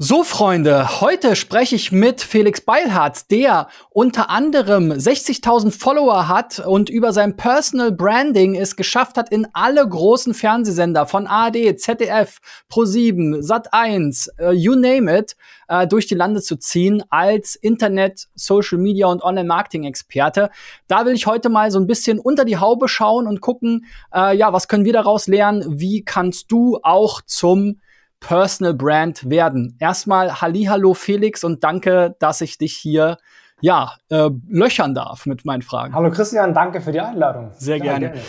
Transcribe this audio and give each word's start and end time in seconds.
So, 0.00 0.22
Freunde, 0.22 1.00
heute 1.00 1.34
spreche 1.34 1.74
ich 1.74 1.90
mit 1.90 2.20
Felix 2.20 2.60
Beilharz, 2.60 3.26
der 3.26 3.66
unter 3.90 4.30
anderem 4.30 4.92
60.000 4.92 5.72
Follower 5.76 6.28
hat 6.28 6.60
und 6.60 6.88
über 6.88 7.12
sein 7.12 7.36
Personal 7.36 7.90
Branding 7.90 8.54
es 8.54 8.76
geschafft 8.76 9.16
hat, 9.16 9.32
in 9.32 9.48
alle 9.54 9.84
großen 9.88 10.34
Fernsehsender 10.34 11.06
von 11.06 11.26
ARD, 11.26 11.80
ZDF, 11.80 12.38
Pro7, 12.70 13.44
Sat1, 13.44 14.28
uh, 14.40 14.52
you 14.52 14.76
name 14.76 15.12
it, 15.12 15.34
uh, 15.68 15.84
durch 15.84 16.06
die 16.06 16.14
Lande 16.14 16.42
zu 16.42 16.54
ziehen 16.54 17.02
als 17.10 17.56
Internet, 17.56 18.28
Social 18.36 18.78
Media 18.78 19.08
und 19.08 19.24
Online-Marketing-Experte. 19.24 20.50
Da 20.86 21.06
will 21.06 21.14
ich 21.14 21.26
heute 21.26 21.48
mal 21.48 21.72
so 21.72 21.80
ein 21.80 21.88
bisschen 21.88 22.20
unter 22.20 22.44
die 22.44 22.58
Haube 22.58 22.86
schauen 22.86 23.26
und 23.26 23.40
gucken, 23.40 23.84
uh, 24.14 24.30
ja, 24.30 24.52
was 24.52 24.68
können 24.68 24.84
wir 24.84 24.92
daraus 24.92 25.26
lernen? 25.26 25.80
Wie 25.80 26.04
kannst 26.04 26.52
du 26.52 26.78
auch 26.84 27.20
zum 27.22 27.80
Personal 28.20 28.74
Brand 28.74 29.28
werden. 29.28 29.76
Erstmal 29.78 30.40
Hallihallo 30.40 30.94
Felix 30.94 31.44
und 31.44 31.64
danke, 31.64 32.16
dass 32.18 32.40
ich 32.40 32.58
dich 32.58 32.76
hier 32.76 33.18
ja, 33.60 33.94
äh, 34.08 34.30
löchern 34.48 34.94
darf 34.94 35.26
mit 35.26 35.44
meinen 35.44 35.62
Fragen. 35.62 35.94
Hallo 35.94 36.10
Christian, 36.10 36.54
danke 36.54 36.80
für 36.80 36.92
die 36.92 37.00
Einladung. 37.00 37.50
Sehr 37.56 37.80
gerne. 37.80 38.06
gerne. 38.10 38.20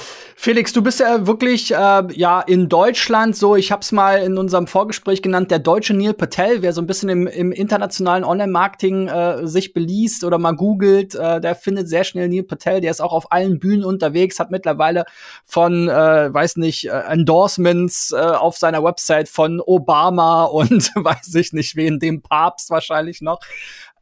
Felix, 0.41 0.71
du 0.71 0.81
bist 0.81 1.01
ja 1.01 1.27
wirklich 1.27 1.73
äh, 1.75 2.03
ja 2.13 2.39
in 2.39 2.69
Deutschland 2.69 3.35
so, 3.35 3.57
ich 3.57 3.73
habe 3.73 3.81
es 3.81 3.91
mal 3.91 4.21
in 4.21 4.37
unserem 4.37 4.67
Vorgespräch 4.67 5.21
genannt, 5.21 5.51
der 5.51 5.59
deutsche 5.59 5.93
Neil 5.93 6.13
Patel, 6.13 6.61
wer 6.61 6.71
so 6.71 6.81
ein 6.81 6.87
bisschen 6.87 7.09
im, 7.09 7.27
im 7.27 7.51
internationalen 7.51 8.23
Online-Marketing 8.23 9.09
äh, 9.09 9.45
sich 9.45 9.73
beliest 9.73 10.23
oder 10.23 10.37
mal 10.37 10.55
googelt, 10.55 11.13
äh, 11.13 11.41
der 11.41 11.55
findet 11.55 11.89
sehr 11.89 12.05
schnell 12.05 12.29
Neil 12.29 12.43
Patel, 12.43 12.79
der 12.79 12.89
ist 12.89 13.01
auch 13.01 13.11
auf 13.11 13.33
allen 13.33 13.59
Bühnen 13.59 13.83
unterwegs, 13.83 14.39
hat 14.39 14.49
mittlerweile 14.49 15.03
von, 15.43 15.89
äh, 15.89 16.33
weiß 16.33 16.55
nicht, 16.55 16.87
äh, 16.87 17.01
Endorsements 17.09 18.13
äh, 18.13 18.15
auf 18.15 18.57
seiner 18.57 18.81
Website 18.81 19.27
von 19.27 19.59
Obama 19.59 20.43
und 20.45 20.89
weiß 20.95 21.35
ich 21.35 21.51
nicht 21.51 21.75
wen, 21.75 21.99
dem 21.99 22.21
Papst 22.21 22.69
wahrscheinlich 22.69 23.19
noch. 23.19 23.41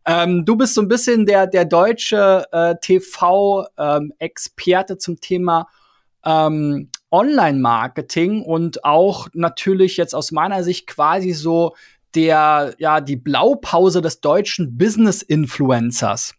Ähm, 0.07 0.45
du 0.45 0.55
bist 0.55 0.73
so 0.73 0.81
ein 0.81 0.87
bisschen 0.87 1.25
der, 1.25 1.47
der 1.47 1.65
deutsche 1.65 2.45
äh, 2.53 2.75
TV-Experte 2.81 4.93
ähm, 4.93 4.99
zum 4.99 5.19
Thema 5.19 5.67
ähm, 6.25 6.89
Online-Marketing 7.11 8.41
und 8.41 8.85
auch 8.85 9.27
natürlich 9.33 9.97
jetzt 9.97 10.15
aus 10.15 10.31
meiner 10.31 10.63
Sicht 10.63 10.87
quasi 10.87 11.33
so 11.33 11.75
der, 12.15 12.73
ja, 12.77 13.01
die 13.01 13.17
Blaupause 13.17 14.01
des 14.01 14.21
deutschen 14.21 14.77
Business-Influencers. 14.77 16.35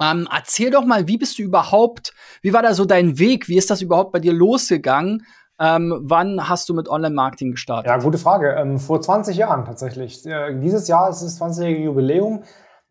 Ähm, 0.00 0.26
erzähl 0.30 0.70
doch 0.70 0.84
mal, 0.84 1.06
wie 1.06 1.18
bist 1.18 1.38
du 1.38 1.42
überhaupt, 1.42 2.14
wie 2.40 2.52
war 2.52 2.62
da 2.62 2.74
so 2.74 2.86
dein 2.86 3.18
Weg? 3.18 3.48
Wie 3.48 3.58
ist 3.58 3.70
das 3.70 3.82
überhaupt 3.82 4.12
bei 4.12 4.20
dir 4.20 4.32
losgegangen? 4.32 5.26
Ähm, 5.58 6.00
wann 6.02 6.48
hast 6.48 6.68
du 6.68 6.74
mit 6.74 6.88
Online-Marketing 6.88 7.52
gestartet? 7.52 7.90
Ja, 7.90 7.98
gute 7.98 8.18
Frage. 8.18 8.54
Ähm, 8.58 8.78
vor 8.78 9.00
20 9.00 9.36
Jahren 9.36 9.64
tatsächlich. 9.64 10.24
Äh, 10.26 10.58
dieses 10.60 10.88
Jahr 10.88 11.08
ist 11.08 11.22
das 11.22 11.40
20-jährige 11.40 11.84
Jubiläum. 11.84 12.42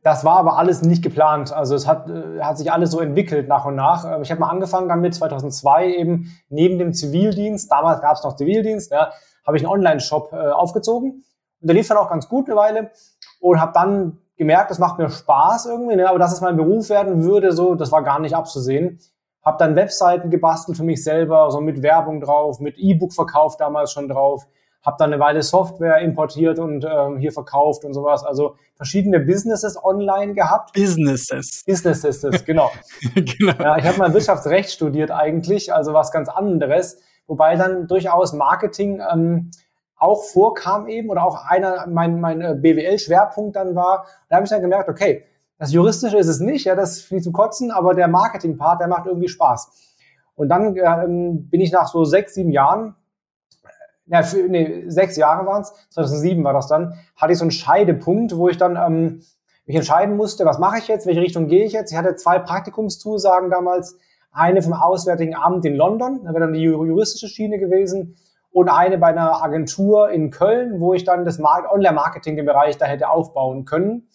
Das 0.06 0.24
war 0.24 0.38
aber 0.38 0.60
alles 0.60 0.84
nicht 0.84 1.02
geplant. 1.02 1.52
Also 1.52 1.74
es 1.74 1.88
hat, 1.88 2.08
äh, 2.08 2.40
hat 2.40 2.60
sich 2.60 2.72
alles 2.72 2.92
so 2.92 3.00
entwickelt 3.00 3.48
nach 3.48 3.66
und 3.66 3.74
nach. 3.74 4.06
Ähm, 4.06 4.22
ich 4.22 4.30
habe 4.30 4.40
mal 4.40 4.50
angefangen 4.50 4.88
damit 4.88 5.16
2002 5.16 5.96
eben 5.96 6.32
neben 6.48 6.78
dem 6.78 6.94
Zivildienst. 6.94 7.72
Damals 7.72 8.02
gab 8.02 8.16
es 8.16 8.24
noch 8.24 8.36
Zivildienst. 8.36 8.92
Ja, 8.92 9.10
habe 9.48 9.58
ich 9.58 9.64
einen 9.64 9.72
Online-Shop 9.72 10.32
äh, 10.32 10.52
aufgezogen 10.52 11.24
und 11.60 11.68
der 11.68 11.74
lief 11.74 11.88
dann 11.88 11.98
auch 11.98 12.08
ganz 12.08 12.30
gut 12.30 12.48
eine 12.48 12.56
Weile 12.56 12.92
und 13.40 13.60
habe 13.60 13.72
dann 13.74 14.20
gemerkt, 14.38 14.70
das 14.70 14.78
macht 14.78 15.00
mir 15.00 15.10
Spaß 15.10 15.66
irgendwie, 15.66 15.96
ne? 15.96 16.08
aber 16.08 16.20
dass 16.20 16.34
es 16.34 16.42
mein 16.42 16.56
Beruf 16.56 16.90
werden 16.92 17.24
würde, 17.24 17.52
so 17.52 17.74
das 17.74 17.92
war 17.92 18.04
gar 18.04 18.20
nicht 18.20 18.36
abzusehen. 18.36 19.00
Habe 19.44 19.58
dann 19.58 19.76
Webseiten 19.76 20.30
gebastelt 20.30 20.78
für 20.78 20.84
mich 20.84 21.04
selber, 21.04 21.50
so 21.50 21.62
mit 21.62 21.82
Werbung 21.82 22.22
drauf, 22.22 22.60
mit 22.60 22.78
E-Book-Verkauf 22.78 23.58
damals 23.58 23.92
schon 23.92 24.08
drauf 24.08 24.46
habe 24.86 24.98
dann 25.00 25.12
eine 25.12 25.20
Weile 25.20 25.42
Software 25.42 26.00
importiert 26.00 26.60
und 26.60 26.86
ähm, 26.86 27.18
hier 27.18 27.32
verkauft 27.32 27.86
und 27.86 27.94
sowas. 27.94 28.24
Also 28.24 28.56
verschiedene 28.76 29.20
Businesses 29.20 29.84
online 29.84 30.34
gehabt. 30.34 30.74
Businesses. 30.74 31.64
Businesses, 31.66 32.46
genau. 32.46 32.72
genau. 33.16 33.54
Ja, 33.60 33.78
ich 33.78 33.86
habe 33.86 33.98
mal 33.98 34.14
Wirtschaftsrecht 34.14 34.70
studiert 34.70 35.10
eigentlich, 35.10 35.74
also 35.74 35.94
was 35.94 36.12
ganz 36.12 36.30
anderes, 36.30 37.00
wobei 37.26 37.56
dann 37.56 37.88
durchaus 37.88 38.34
Marketing 38.34 39.02
ähm, 39.12 39.50
auch 39.98 40.24
vorkam 40.24 40.88
eben 40.88 41.10
oder 41.10 41.24
auch 41.24 41.46
einer 41.46 41.88
mein 41.88 42.20
mein 42.20 42.42
äh, 42.42 42.56
BWL-Schwerpunkt 42.56 43.56
dann 43.56 43.76
war. 43.76 44.06
Da 44.30 44.36
habe 44.36 44.44
ich 44.44 44.52
dann 44.52 44.62
gemerkt, 44.62 44.90
okay, 44.90 45.24
das 45.58 45.72
Juristische 45.72 46.18
ist 46.18 46.28
es 46.28 46.40
nicht, 46.40 46.66
ja, 46.66 46.76
das 46.76 47.02
fließt 47.02 47.24
zum 47.24 47.34
Kotzen, 47.34 47.72
aber 47.72 47.94
der 47.94 48.08
Marketing-Part, 48.10 48.82
der 48.82 48.88
macht 48.88 49.08
irgendwie 49.08 49.30
Spaß. 49.30 49.72
Und 50.36 50.50
dann 50.50 50.76
ähm, 50.76 51.50
bin 51.50 51.62
ich 51.62 51.72
nach 51.72 51.88
so 51.88 52.04
sechs, 52.04 52.36
sieben 52.36 52.52
Jahren 52.52 52.96
ja, 54.08 54.24
für, 54.24 54.48
nee, 54.48 54.84
sechs 54.88 55.18
Jahre 55.18 55.46
waren 55.46 55.62
es, 55.62 55.74
2007 55.90 56.44
war 56.44 56.54
das 56.54 56.68
dann, 56.68 56.94
hatte 57.16 57.34
ich 57.34 57.40
so 57.40 57.44
einen 57.44 57.52
Scheidepunkt, 57.52 58.38
wo 58.38 58.50
ich 58.50 58.58
dann 58.58 58.76
ähm, 58.76 59.22
mich 59.66 59.76
entscheiden 59.76 60.16
musste, 60.16 60.46
was 60.46 60.60
mache 60.60 60.78
ich 60.78 60.88
jetzt, 60.88 61.08
welche 61.08 61.22
Richtung 61.22 61.48
gehe 61.48 61.66
ich 61.66 61.74
jetzt. 61.74 61.92
Ich 61.92 61.98
hatte 61.98 62.16
zwei 62.16 62.40
Praktikumszusagen 62.40 63.50
damals, 63.50 63.98
eine 64.32 64.62
vom 64.62 64.74
Auswärtigen 64.74 65.36
Amt 65.36 65.66
in 65.66 65.76
London, 65.76 66.22
da 66.24 66.30
wäre 66.30 66.42
dann 66.42 66.54
die 66.54 66.62
juristische 66.62 67.28
Schiene 67.28 67.58
gewesen, 67.58 68.18
und 68.56 68.70
eine 68.70 68.98
bei 68.98 69.08
einer 69.08 69.44
Agentur 69.44 70.12
in 70.12 70.32
Köln, 70.32 70.80
wo 70.80 70.94
ich 70.94 71.04
dann 71.04 71.26
das 71.26 71.42
Online-Marketing 71.42 72.38
im 72.38 72.46
Bereich 72.46 72.78
da 72.78 72.86
hätte 72.86 73.10
aufbauen 73.10 73.66
können. 73.66 74.08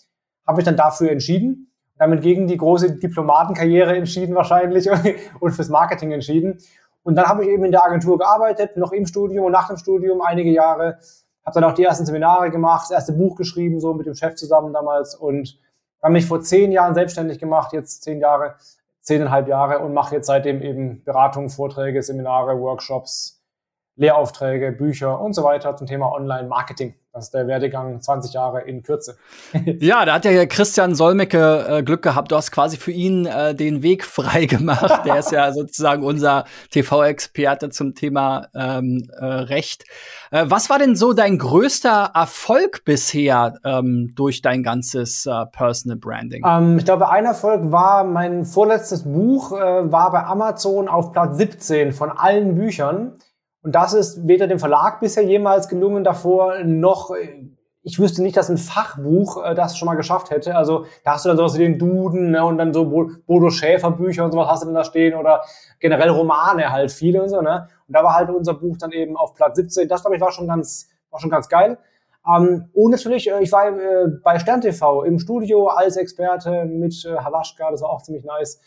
Habe 0.47 0.57
mich 0.57 0.65
dann 0.65 0.79
dafür 0.79 1.11
entschieden, 1.11 1.71
damit 1.99 2.23
gegen 2.23 2.47
die 2.47 2.57
große 2.57 2.93
Diplomatenkarriere 2.93 3.95
entschieden 3.95 4.35
wahrscheinlich 4.35 4.89
und 5.41 5.53
fürs 5.53 5.69
Marketing 5.69 6.13
entschieden. 6.13 6.57
Und 7.03 7.17
dann 7.17 7.27
habe 7.27 7.45
ich 7.45 7.51
eben 7.51 7.65
in 7.65 7.73
der 7.73 7.85
Agentur 7.85 8.19
gearbeitet, 8.19 8.77
noch 8.77 8.93
im 8.93 9.07
Studium 9.07 9.47
und 9.47 9.53
nach 9.53 9.69
dem 9.69 9.77
Studium 9.77 10.21
einige 10.21 10.51
Jahre. 10.51 10.99
Habe 11.45 11.61
dann 11.61 11.65
auch 11.65 11.75
die 11.75 11.85
ersten 11.85 12.05
Seminare 12.05 12.51
gemacht, 12.51 12.85
das 12.85 12.91
erste 12.91 13.13
Buch 13.13 13.37
geschrieben, 13.37 13.81
so 13.81 13.95
mit 13.95 14.07
dem 14.07 14.15
Chef 14.15 14.35
zusammen 14.35 14.73
damals. 14.73 15.15
Und 15.15 15.59
habe 16.03 16.13
mich 16.13 16.27
vor 16.27 16.41
zehn 16.41 16.73
Jahren 16.73 16.95
selbstständig 16.95 17.39
gemacht, 17.39 17.73
jetzt 17.73 18.03
zehn 18.03 18.21
Jahre, 18.21 18.57
zehneinhalb 19.01 19.49
Jahre 19.49 19.79
und 19.81 19.95
mache 19.95 20.17
jetzt 20.17 20.27
seitdem 20.27 20.61
eben 20.63 21.03
Beratungen, 21.05 21.49
Vorträge, 21.49 22.03
Seminare, 22.03 22.61
Workshops, 22.61 23.40
Lehraufträge, 23.97 24.73
Bücher 24.73 25.21
und 25.21 25.35
so 25.35 25.45
weiter 25.45 25.77
zum 25.77 25.87
Thema 25.87 26.13
Online-Marketing. 26.13 26.95
Das 27.13 27.25
ist 27.25 27.35
der 27.35 27.49
Werdegang 27.49 28.01
20 28.01 28.35
Jahre 28.35 28.63
in 28.63 28.85
Kürze. 28.85 29.17
ja, 29.81 30.05
da 30.05 30.15
hat 30.15 30.25
ja 30.25 30.47
Christian 30.47 30.95
Solmecke 30.95 31.67
äh, 31.69 31.83
Glück 31.83 32.03
gehabt. 32.03 32.31
Du 32.31 32.37
hast 32.37 32.53
quasi 32.53 32.77
für 32.77 32.93
ihn 32.93 33.27
äh, 33.27 33.53
den 33.53 33.83
Weg 33.83 34.05
frei 34.07 34.47
gemacht. 34.47 35.05
Der 35.05 35.19
ist 35.19 35.33
ja 35.33 35.53
sozusagen 35.53 36.05
unser 36.05 36.45
TV-Experte 36.71 37.71
zum 37.71 37.97
Thema 37.97 38.47
ähm, 38.55 39.11
äh, 39.19 39.25
Recht. 39.25 39.85
Äh, 40.31 40.45
was 40.47 40.71
war 40.71 40.79
denn 40.79 40.95
so 40.95 41.13
dein 41.13 41.37
größter 41.39 42.13
Erfolg 42.15 42.85
bisher 42.85 43.59
ähm, 43.65 44.13
durch 44.15 44.41
dein 44.41 44.63
ganzes 44.63 45.27
äh, 45.27 45.47
Personal 45.47 45.99
Branding? 45.99 46.45
Ähm, 46.47 46.79
ich 46.79 46.85
glaube, 46.85 47.11
ein 47.11 47.25
Erfolg 47.25 47.73
war 47.73 48.05
mein 48.05 48.45
vorletztes 48.45 49.03
Buch, 49.03 49.51
äh, 49.51 49.91
war 49.91 50.13
bei 50.13 50.23
Amazon 50.23 50.87
auf 50.87 51.11
Platz 51.11 51.39
17 51.39 51.93
von 51.93 52.11
allen 52.11 52.55
Büchern. 52.55 53.19
Und 53.63 53.75
das 53.75 53.93
ist 53.93 54.27
weder 54.27 54.47
dem 54.47 54.59
Verlag 54.59 55.01
bisher 55.01 55.23
jemals 55.23 55.69
gelungen 55.69 56.05
davor, 56.05 56.65
noch 56.65 57.11
ich 57.83 57.99
wüsste 57.99 58.23
nicht, 58.23 58.37
dass 58.37 58.51
ein 58.51 58.59
Fachbuch 58.59 59.43
äh, 59.43 59.55
das 59.55 59.77
schon 59.77 59.87
mal 59.87 59.95
geschafft 59.95 60.31
hätte. 60.31 60.55
Also 60.55 60.85
da 61.05 61.15
hast 61.15 61.25
du 61.25 61.29
dann 61.29 61.39
sowas 61.39 61.55
wie 61.55 61.63
den 61.63 61.79
Duden 61.79 62.33
ne, 62.33 62.45
und 62.45 62.59
dann 62.59 62.75
so 62.75 62.85
Bodo 62.85 63.51
Schäfer 63.51 63.91
Bücher 63.91 64.25
und 64.25 64.33
sowas 64.33 64.49
hast 64.49 64.63
du 64.63 64.67
dann 64.67 64.75
da 64.75 64.85
stehen 64.85 65.15
oder 65.15 65.43
generell 65.79 66.11
Romane 66.11 66.71
halt 66.71 66.93
viele 66.93 67.23
und 67.23 67.31
so. 67.31 67.41
Ne? 67.41 67.69
Und 67.89 67.97
da 67.97 68.05
war 68.05 68.15
halt 68.15 68.31
unser 68.31 68.55
Buch 68.55 68.77
dann 68.79 68.93
eben 68.93 69.17
auf 69.17 69.35
Platz 69.35 69.57
17. 69.57 69.89
Das 69.89 70.03
glaube 70.03 70.17
ich 70.17 70.21
war 70.21 70.33
schon 70.33 70.47
ganz 70.47 70.91
war 71.11 71.21
schon 71.21 71.31
ganz 71.31 71.49
geil. 71.49 71.79
Ähm, 72.29 72.69
und 72.75 72.91
natürlich, 72.91 73.31
äh, 73.31 73.43
ich 73.43 73.51
war 73.51 73.69
äh, 73.69 74.09
bei 74.23 74.39
Stern 74.39 74.61
TV 74.61 75.05
im 75.05 75.19
Studio 75.19 75.69
als 75.69 75.97
Experte 75.97 76.67
mit 76.67 77.05
äh, 77.07 77.17
Halaschka, 77.17 77.71
das 77.71 77.81
war 77.81 77.89
auch 77.89 78.03
ziemlich 78.03 78.25
nice. 78.25 78.61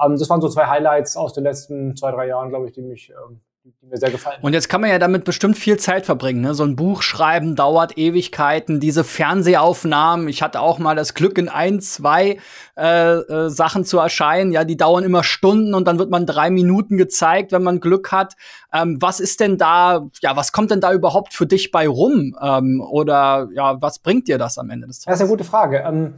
Ähm, 0.00 0.16
das 0.16 0.30
waren 0.30 0.40
so 0.40 0.48
zwei 0.48 0.66
Highlights 0.66 1.16
aus 1.16 1.32
den 1.32 1.42
letzten 1.42 1.96
zwei 1.96 2.12
drei 2.12 2.28
Jahren, 2.28 2.50
glaube 2.50 2.66
ich, 2.66 2.72
die 2.72 2.82
mich 2.82 3.10
ähm, 3.10 3.40
die 3.62 3.86
mir 3.86 3.98
sehr 3.98 4.10
gefallen. 4.10 4.38
Und 4.40 4.54
jetzt 4.54 4.70
kann 4.70 4.80
man 4.80 4.88
ja 4.88 4.98
damit 4.98 5.24
bestimmt 5.24 5.58
viel 5.58 5.78
Zeit 5.78 6.06
verbringen. 6.06 6.40
Ne? 6.40 6.54
So 6.54 6.64
ein 6.64 6.76
Buch 6.76 7.02
schreiben 7.02 7.56
dauert 7.56 7.98
Ewigkeiten. 7.98 8.80
Diese 8.80 9.04
Fernsehaufnahmen, 9.04 10.28
ich 10.28 10.42
hatte 10.42 10.60
auch 10.60 10.78
mal 10.78 10.96
das 10.96 11.12
Glück, 11.12 11.36
in 11.36 11.50
ein, 11.50 11.80
zwei 11.80 12.38
äh, 12.78 13.16
äh, 13.16 13.50
Sachen 13.50 13.84
zu 13.84 13.98
erscheinen. 13.98 14.52
Ja, 14.52 14.64
die 14.64 14.78
dauern 14.78 15.04
immer 15.04 15.22
Stunden 15.22 15.74
und 15.74 15.86
dann 15.86 15.98
wird 15.98 16.10
man 16.10 16.24
drei 16.24 16.48
Minuten 16.48 16.96
gezeigt, 16.96 17.52
wenn 17.52 17.62
man 17.62 17.80
Glück 17.80 18.12
hat. 18.12 18.34
Ähm, 18.72 18.96
was 19.00 19.20
ist 19.20 19.40
denn 19.40 19.58
da, 19.58 20.08
ja, 20.22 20.36
was 20.36 20.52
kommt 20.52 20.70
denn 20.70 20.80
da 20.80 20.92
überhaupt 20.94 21.34
für 21.34 21.46
dich 21.46 21.70
bei 21.70 21.86
rum? 21.86 22.36
Ähm, 22.40 22.80
oder 22.80 23.48
ja, 23.52 23.80
was 23.82 23.98
bringt 23.98 24.28
dir 24.28 24.38
das 24.38 24.56
am 24.56 24.70
Ende 24.70 24.86
des 24.86 25.00
Tages? 25.00 25.18
Das 25.18 25.20
ist 25.20 25.20
eine 25.20 25.36
gute 25.36 25.44
Frage. 25.44 25.84
Ähm, 25.86 26.14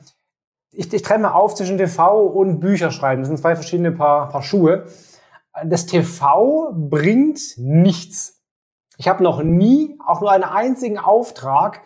ich, 0.71 0.93
ich 0.93 1.03
trenne 1.03 1.25
mal 1.25 1.33
auf 1.33 1.57
zwischen 1.57 1.77
TV 1.77 2.25
und 2.25 2.61
Bücherschreiben. 2.61 3.23
Das 3.23 3.29
sind 3.29 3.39
zwei 3.39 3.57
verschiedene 3.57 3.91
Paar, 3.91 4.29
Paar 4.29 4.43
Schuhe 4.43 4.87
das 5.65 5.87
TV 5.87 6.73
bringt 6.73 7.41
nichts. 7.57 8.43
Ich 8.97 9.09
habe 9.09 9.23
noch 9.23 9.43
nie 9.43 9.99
auch 10.05 10.21
nur 10.21 10.31
einen 10.31 10.45
einzigen 10.45 10.99
Auftrag 10.99 11.83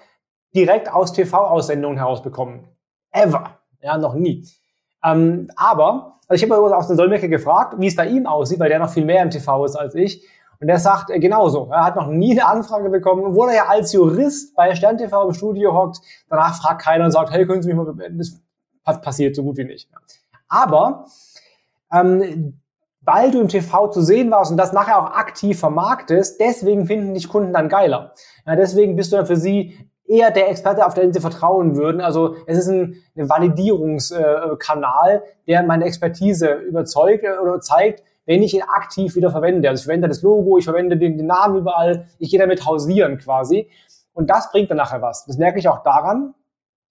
direkt 0.55 0.93
aus 0.93 1.13
TV-Aussendungen 1.13 1.99
herausbekommen. 1.99 2.69
Ever. 3.11 3.59
Ja, 3.81 3.99
noch 3.99 4.15
nie. 4.15 4.47
Ähm, 5.05 5.49
aber, 5.57 6.19
also 6.29 6.45
ich 6.45 6.51
habe 6.51 6.77
auch 6.77 6.87
den 6.87 6.97
Solmecke 6.97 7.29
gefragt, 7.29 7.75
wie 7.79 7.87
es 7.87 7.97
bei 7.97 8.09
ihm 8.09 8.27
aussieht, 8.27 8.59
weil 8.59 8.69
der 8.69 8.79
noch 8.79 8.91
viel 8.91 9.05
mehr 9.05 9.23
im 9.23 9.31
TV 9.31 9.65
ist 9.65 9.77
als 9.77 9.95
ich. 9.95 10.27
Und 10.61 10.69
der 10.69 10.79
sagt 10.79 11.11
äh, 11.11 11.19
genauso. 11.19 11.69
Er 11.71 11.85
hat 11.85 11.97
noch 11.97 12.09
nie 12.09 12.33
eine 12.33 12.47
Anfrage 12.47 12.89
bekommen, 12.89 13.25
obwohl 13.25 13.51
er 13.51 13.55
ja 13.55 13.67
als 13.67 13.93
Jurist 13.93 14.55
bei 14.55 14.75
Stern 14.75 14.97
TV 14.97 15.29
im 15.29 15.35
Studio 15.35 15.75
hockt. 15.75 16.01
Danach 16.29 16.61
fragt 16.61 16.83
keiner 16.83 17.05
und 17.05 17.11
sagt, 17.11 17.31
hey, 17.31 17.47
können 17.47 17.63
Sie 17.63 17.73
mich 17.73 17.77
mal? 17.77 17.95
Das 18.85 19.01
passiert 19.01 19.37
so 19.37 19.43
gut 19.43 19.59
wie 19.59 19.65
nicht. 19.65 19.89
Aber 20.49 21.07
ähm, 21.93 22.61
weil 23.07 23.31
du 23.31 23.41
im 23.41 23.49
TV 23.49 23.89
zu 23.89 24.03
sehen 24.03 24.31
warst 24.31 24.51
und 24.51 24.57
das 24.57 24.73
nachher 24.73 25.01
auch 25.01 25.13
aktiv 25.13 25.59
vermarktest, 25.59 26.41
deswegen 26.41 26.87
finden 26.87 27.15
dich 27.15 27.29
Kunden 27.29 27.53
dann 27.53 27.69
geiler. 27.69 28.13
Ja, 28.45 28.57
deswegen 28.57 28.97
bist 28.97 29.13
du 29.13 29.17
dann 29.17 29.27
für 29.27 29.37
sie 29.37 29.79
eher 30.09 30.33
der 30.33 30.51
Experte, 30.51 30.85
auf 30.85 30.95
den 30.95 31.13
sie 31.13 31.21
vertrauen 31.21 31.77
würden. 31.77 32.01
Also 32.01 32.37
es 32.47 32.59
ist 32.59 32.69
ein, 32.69 32.97
ein 33.17 33.29
Validierungskanal, 33.29 35.23
der 35.47 35.63
meine 35.63 35.85
Expertise 35.85 36.53
überzeugt 36.53 37.25
oder 37.25 37.61
zeigt, 37.61 38.03
wenn 38.25 38.43
ich 38.43 38.55
ihn 38.55 38.63
aktiv 38.63 39.15
wieder 39.15 39.31
verwende. 39.31 39.69
Also 39.69 39.81
ich 39.81 39.85
verwende 39.85 40.09
das 40.09 40.23
Logo, 40.23 40.59
ich 40.59 40.65
verwende 40.65 40.97
den, 40.97 41.17
den 41.17 41.27
Namen 41.27 41.59
überall, 41.59 42.07
ich 42.19 42.31
gehe 42.31 42.41
damit 42.41 42.67
hausieren 42.67 43.19
quasi. 43.19 43.71
Und 44.15 44.31
das 44.31 44.51
bringt 44.51 44.71
dann 44.71 44.79
nachher 44.79 45.01
was. 45.01 45.27
Das 45.27 45.39
merke 45.39 45.61
ich 45.61 45.69
auch 45.69 45.85
daran, 45.85 46.35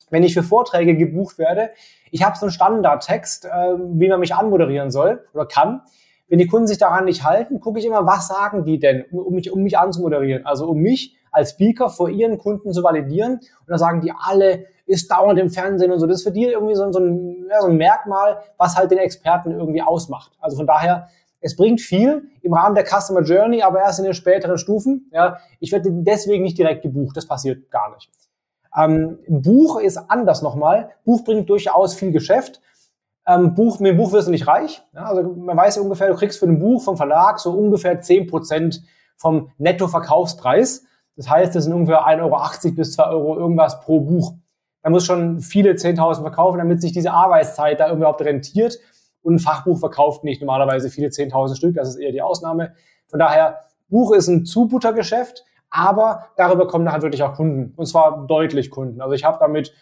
wenn 0.10 0.24
ich 0.24 0.34
für 0.34 0.44
Vorträge 0.44 0.96
gebucht 0.96 1.38
werde. 1.38 1.72
Ich 2.12 2.24
habe 2.24 2.38
so 2.38 2.46
einen 2.46 2.52
Standardtext, 2.52 3.46
äh, 3.46 3.50
wie 3.50 4.08
man 4.08 4.20
mich 4.20 4.34
anmoderieren 4.34 4.92
soll 4.92 5.26
oder 5.34 5.46
kann. 5.46 5.82
Wenn 6.28 6.40
die 6.40 6.48
Kunden 6.48 6.68
sich 6.68 6.78
daran 6.78 7.06
nicht 7.06 7.24
halten, 7.24 7.60
gucke 7.60 7.80
ich 7.80 7.86
immer, 7.86 8.06
was 8.06 8.28
sagen 8.28 8.66
die 8.66 8.80
denn, 8.80 9.06
um 9.12 9.34
mich, 9.36 9.52
um 9.52 9.62
mich 9.62 9.78
anzumoderieren. 9.78 10.46
Also 10.46 10.68
um 10.68 10.80
mich 10.80 11.16
als 11.32 11.52
Speaker 11.52 11.90
vor 11.90 12.10
ihren 12.10 12.38
Kunden 12.38 12.74
zu 12.74 12.82
validieren. 12.82 13.34
Und 13.34 13.68
dann 13.68 13.78
sagen 13.78 14.02
die 14.02 14.12
alle, 14.18 14.66
ist 14.86 15.12
dauernd 15.12 15.40
im 15.40 15.50
Fernsehen 15.50 15.92
und 15.92 16.00
so. 16.00 16.08
Das 16.08 16.18
ist 16.18 16.24
für 16.24 16.32
die 16.32 16.46
irgendwie 16.46 16.76
so, 16.76 16.92
so, 16.92 17.00
ein, 17.00 17.46
ja, 17.50 17.62
so 17.62 17.68
ein 17.68 17.78
Merkmal, 17.78 18.40
was 18.58 18.76
halt 18.78 18.92
den 18.92 19.00
Experten 19.00 19.52
irgendwie 19.52 19.82
ausmacht. 19.82 20.32
Also 20.40 20.58
von 20.58 20.68
daher, 20.68 21.10
es 21.42 21.56
bringt 21.56 21.82
viel 21.82 22.24
im 22.42 22.54
Rahmen 22.54 22.76
der 22.76 22.86
Customer 22.86 23.22
Journey, 23.22 23.62
aber 23.62 23.80
erst 23.80 24.00
in 24.00 24.06
den 24.06 24.14
späteren 24.14 24.58
Stufen. 24.58 25.10
Ja, 25.12 25.38
ich 25.60 25.72
werde 25.72 25.90
deswegen 25.92 26.44
nicht 26.44 26.58
direkt 26.58 26.82
gebucht. 26.82 27.18
Das 27.18 27.28
passiert 27.28 27.70
gar 27.70 27.94
nicht. 27.94 28.10
Ähm, 28.76 29.20
Buch 29.28 29.80
ist 29.80 29.98
anders 29.98 30.42
nochmal. 30.42 30.92
Buch 31.04 31.24
bringt 31.24 31.50
durchaus 31.50 31.94
viel 31.94 32.12
Geschäft. 32.12 32.62
Ähm, 33.28 33.56
Buch, 33.56 33.80
mit 33.80 33.92
dem 33.92 33.98
Buch 33.98 34.12
wirst 34.12 34.28
du 34.28 34.32
nicht 34.32 34.48
reich. 34.48 34.84
Ja, 34.94 35.06
also 35.06 35.24
man 35.24 35.58
weiß 35.58 35.78
ja 35.78 35.82
ungefähr, 35.82 36.10
du 36.10 36.16
kriegst 36.16 36.40
für 36.40 36.46
ein 36.46 36.60
Buch 36.60 36.84
vom 36.84 36.98
Verlag 36.98 37.40
so 37.40 37.52
ungefähr 37.52 38.00
zehn 38.02 38.28
Prozent 38.28 38.84
vom 39.18 39.52
Nettoverkaufspreis. 39.58 40.84
Das 41.16 41.30
heißt, 41.30 41.56
das 41.56 41.64
sind 41.64 41.74
ungefähr 41.74 42.06
1,80 42.06 42.22
Euro 42.22 42.76
bis 42.76 42.94
2 42.94 43.04
Euro 43.06 43.38
irgendwas 43.38 43.80
pro 43.82 44.02
Buch. 44.02 44.34
Da 44.84 44.90
muss 44.92 45.06
schon 45.06 45.40
viele 45.40 45.72
10.000 45.72 46.22
verkaufen, 46.22 46.60
damit 46.60 46.82
sich 46.82 46.92
diese 46.92 47.12
Arbeitszeit 47.12 47.80
da 47.80 47.92
überhaupt 47.92 48.22
rentiert. 48.22 48.78
Und 49.24 49.36
ein 49.36 49.40
Fachbuch 49.40 49.80
verkauft 49.80 50.24
nicht 50.24 50.42
normalerweise 50.42 50.92
viele 50.92 51.08
10.000 51.08 51.56
Stück. 51.56 51.76
Das 51.76 51.90
ist 51.90 51.96
eher 51.96 52.12
die 52.12 52.22
Ausnahme. 52.22 52.74
Von 53.08 53.18
daher, 53.18 53.62
Buch 53.90 54.14
ist 54.14 54.28
ein 54.28 54.46
Zubuttergeschäft, 54.46 55.44
aber 55.72 56.28
darüber 56.38 56.68
kommen 56.68 56.92
halt 56.92 57.02
wirklich 57.02 57.24
auch 57.24 57.34
Kunden. 57.34 57.74
Und 57.76 57.88
zwar 57.88 58.28
deutlich 58.28 58.70
Kunden. 58.70 59.02
Also 59.02 59.14
ich 59.14 59.26
habe 59.26 59.38
damit 59.40 59.74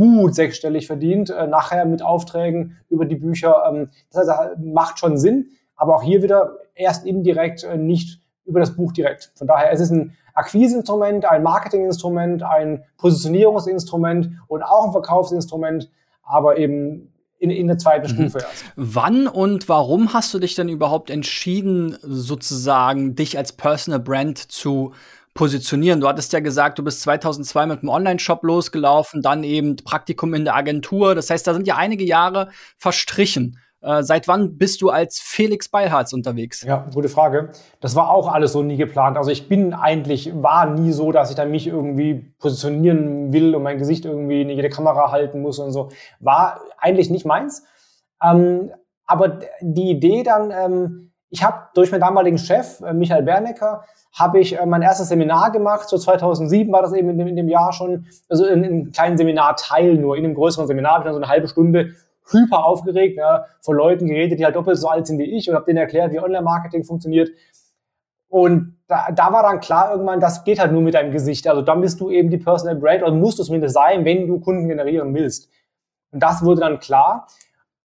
gut 0.00 0.34
sechsstellig 0.34 0.86
verdient, 0.86 1.28
äh, 1.28 1.46
nachher 1.46 1.84
mit 1.84 2.02
Aufträgen 2.02 2.78
über 2.88 3.04
die 3.04 3.16
Bücher. 3.16 3.62
Ähm, 3.68 3.90
das 4.10 4.26
heißt, 4.26 4.58
macht 4.58 4.98
schon 4.98 5.18
Sinn, 5.18 5.48
aber 5.76 5.96
auch 5.96 6.02
hier 6.02 6.22
wieder 6.22 6.56
erst 6.74 7.04
indirekt, 7.04 7.64
äh, 7.64 7.76
nicht 7.76 8.22
über 8.46 8.60
das 8.60 8.74
Buch 8.74 8.92
direkt. 8.92 9.30
Von 9.34 9.46
daher, 9.46 9.70
es 9.70 9.80
ist 9.80 9.90
ein 9.90 10.16
Akquiseinstrument, 10.32 11.26
ein 11.26 11.42
Marketinginstrument, 11.42 12.42
ein 12.42 12.82
Positionierungsinstrument 12.96 14.30
und 14.48 14.62
auch 14.62 14.86
ein 14.86 14.92
Verkaufsinstrument, 14.92 15.90
aber 16.22 16.56
eben 16.56 17.12
in, 17.38 17.50
in 17.50 17.66
der 17.66 17.76
zweiten 17.76 18.10
mhm. 18.10 18.14
Stufe 18.14 18.38
erst. 18.38 18.64
Wann 18.76 19.26
und 19.26 19.68
warum 19.68 20.14
hast 20.14 20.32
du 20.32 20.38
dich 20.38 20.54
denn 20.54 20.70
überhaupt 20.70 21.10
entschieden, 21.10 21.98
sozusagen 22.00 23.16
dich 23.16 23.36
als 23.36 23.52
Personal 23.52 24.00
Brand 24.00 24.38
zu 24.38 24.92
positionieren? 25.34 26.00
Du 26.00 26.08
hattest 26.08 26.32
ja 26.32 26.40
gesagt, 26.40 26.78
du 26.78 26.84
bist 26.84 27.02
2002 27.02 27.66
mit 27.66 27.78
einem 27.80 27.88
Online-Shop 27.88 28.42
losgelaufen, 28.42 29.22
dann 29.22 29.44
eben 29.44 29.76
Praktikum 29.76 30.34
in 30.34 30.44
der 30.44 30.56
Agentur. 30.56 31.14
Das 31.14 31.30
heißt, 31.30 31.46
da 31.46 31.54
sind 31.54 31.66
ja 31.66 31.76
einige 31.76 32.04
Jahre 32.04 32.50
verstrichen. 32.76 33.58
Äh, 33.82 34.02
seit 34.02 34.28
wann 34.28 34.58
bist 34.58 34.82
du 34.82 34.90
als 34.90 35.20
Felix 35.20 35.68
Beilharz 35.68 36.12
unterwegs? 36.12 36.62
Ja, 36.62 36.88
gute 36.92 37.08
Frage. 37.08 37.50
Das 37.80 37.96
war 37.96 38.10
auch 38.10 38.30
alles 38.30 38.52
so 38.52 38.62
nie 38.62 38.76
geplant. 38.76 39.16
Also 39.16 39.30
ich 39.30 39.48
bin 39.48 39.72
eigentlich, 39.72 40.30
war 40.34 40.66
nie 40.66 40.92
so, 40.92 41.12
dass 41.12 41.30
ich 41.30 41.36
dann 41.36 41.50
mich 41.50 41.66
irgendwie 41.66 42.34
positionieren 42.38 43.32
will 43.32 43.54
und 43.54 43.62
mein 43.62 43.78
Gesicht 43.78 44.04
irgendwie 44.04 44.42
in 44.42 44.50
jede 44.50 44.68
Kamera 44.68 45.10
halten 45.10 45.40
muss 45.40 45.58
und 45.58 45.72
so. 45.72 45.88
War 46.18 46.60
eigentlich 46.78 47.08
nicht 47.08 47.24
meins. 47.24 47.64
Ähm, 48.22 48.70
aber 49.06 49.40
die 49.60 49.90
Idee 49.90 50.22
dann, 50.22 50.50
ähm, 50.50 51.09
ich 51.30 51.44
habe 51.44 51.68
durch 51.74 51.90
meinen 51.90 52.00
damaligen 52.00 52.38
Chef, 52.38 52.80
äh, 52.80 52.92
Michael 52.92 53.22
Bernecker, 53.22 53.84
habe 54.12 54.40
ich 54.40 54.58
äh, 54.58 54.66
mein 54.66 54.82
erstes 54.82 55.08
Seminar 55.08 55.52
gemacht. 55.52 55.88
So 55.88 55.96
2007 55.96 56.72
war 56.72 56.82
das 56.82 56.92
eben 56.92 57.08
in 57.10 57.18
dem, 57.18 57.28
in 57.28 57.36
dem 57.36 57.48
Jahr 57.48 57.72
schon, 57.72 58.06
also 58.28 58.46
in, 58.46 58.64
in 58.64 58.72
einem 58.72 58.92
kleinen 58.92 59.16
Seminarteil 59.16 59.94
nur. 59.94 60.16
In 60.16 60.24
einem 60.24 60.34
größeren 60.34 60.66
Seminar 60.66 60.94
habe 60.94 61.02
ich 61.02 61.04
dann 61.06 61.14
so 61.14 61.20
eine 61.20 61.30
halbe 61.30 61.48
Stunde 61.48 61.94
hyper 62.32 62.64
aufgeregt, 62.64 63.16
ja, 63.16 63.46
von 63.60 63.76
Leuten 63.76 64.06
geredet, 64.06 64.38
die 64.38 64.44
halt 64.44 64.56
doppelt 64.56 64.78
so 64.78 64.88
alt 64.88 65.06
sind 65.06 65.18
wie 65.18 65.36
ich 65.36 65.48
und 65.48 65.56
habe 65.56 65.64
denen 65.64 65.78
erklärt, 65.78 66.12
wie 66.12 66.20
Online-Marketing 66.20 66.84
funktioniert. 66.84 67.30
Und 68.28 68.76
da, 68.86 69.10
da 69.10 69.32
war 69.32 69.42
dann 69.42 69.60
klar 69.60 69.90
irgendwann, 69.92 70.20
das 70.20 70.44
geht 70.44 70.60
halt 70.60 70.72
nur 70.72 70.82
mit 70.82 70.94
deinem 70.94 71.12
Gesicht. 71.12 71.48
Also 71.48 71.62
dann 71.62 71.80
bist 71.80 72.00
du 72.00 72.10
eben 72.10 72.30
die 72.30 72.38
Personal 72.38 72.76
Brand 72.76 73.02
oder 73.02 73.12
musst 73.12 73.38
du 73.38 73.42
zumindest 73.42 73.74
sein, 73.74 74.04
wenn 74.04 74.26
du 74.28 74.38
Kunden 74.38 74.68
generieren 74.68 75.14
willst. 75.14 75.48
Und 76.12 76.22
das 76.22 76.44
wurde 76.44 76.60
dann 76.60 76.78
klar. 76.78 77.26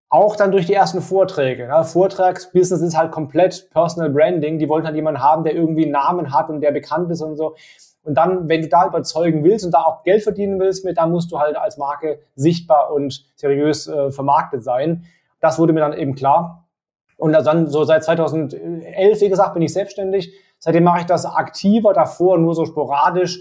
Auch 0.09 0.37
dann 0.37 0.53
durch 0.53 0.67
die 0.67 0.75
ersten 0.75 1.01
Vorträge. 1.01 1.65
Ja, 1.65 1.83
Vortragsbusiness 1.83 2.83
ist 2.83 2.97
halt 2.97 3.11
komplett 3.11 3.69
Personal 3.71 4.11
Branding. 4.11 4.59
Die 4.59 4.69
wollten 4.69 4.87
halt 4.87 4.97
jemanden 4.97 5.23
haben, 5.23 5.45
der 5.45 5.55
irgendwie 5.55 5.85
einen 5.85 5.93
Namen 5.93 6.33
hat 6.33 6.51
und 6.51 6.61
der 6.61 6.71
bekannt 6.71 7.11
ist 7.11 7.21
und 7.21 7.37
so. 7.37 7.57
Und 8.05 8.15
dann, 8.17 8.49
wenn 8.49 8.63
du 8.63 8.69
da 8.69 8.87
überzeugen 8.87 9.43
willst 9.45 9.65
und 9.65 9.73
da 9.73 9.83
auch 9.83 10.03
Geld 10.03 10.23
verdienen 10.23 10.61
willst 10.61 10.85
mit, 10.85 10.99
dann 10.99 11.11
musst 11.11 11.33
du 11.33 11.41
halt 11.41 11.57
als 11.57 11.79
Marke 11.79 12.21
sichtbar 12.37 12.93
und 12.93 13.25
seriös 13.35 13.89
äh, 13.89 14.11
vermarktet 14.11 14.63
sein. 14.63 15.05
Das 15.41 15.59
wurde 15.59 15.73
mir 15.73 15.81
dann 15.81 15.95
eben 15.95 16.15
klar. 16.15 16.69
Und 17.17 17.33
dann 17.33 17.69
so 17.69 17.85
seit 17.85 18.05
2011, 18.05 19.21
wie 19.21 19.29
gesagt, 19.29 19.55
bin 19.55 19.63
ich 19.63 19.73
selbstständig. 19.73 20.33
Seitdem 20.59 20.85
mache 20.85 21.01
ich 21.01 21.07
das 21.07 21.25
aktiver, 21.25 21.93
davor 21.93 22.39
nur 22.39 22.55
so 22.55 22.67
sporadisch. 22.67 23.41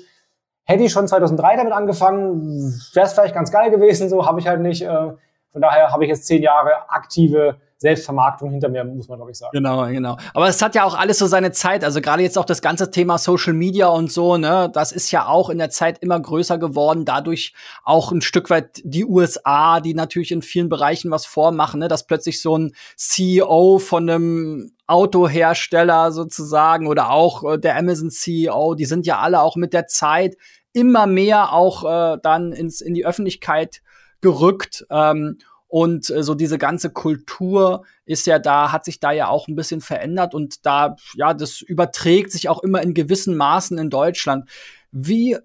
Hätte 0.64 0.84
ich 0.84 0.92
schon 0.92 1.08
2003 1.08 1.58
damit 1.58 1.74
angefangen, 1.74 2.74
wäre 2.94 3.06
es 3.06 3.14
vielleicht 3.14 3.36
ganz 3.36 3.52
geil 3.52 3.70
gewesen, 3.70 4.10
so 4.10 4.26
habe 4.26 4.40
ich 4.40 4.48
halt 4.48 4.62
nicht. 4.62 4.84
Äh, 4.84 5.12
von 5.54 5.62
daher 5.62 5.92
habe 5.92 6.04
ich 6.04 6.10
jetzt 6.10 6.26
zehn 6.26 6.42
Jahre 6.42 6.90
aktive 6.90 7.58
Selbstvermarktung 7.78 8.50
hinter 8.50 8.70
mir, 8.70 8.84
muss 8.86 9.08
man 9.08 9.20
glaube 9.20 9.32
ich 9.32 9.38
sagen. 9.38 9.52
Genau, 9.54 9.86
genau. 9.88 10.18
Aber 10.34 10.48
es 10.48 10.62
hat 10.62 10.74
ja 10.74 10.86
auch 10.86 10.98
alles 10.98 11.20
so 11.20 11.28
seine 11.28 11.52
Zeit. 11.52 11.84
Also 11.84 12.02
gerade 12.02 12.24
jetzt 12.24 12.38
auch 12.38 12.46
das 12.46 12.62
ganze 12.62 12.90
Thema 12.90 13.18
Social 13.18 13.54
Media 13.54 13.88
und 13.88 14.12
so, 14.12 14.38
ne, 14.38 14.72
das 14.74 14.92
ist 14.92 15.12
ja 15.12 15.28
auch 15.28 15.50
in 15.50 15.58
der 15.58 15.70
Zeit 15.70 16.00
immer 16.00 16.20
größer 16.20 16.58
geworden. 16.58 17.06
Dadurch 17.06 17.54
auch 17.84 18.12
ein 18.12 18.22
Stück 18.22 18.50
weit 18.50 18.82
die 18.84 19.06
USA, 19.06 19.82
die 19.82 19.94
natürlich 19.94 20.32
in 20.32 20.42
vielen 20.42 20.70
Bereichen 20.70 21.12
was 21.12 21.26
vormachen, 21.26 21.82
ne, 21.82 21.90
dass 21.90 22.08
plötzlich 22.08 22.42
so 22.42 22.58
ein 22.58 22.74
CEO 22.96 23.80
von 23.80 24.10
einem 24.10 24.72
Autohersteller 24.88 26.12
sozusagen 26.14 26.88
oder 26.88 27.12
auch 27.12 27.44
äh, 27.44 27.60
der 27.60 27.78
Amazon 27.78 28.10
CEO, 28.10 28.76
die 28.76 28.86
sind 28.86 29.06
ja 29.06 29.20
alle 29.20 29.42
auch 29.42 29.58
mit 29.58 29.74
der 29.74 29.88
Zeit 29.88 30.36
immer 30.72 31.06
mehr 31.06 31.54
auch 31.54 31.84
äh, 31.84 32.18
dann 32.24 32.54
ins, 32.54 32.82
in 32.82 32.94
die 32.94 33.06
Öffentlichkeit 33.06 33.82
gerückt. 34.22 34.86
Ähm, 34.90 35.38
und 35.74 36.12
äh, 36.12 36.22
so 36.22 36.36
diese 36.36 36.60
ganze 36.60 36.92
Kultur 36.92 37.84
ist 38.06 38.28
ja 38.28 38.38
da, 38.38 38.72
hat 38.72 38.86
sich 38.86 39.00
da 39.00 39.12
ja 39.12 39.30
auch 39.30 39.48
ein 39.48 39.56
bisschen 39.56 39.82
verändert 39.82 40.36
und 40.36 40.68
da, 40.68 40.98
ja, 41.16 41.34
das 41.34 41.62
überträgt 41.62 42.32
sich 42.32 42.48
auch 42.48 42.62
immer 42.62 42.84
in 42.84 42.94
gewissen 42.94 43.36
Maßen 43.36 43.80
in 43.80 43.90
Deutschland. 43.90 44.48
Wie 44.92 45.36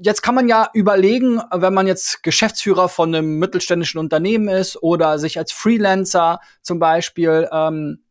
jetzt 0.00 0.22
kann 0.22 0.36
man 0.36 0.46
ja 0.46 0.70
überlegen, 0.72 1.42
wenn 1.52 1.74
man 1.74 1.88
jetzt 1.88 2.22
Geschäftsführer 2.22 2.88
von 2.88 3.12
einem 3.12 3.40
mittelständischen 3.40 3.98
Unternehmen 3.98 4.46
ist 4.46 4.80
oder 4.80 5.18
sich 5.18 5.36
als 5.36 5.50
Freelancer 5.50 6.38
zum 6.62 6.78
Beispiel 6.78 7.48
ähm, 7.50 8.04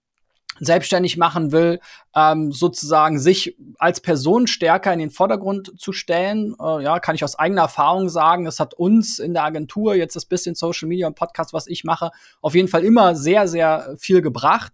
selbstständig 0.61 1.17
machen 1.17 1.51
will, 1.51 1.79
ähm, 2.15 2.51
sozusagen 2.51 3.19
sich 3.19 3.57
als 3.79 3.99
Person 3.99 4.45
stärker 4.45 4.93
in 4.93 4.99
den 4.99 5.09
Vordergrund 5.09 5.73
zu 5.79 5.91
stellen. 5.91 6.55
Äh, 6.61 6.83
ja, 6.83 6.99
kann 6.99 7.15
ich 7.15 7.23
aus 7.23 7.37
eigener 7.37 7.63
Erfahrung 7.63 8.09
sagen. 8.09 8.45
Es 8.45 8.59
hat 8.59 8.75
uns 8.75 9.17
in 9.17 9.33
der 9.33 9.43
Agentur 9.43 9.95
jetzt 9.95 10.15
das 10.15 10.25
bisschen 10.25 10.53
Social 10.53 10.87
Media 10.87 11.07
und 11.07 11.15
Podcast, 11.15 11.51
was 11.51 11.65
ich 11.67 11.83
mache, 11.83 12.11
auf 12.41 12.53
jeden 12.53 12.67
Fall 12.67 12.83
immer 12.83 13.15
sehr, 13.15 13.47
sehr 13.47 13.95
viel 13.97 14.21
gebracht. 14.21 14.71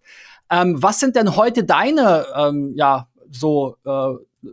Ähm, 0.51 0.82
was 0.82 1.00
sind 1.00 1.15
denn 1.15 1.36
heute 1.38 1.63
deine, 1.63 2.25
ähm, 2.36 2.74
ja, 2.75 3.08
so 3.32 3.77
äh, 3.86 4.50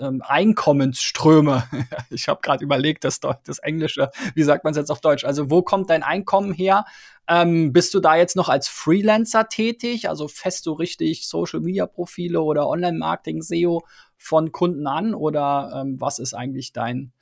ähm, 0.00 0.22
Einkommensströme. 0.26 1.64
ich 2.10 2.28
habe 2.28 2.40
gerade 2.42 2.64
überlegt, 2.64 3.04
das, 3.04 3.20
das 3.20 3.58
Englische, 3.58 4.10
wie 4.34 4.42
sagt 4.42 4.64
man 4.64 4.72
es 4.72 4.76
jetzt 4.76 4.90
auf 4.90 5.00
Deutsch? 5.00 5.24
Also 5.24 5.50
wo 5.50 5.62
kommt 5.62 5.90
dein 5.90 6.02
Einkommen 6.02 6.52
her? 6.52 6.84
Ähm, 7.28 7.72
bist 7.74 7.92
du 7.92 8.00
da 8.00 8.16
jetzt 8.16 8.36
noch 8.36 8.48
als 8.48 8.68
Freelancer 8.68 9.48
tätig? 9.48 10.08
Also 10.08 10.28
fest 10.28 10.64
du 10.66 10.72
richtig 10.72 11.28
Social-Media-Profile 11.28 12.40
oder 12.40 12.68
Online-Marketing, 12.68 13.42
SEO 13.42 13.84
von 14.16 14.50
Kunden 14.50 14.86
an? 14.86 15.14
Oder 15.14 15.82
ähm, 15.82 16.00
was 16.00 16.18
ist 16.18 16.32
eigentlich 16.32 16.72
dein, 16.72 17.12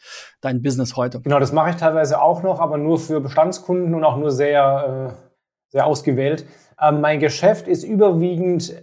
dein 0.40 0.62
Business 0.62 0.96
heute? 0.96 1.20
Genau, 1.20 1.40
das 1.40 1.52
mache 1.52 1.70
ich 1.70 1.76
teilweise 1.76 2.22
auch 2.22 2.42
noch, 2.44 2.60
aber 2.60 2.78
nur 2.78 2.98
für 2.98 3.20
Bestandskunden 3.20 3.94
und 3.94 4.04
auch 4.04 4.16
nur 4.16 4.30
sehr, 4.30 5.10
äh, 5.10 5.32
sehr 5.68 5.86
ausgewählt. 5.86 6.46
Ähm, 6.80 7.00
mein 7.00 7.18
Geschäft 7.18 7.66
ist 7.66 7.82
überwiegend 7.82 8.74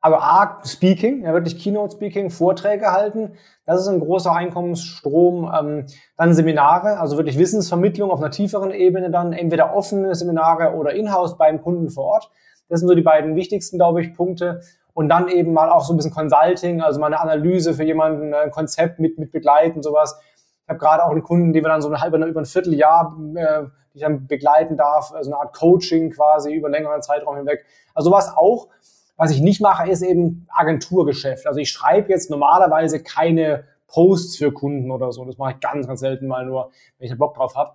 Also 0.00 0.18
A, 0.18 0.60
Speaking, 0.64 1.24
ja 1.24 1.32
wirklich 1.32 1.58
Keynote-Speaking, 1.58 2.30
Vorträge 2.30 2.92
halten, 2.92 3.32
das 3.64 3.80
ist 3.80 3.88
ein 3.88 3.98
großer 3.98 4.32
Einkommensstrom. 4.32 5.52
Ähm, 5.58 5.86
dann 6.16 6.34
Seminare, 6.34 7.00
also 7.00 7.16
wirklich 7.16 7.38
Wissensvermittlung 7.38 8.10
auf 8.10 8.20
einer 8.20 8.30
tieferen 8.30 8.70
Ebene 8.70 9.10
dann, 9.10 9.32
entweder 9.32 9.74
offene 9.74 10.14
Seminare 10.14 10.74
oder 10.74 10.94
in-house 10.94 11.36
beim 11.36 11.60
Kunden 11.60 11.90
vor 11.90 12.04
Ort. 12.04 12.30
Das 12.68 12.80
sind 12.80 12.88
so 12.88 12.94
die 12.94 13.02
beiden 13.02 13.34
wichtigsten, 13.36 13.78
glaube 13.78 14.00
ich, 14.02 14.14
Punkte. 14.14 14.60
Und 14.92 15.08
dann 15.08 15.28
eben 15.28 15.52
mal 15.52 15.70
auch 15.70 15.84
so 15.84 15.92
ein 15.92 15.96
bisschen 15.96 16.12
Consulting, 16.14 16.80
also 16.80 17.00
mal 17.00 17.08
eine 17.08 17.20
Analyse 17.20 17.74
für 17.74 17.84
jemanden, 17.84 18.32
ein 18.32 18.50
Konzept 18.50 18.98
mit, 18.98 19.18
mit 19.18 19.30
begleiten, 19.30 19.82
sowas. 19.82 20.18
Ich 20.62 20.68
habe 20.68 20.78
gerade 20.78 21.04
auch 21.04 21.10
einen 21.10 21.22
Kunden, 21.22 21.52
die 21.52 21.62
wir 21.62 21.68
dann 21.68 21.82
so 21.82 21.88
eine 21.88 22.00
halbe, 22.00 22.16
über 22.24 22.40
ein 22.40 22.46
Vierteljahr, 22.46 23.16
äh, 23.34 23.64
die 23.92 23.98
ich 23.98 24.02
dann 24.02 24.26
begleiten 24.26 24.76
darf, 24.76 25.12
also 25.12 25.30
eine 25.30 25.40
Art 25.40 25.54
Coaching 25.54 26.10
quasi 26.10 26.54
über 26.54 26.68
längeren 26.68 27.02
Zeitraum 27.02 27.36
hinweg. 27.36 27.64
Also 27.94 28.10
sowas 28.10 28.32
auch. 28.36 28.68
Was 29.16 29.30
ich 29.30 29.40
nicht 29.40 29.60
mache, 29.60 29.90
ist 29.90 30.02
eben 30.02 30.46
Agenturgeschäft. 30.50 31.46
Also 31.46 31.58
ich 31.60 31.70
schreibe 31.70 32.10
jetzt 32.10 32.30
normalerweise 32.30 33.02
keine 33.02 33.64
Posts 33.88 34.36
für 34.36 34.52
Kunden 34.52 34.90
oder 34.90 35.12
so. 35.12 35.24
Das 35.24 35.38
mache 35.38 35.52
ich 35.52 35.60
ganz, 35.60 35.86
ganz 35.86 36.00
selten 36.00 36.26
mal 36.26 36.44
nur, 36.44 36.70
wenn 36.98 37.06
ich 37.06 37.10
da 37.10 37.16
Bock 37.16 37.34
drauf 37.34 37.54
habe. 37.54 37.72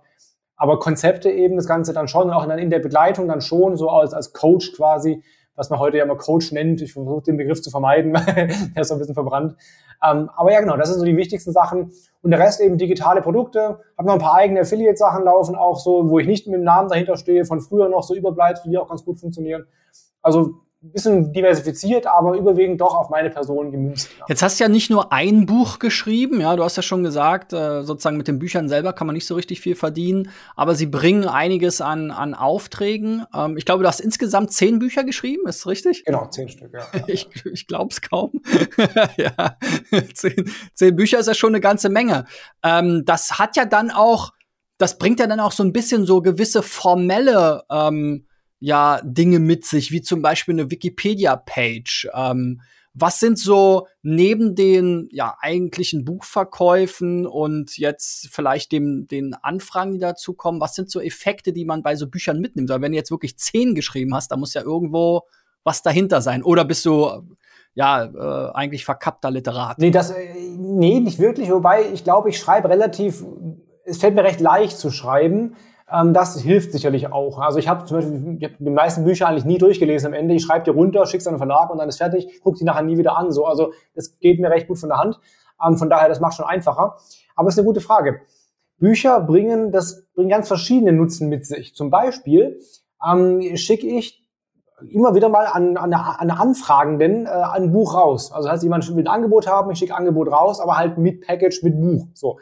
Aber 0.56 0.78
Konzepte 0.78 1.30
eben, 1.30 1.56
das 1.56 1.66
Ganze 1.66 1.92
dann 1.92 2.06
schon, 2.06 2.30
auch 2.30 2.46
dann 2.46 2.58
in 2.58 2.70
der 2.70 2.78
Begleitung 2.78 3.26
dann 3.26 3.40
schon, 3.40 3.76
so 3.76 3.88
als, 3.88 4.14
als 4.14 4.32
Coach 4.32 4.72
quasi, 4.76 5.22
was 5.56 5.70
man 5.70 5.80
heute 5.80 5.96
ja 5.96 6.04
immer 6.04 6.16
Coach 6.16 6.52
nennt. 6.52 6.80
Ich 6.80 6.92
versuche 6.92 7.22
den 7.22 7.36
Begriff 7.36 7.60
zu 7.60 7.70
vermeiden, 7.70 8.12
der 8.36 8.48
ist 8.76 8.88
so 8.88 8.94
ein 8.94 8.98
bisschen 8.98 9.14
verbrannt. 9.14 9.56
Ähm, 10.04 10.30
aber 10.36 10.52
ja, 10.52 10.60
genau, 10.60 10.76
das 10.76 10.90
sind 10.90 11.00
so 11.00 11.04
die 11.04 11.16
wichtigsten 11.16 11.52
Sachen. 11.52 11.92
Und 12.22 12.30
der 12.30 12.38
Rest 12.38 12.60
eben 12.60 12.78
digitale 12.78 13.22
Produkte. 13.22 13.80
Habe 13.98 14.06
noch 14.06 14.14
ein 14.14 14.20
paar 14.20 14.34
eigene 14.34 14.60
Affiliate-Sachen 14.60 15.24
laufen, 15.24 15.56
auch 15.56 15.78
so, 15.78 16.08
wo 16.08 16.18
ich 16.20 16.26
nicht 16.26 16.46
mit 16.46 16.54
dem 16.54 16.64
Namen 16.64 16.88
dahinter 16.88 17.16
stehe, 17.16 17.44
von 17.44 17.60
früher 17.60 17.88
noch 17.88 18.04
so 18.04 18.14
Überbleibsel, 18.14 18.70
die 18.70 18.78
auch 18.78 18.88
ganz 18.88 19.04
gut 19.04 19.18
funktionieren. 19.18 19.66
Also 20.22 20.54
bisschen 20.90 21.32
diversifiziert, 21.32 22.06
aber 22.06 22.36
überwiegend 22.36 22.80
doch 22.80 22.94
auf 22.94 23.08
meine 23.08 23.30
Person 23.30 23.70
gemünzt. 23.70 24.08
Ja. 24.18 24.24
Jetzt 24.28 24.42
hast 24.42 24.58
du 24.58 24.64
ja 24.64 24.68
nicht 24.68 24.90
nur 24.90 25.12
ein 25.12 25.46
Buch 25.46 25.78
geschrieben, 25.78 26.40
ja, 26.40 26.56
du 26.56 26.64
hast 26.64 26.76
ja 26.76 26.82
schon 26.82 27.04
gesagt, 27.04 27.52
äh, 27.52 27.82
sozusagen 27.82 28.16
mit 28.16 28.26
den 28.26 28.38
Büchern 28.40 28.68
selber 28.68 28.92
kann 28.92 29.06
man 29.06 29.14
nicht 29.14 29.26
so 29.26 29.36
richtig 29.36 29.60
viel 29.60 29.76
verdienen, 29.76 30.30
aber 30.56 30.74
sie 30.74 30.86
bringen 30.86 31.28
einiges 31.28 31.80
an, 31.80 32.10
an 32.10 32.34
Aufträgen. 32.34 33.24
Ähm, 33.34 33.56
ich 33.56 33.64
glaube, 33.64 33.82
du 33.84 33.88
hast 33.88 34.00
insgesamt 34.00 34.52
zehn 34.52 34.80
Bücher 34.80 35.04
geschrieben, 35.04 35.46
ist 35.46 35.60
das 35.60 35.66
richtig? 35.68 36.04
Genau, 36.04 36.26
zehn 36.26 36.48
Stück, 36.48 36.72
ja. 36.72 36.84
ich 37.06 37.28
ich 37.44 37.66
glaube 37.66 37.90
es 37.92 38.00
kaum. 38.00 38.32
ja, 39.16 39.56
zehn, 40.14 40.50
zehn 40.74 40.96
Bücher 40.96 41.20
ist 41.20 41.28
ja 41.28 41.34
schon 41.34 41.50
eine 41.50 41.60
ganze 41.60 41.90
Menge. 41.90 42.24
Ähm, 42.64 43.04
das 43.06 43.38
hat 43.38 43.56
ja 43.56 43.66
dann 43.66 43.90
auch, 43.90 44.32
das 44.78 44.98
bringt 44.98 45.20
ja 45.20 45.28
dann 45.28 45.40
auch 45.40 45.52
so 45.52 45.62
ein 45.62 45.72
bisschen 45.72 46.06
so 46.06 46.22
gewisse 46.22 46.62
formelle 46.62 47.62
ähm, 47.70 48.26
ja 48.62 49.00
Dinge 49.02 49.40
mit 49.40 49.66
sich, 49.66 49.90
wie 49.90 50.02
zum 50.02 50.22
Beispiel 50.22 50.54
eine 50.54 50.70
Wikipedia-Page. 50.70 52.08
Ähm, 52.14 52.60
was 52.94 53.18
sind 53.18 53.38
so 53.38 53.88
neben 54.02 54.54
den 54.54 55.08
ja 55.10 55.36
eigentlichen 55.40 56.04
Buchverkäufen 56.04 57.26
und 57.26 57.76
jetzt 57.76 58.28
vielleicht 58.30 58.70
dem 58.70 59.08
den 59.08 59.34
Anfragen, 59.34 59.94
die 59.94 59.98
dazu 59.98 60.34
kommen, 60.34 60.60
was 60.60 60.76
sind 60.76 60.90
so 60.90 61.00
Effekte, 61.00 61.52
die 61.52 61.64
man 61.64 61.82
bei 61.82 61.96
so 61.96 62.06
Büchern 62.06 62.38
mitnimmt? 62.38 62.68
Weil 62.68 62.82
wenn 62.82 62.92
du 62.92 62.98
jetzt 62.98 63.10
wirklich 63.10 63.36
zehn 63.36 63.74
geschrieben 63.74 64.14
hast, 64.14 64.30
da 64.30 64.36
muss 64.36 64.54
ja 64.54 64.62
irgendwo 64.62 65.22
was 65.64 65.82
dahinter 65.82 66.22
sein. 66.22 66.44
Oder 66.44 66.64
bist 66.64 66.84
du 66.84 67.10
ja 67.74 68.04
äh, 68.04 68.52
eigentlich 68.54 68.84
verkappter 68.84 69.32
Literat? 69.32 69.78
Nee, 69.78 69.90
das 69.90 70.10
äh, 70.10 70.34
nee, 70.56 71.00
nicht 71.00 71.18
wirklich. 71.18 71.50
Wobei 71.50 71.90
ich 71.92 72.04
glaube, 72.04 72.28
ich 72.28 72.38
schreibe 72.38 72.68
relativ. 72.68 73.24
Es 73.84 73.98
fällt 73.98 74.14
mir 74.14 74.22
recht 74.22 74.40
leicht 74.40 74.78
zu 74.78 74.92
schreiben. 74.92 75.56
Ähm, 75.92 76.14
das 76.14 76.40
hilft 76.40 76.72
sicherlich 76.72 77.12
auch. 77.12 77.38
Also 77.38 77.58
ich 77.58 77.68
habe 77.68 77.84
zum 77.84 77.98
Beispiel 77.98 78.36
ich 78.38 78.44
hab 78.44 78.58
die 78.58 78.70
meisten 78.70 79.04
Bücher 79.04 79.28
eigentlich 79.28 79.44
nie 79.44 79.58
durchgelesen 79.58 80.08
am 80.08 80.14
Ende. 80.14 80.34
Ich 80.34 80.42
schreibe 80.42 80.64
die 80.64 80.70
runter, 80.70 81.04
schick's 81.06 81.26
an 81.26 81.34
den 81.34 81.38
Verlag 81.38 81.70
und 81.70 81.78
dann 81.78 81.88
ist 81.88 81.98
fertig, 81.98 82.40
guck 82.42 82.56
die 82.56 82.64
nachher 82.64 82.82
nie 82.82 82.98
wieder 82.98 83.16
an. 83.16 83.30
So, 83.30 83.46
also 83.46 83.72
das 83.94 84.18
geht 84.18 84.40
mir 84.40 84.50
recht 84.50 84.68
gut 84.68 84.78
von 84.78 84.88
der 84.88 84.98
Hand. 84.98 85.20
Ähm, 85.64 85.76
von 85.76 85.90
daher, 85.90 86.08
das 86.08 86.20
macht 86.20 86.34
schon 86.34 86.46
einfacher. 86.46 86.96
Aber 87.36 87.48
es 87.48 87.54
ist 87.54 87.58
eine 87.58 87.66
gute 87.66 87.80
Frage. 87.80 88.20
Bücher 88.78 89.20
bringen 89.20 89.70
das 89.70 90.06
bringen 90.14 90.30
ganz 90.30 90.48
verschiedene 90.48 90.92
Nutzen 90.92 91.28
mit 91.28 91.46
sich. 91.46 91.74
Zum 91.74 91.90
Beispiel 91.90 92.58
ähm, 93.06 93.56
schicke 93.56 93.86
ich 93.86 94.22
immer 94.90 95.14
wieder 95.14 95.28
mal 95.28 95.46
an, 95.46 95.76
an, 95.76 95.92
an 95.92 96.30
Anfragenden 96.30 97.26
äh, 97.26 97.28
ein 97.28 97.72
Buch 97.72 97.94
raus. 97.94 98.32
Also 98.32 98.48
das 98.48 98.54
heißt, 98.54 98.62
jemand 98.64 98.88
will 98.94 99.04
ein 99.04 99.08
Angebot 99.08 99.46
haben, 99.46 99.70
ich 99.70 99.78
schicke 99.78 99.94
Angebot 99.94 100.30
raus, 100.30 100.60
aber 100.60 100.76
halt 100.76 100.98
mit 100.98 101.24
Package, 101.24 101.62
mit 101.62 101.80
Buch. 101.80 102.08
So. 102.14 102.38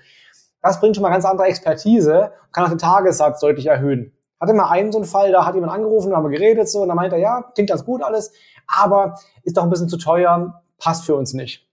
Das 0.62 0.80
bringt 0.80 0.96
schon 0.96 1.02
mal 1.02 1.10
ganz 1.10 1.24
andere 1.24 1.46
Expertise, 1.46 2.32
kann 2.52 2.64
auch 2.64 2.68
den 2.68 2.78
Tagessatz 2.78 3.40
deutlich 3.40 3.66
erhöhen. 3.66 4.12
Hatte 4.40 4.54
mal 4.54 4.70
einen 4.70 4.92
so 4.92 4.98
einen 4.98 5.06
Fall, 5.06 5.32
da 5.32 5.44
hat 5.44 5.54
jemand 5.54 5.72
angerufen, 5.72 6.10
da 6.10 6.16
haben 6.16 6.30
wir 6.30 6.38
geredet 6.38 6.68
so, 6.68 6.80
und 6.80 6.88
dann 6.88 6.96
meinte 6.96 7.16
er, 7.16 7.22
ja, 7.22 7.42
klingt 7.54 7.70
ganz 7.70 7.84
gut 7.84 8.02
alles, 8.02 8.32
aber 8.66 9.16
ist 9.42 9.56
doch 9.56 9.62
ein 9.62 9.70
bisschen 9.70 9.88
zu 9.88 9.98
teuer, 9.98 10.62
passt 10.78 11.04
für 11.04 11.14
uns 11.14 11.34
nicht. 11.34 11.66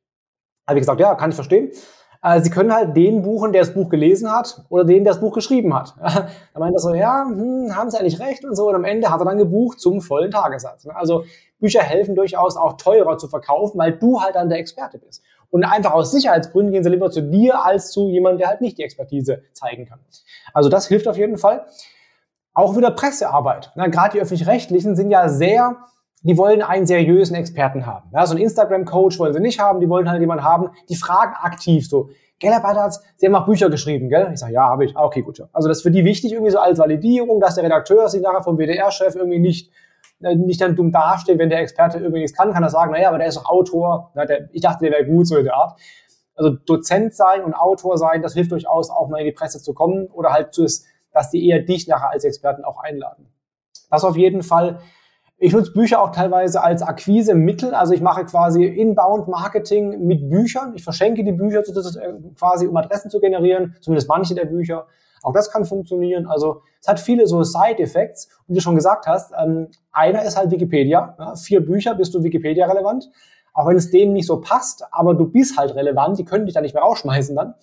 Habe 0.67 0.79
ich 0.79 0.81
gesagt, 0.81 0.99
ja, 0.99 1.15
kann 1.15 1.29
ich 1.29 1.35
verstehen. 1.35 1.71
Äh, 2.21 2.41
Sie 2.41 2.49
können 2.49 2.73
halt 2.73 2.95
den 2.95 3.21
buchen, 3.21 3.53
der 3.53 3.61
das 3.61 3.73
Buch 3.73 3.89
gelesen 3.89 4.31
hat 4.31 4.63
oder 4.69 4.83
den, 4.83 5.03
der 5.03 5.13
das 5.13 5.21
Buch 5.21 5.33
geschrieben 5.33 5.73
hat. 5.73 5.95
da 6.01 6.59
meint 6.59 6.75
er 6.75 6.79
so, 6.79 6.93
ja, 6.93 7.25
hm, 7.25 7.75
haben 7.75 7.89
Sie 7.89 7.97
eigentlich 7.97 8.19
recht 8.19 8.43
und 8.43 8.55
so. 8.55 8.67
Und 8.67 8.75
am 8.75 8.83
Ende 8.83 9.09
hat 9.09 9.21
er 9.21 9.25
dann 9.25 9.37
gebucht 9.37 9.79
zum 9.79 10.01
vollen 10.01 10.31
Tagessatz. 10.31 10.87
Also 10.87 11.23
Bücher 11.59 11.81
helfen 11.81 12.15
durchaus 12.15 12.57
auch 12.57 12.73
teurer 12.73 13.17
zu 13.17 13.27
verkaufen, 13.27 13.77
weil 13.77 13.93
du 13.93 14.21
halt 14.21 14.35
dann 14.35 14.49
der 14.49 14.59
Experte 14.59 14.97
bist. 14.97 15.23
Und 15.49 15.63
einfach 15.63 15.93
aus 15.93 16.11
Sicherheitsgründen 16.11 16.73
gehen 16.73 16.83
sie 16.83 16.89
lieber 16.89 17.09
zu 17.09 17.21
dir 17.21 17.63
als 17.63 17.91
zu 17.91 18.09
jemandem, 18.09 18.39
der 18.39 18.47
halt 18.49 18.61
nicht 18.61 18.77
die 18.77 18.83
Expertise 18.83 19.43
zeigen 19.53 19.85
kann. 19.85 19.99
Also 20.53 20.69
das 20.69 20.87
hilft 20.87 21.07
auf 21.07 21.17
jeden 21.17 21.37
Fall. 21.37 21.65
Auch 22.53 22.75
wieder 22.75 22.91
Pressearbeit. 22.91 23.71
Na, 23.75 23.87
Gerade 23.87 24.13
die 24.13 24.21
öffentlich-rechtlichen 24.21 24.95
sind 24.95 25.11
ja 25.11 25.29
sehr, 25.29 25.77
die 26.23 26.37
wollen 26.37 26.61
einen 26.61 26.85
seriösen 26.85 27.35
Experten 27.35 27.85
haben. 27.85 28.09
Ja, 28.13 28.25
so 28.25 28.33
einen 28.33 28.43
Instagram-Coach 28.43 29.19
wollen 29.19 29.33
sie 29.33 29.39
nicht 29.39 29.59
haben, 29.59 29.79
die 29.79 29.89
wollen 29.89 30.09
halt 30.09 30.19
jemanden 30.19 30.43
haben, 30.43 30.71
die 30.89 30.95
fragen 30.95 31.33
aktiv 31.41 31.87
so, 31.87 32.09
gell, 32.39 32.51
Herr 32.51 32.61
Badatz, 32.61 33.01
Sie 33.17 33.25
haben 33.25 33.35
auch 33.35 33.45
Bücher 33.45 33.69
geschrieben, 33.69 34.09
gell? 34.09 34.29
Ich 34.33 34.39
sage, 34.39 34.53
ja, 34.53 34.63
habe 34.63 34.85
ich. 34.85 34.95
Ah, 34.97 35.05
okay, 35.05 35.21
gut. 35.21 35.37
Ja. 35.39 35.49
Also 35.53 35.67
das 35.67 35.77
ist 35.77 35.83
für 35.83 35.91
die 35.91 36.05
wichtig, 36.05 36.33
irgendwie 36.33 36.51
so 36.51 36.59
als 36.59 36.79
Validierung, 36.79 37.39
dass 37.39 37.55
der 37.55 37.63
Redakteur 37.63 38.09
sich 38.09 38.21
nachher 38.21 38.43
vom 38.43 38.57
WDR-Chef 38.57 39.15
irgendwie 39.15 39.39
nicht 39.39 39.71
nicht 40.19 40.61
dann 40.61 40.75
dumm 40.75 40.91
dasteht, 40.91 41.37
wenn 41.37 41.49
der 41.49 41.59
Experte 41.59 41.99
nichts 42.09 42.35
kann, 42.35 42.53
kann 42.53 42.63
er 42.63 42.69
sagen, 42.69 42.91
naja, 42.91 43.09
aber 43.09 43.19
der 43.19 43.27
ist 43.27 43.37
doch 43.37 43.45
Autor, 43.45 44.11
na, 44.15 44.25
der, 44.25 44.49
ich 44.51 44.61
dachte, 44.61 44.85
der 44.85 44.91
wäre 44.91 45.05
gut, 45.05 45.27
so 45.27 45.37
in 45.37 45.45
der 45.45 45.55
Art. 45.55 45.79
Also 46.35 46.51
Dozent 46.51 47.13
sein 47.13 47.43
und 47.43 47.53
Autor 47.53 47.97
sein, 47.97 48.21
das 48.21 48.33
hilft 48.33 48.51
durchaus 48.51 48.89
auch 48.89 49.09
mal 49.09 49.19
in 49.19 49.25
die 49.25 49.31
Presse 49.31 49.61
zu 49.61 49.73
kommen 49.73 50.07
oder 50.07 50.31
halt, 50.31 50.53
zu, 50.53 50.65
dass 51.11 51.31
die 51.31 51.47
eher 51.47 51.61
dich 51.61 51.87
nachher 51.87 52.11
als 52.11 52.23
Experten 52.23 52.63
auch 52.63 52.83
einladen. 52.83 53.27
Das 53.89 54.03
auf 54.03 54.17
jeden 54.17 54.43
Fall. 54.43 54.79
Ich 55.39 55.53
nutze 55.53 55.71
Bücher 55.71 56.01
auch 56.01 56.11
teilweise 56.11 56.63
als 56.63 56.81
Akquise-Mittel. 56.81 57.73
Also 57.73 57.93
ich 57.93 58.01
mache 58.01 58.25
quasi 58.25 58.65
Inbound-Marketing 58.65 60.05
mit 60.05 60.29
Büchern. 60.29 60.73
Ich 60.75 60.83
verschenke 60.83 61.23
die 61.23 61.31
Bücher 61.31 61.61
quasi, 62.35 62.67
um 62.67 62.75
Adressen 62.75 63.11
zu 63.11 63.19
generieren, 63.19 63.75
zumindest 63.81 64.09
manche 64.09 64.33
der 64.33 64.45
Bücher. 64.45 64.87
Auch 65.23 65.33
das 65.33 65.51
kann 65.51 65.65
funktionieren. 65.65 66.27
Also 66.27 66.61
es 66.81 66.87
hat 66.87 66.99
viele 66.99 67.27
so 67.27 67.43
Side-Effects. 67.43 68.27
Und 68.47 68.49
wie 68.49 68.53
du 68.55 68.61
schon 68.61 68.75
gesagt 68.75 69.07
hast, 69.07 69.33
ähm, 69.37 69.69
einer 69.91 70.23
ist 70.23 70.37
halt 70.37 70.51
Wikipedia. 70.51 71.15
Ja? 71.19 71.35
Vier 71.35 71.65
Bücher 71.65 71.95
bist 71.95 72.13
du 72.13 72.23
Wikipedia-relevant. 72.23 73.09
Auch 73.53 73.67
wenn 73.67 73.75
es 73.75 73.89
denen 73.89 74.13
nicht 74.13 74.27
so 74.27 74.39
passt, 74.39 74.85
aber 74.91 75.15
du 75.15 75.25
bist 75.25 75.57
halt 75.57 75.73
relevant, 75.73 76.19
die 76.19 76.25
können 76.25 76.45
dich 76.45 76.53
da 76.53 76.61
nicht 76.61 76.75
mehr 76.75 76.83
rausschmeißen 76.83 77.35
dann. 77.35 77.55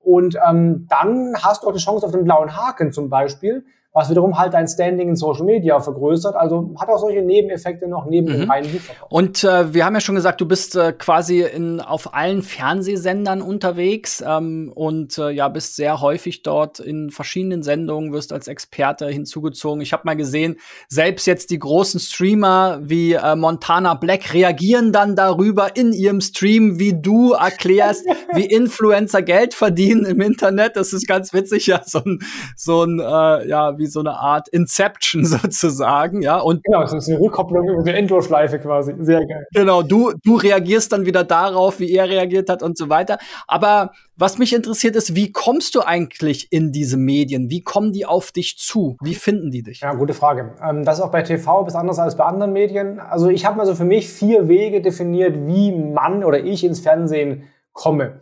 Und 0.00 0.36
ähm, 0.48 0.86
dann 0.88 1.34
hast 1.42 1.62
du 1.62 1.68
auch 1.68 1.72
die 1.72 1.78
Chance 1.78 2.04
auf 2.04 2.12
den 2.12 2.24
blauen 2.24 2.56
Haken 2.56 2.92
zum 2.92 3.08
Beispiel, 3.08 3.64
was 3.98 4.08
wiederum 4.10 4.38
halt 4.38 4.54
dein 4.54 4.68
Standing 4.68 5.08
in 5.08 5.16
Social 5.16 5.44
Media 5.44 5.80
vergrößert. 5.80 6.36
Also 6.36 6.70
hat 6.78 6.88
auch 6.88 6.98
solche 6.98 7.20
Nebeneffekte 7.20 7.88
noch 7.88 8.06
neben 8.06 8.28
mhm. 8.28 8.40
dem 8.40 8.50
reinen 8.50 8.70
Buchverkauf. 8.70 9.10
Und 9.10 9.42
äh, 9.42 9.74
wir 9.74 9.84
haben 9.84 9.94
ja 9.94 10.00
schon 10.00 10.14
gesagt, 10.14 10.40
du 10.40 10.46
bist 10.46 10.76
äh, 10.76 10.92
quasi 10.92 11.42
in, 11.42 11.80
auf 11.80 12.14
allen 12.14 12.42
Fernsehsendern 12.42 13.42
unterwegs 13.42 14.22
ähm, 14.24 14.70
und 14.72 15.18
äh, 15.18 15.30
ja, 15.30 15.48
bist 15.48 15.74
sehr 15.74 16.00
häufig 16.00 16.44
dort 16.44 16.78
in 16.78 17.10
verschiedenen 17.10 17.64
Sendungen, 17.64 18.12
wirst 18.12 18.32
als 18.32 18.46
Experte 18.46 19.08
hinzugezogen. 19.08 19.80
Ich 19.80 19.92
habe 19.92 20.04
mal 20.04 20.14
gesehen, 20.14 20.58
selbst 20.88 21.26
jetzt 21.26 21.50
die 21.50 21.58
großen 21.58 21.98
Streamer 21.98 22.78
wie 22.80 23.14
äh, 23.14 23.34
Montana 23.34 23.94
Black 23.94 24.32
reagieren 24.32 24.92
dann 24.92 25.16
darüber 25.16 25.74
in 25.74 25.92
ihrem 25.92 26.20
Stream, 26.20 26.78
wie 26.78 27.00
du 27.00 27.32
erklärst, 27.32 28.06
wie 28.32 28.44
Influencer 28.44 29.22
Geld 29.22 29.54
verdienen 29.54 30.04
im 30.04 30.20
Internet. 30.20 30.76
Das 30.76 30.92
ist 30.92 31.08
ganz 31.08 31.32
witzig, 31.32 31.66
ja, 31.66 31.82
so 31.84 31.98
ein, 31.98 32.20
so 32.54 32.84
ein 32.84 33.00
äh, 33.00 33.48
ja, 33.48 33.76
wie 33.76 33.87
so 33.88 34.00
eine 34.00 34.14
Art 34.14 34.48
Inception 34.48 35.24
sozusagen, 35.24 36.22
ja. 36.22 36.38
Und 36.38 36.62
genau, 36.64 36.82
es 36.82 36.92
ist 36.92 37.08
eine 37.08 37.20
Rückkopplung 37.20 37.68
über 37.68 37.80
eine 37.80 37.94
Endlosschleife 37.94 38.58
quasi. 38.58 38.94
Sehr 39.00 39.24
geil. 39.26 39.46
Genau, 39.52 39.82
du, 39.82 40.12
du 40.22 40.36
reagierst 40.36 40.92
dann 40.92 41.06
wieder 41.06 41.24
darauf, 41.24 41.80
wie 41.80 41.92
er 41.92 42.08
reagiert 42.08 42.48
hat 42.48 42.62
und 42.62 42.78
so 42.78 42.88
weiter. 42.88 43.18
Aber 43.46 43.92
was 44.16 44.38
mich 44.38 44.54
interessiert 44.54 44.96
ist, 44.96 45.14
wie 45.14 45.32
kommst 45.32 45.74
du 45.74 45.80
eigentlich 45.80 46.48
in 46.50 46.72
diese 46.72 46.96
Medien? 46.96 47.50
Wie 47.50 47.62
kommen 47.62 47.92
die 47.92 48.04
auf 48.04 48.32
dich 48.32 48.58
zu? 48.58 48.96
Wie 49.00 49.14
finden 49.14 49.50
die 49.50 49.62
dich? 49.62 49.80
Ja, 49.80 49.94
gute 49.94 50.14
Frage. 50.14 50.56
Ähm, 50.62 50.84
das 50.84 50.98
ist 50.98 51.04
auch 51.04 51.12
bei 51.12 51.22
TV 51.22 51.64
bis 51.64 51.74
anders 51.74 51.98
als 51.98 52.16
bei 52.16 52.24
anderen 52.24 52.52
Medien. 52.52 53.00
Also 53.00 53.28
ich 53.28 53.44
habe 53.46 53.56
mal 53.56 53.66
so 53.66 53.74
für 53.74 53.84
mich 53.84 54.08
vier 54.08 54.48
Wege 54.48 54.80
definiert, 54.80 55.36
wie 55.46 55.72
man 55.72 56.24
oder 56.24 56.40
ich 56.40 56.64
ins 56.64 56.80
Fernsehen 56.80 57.44
komme. 57.72 58.20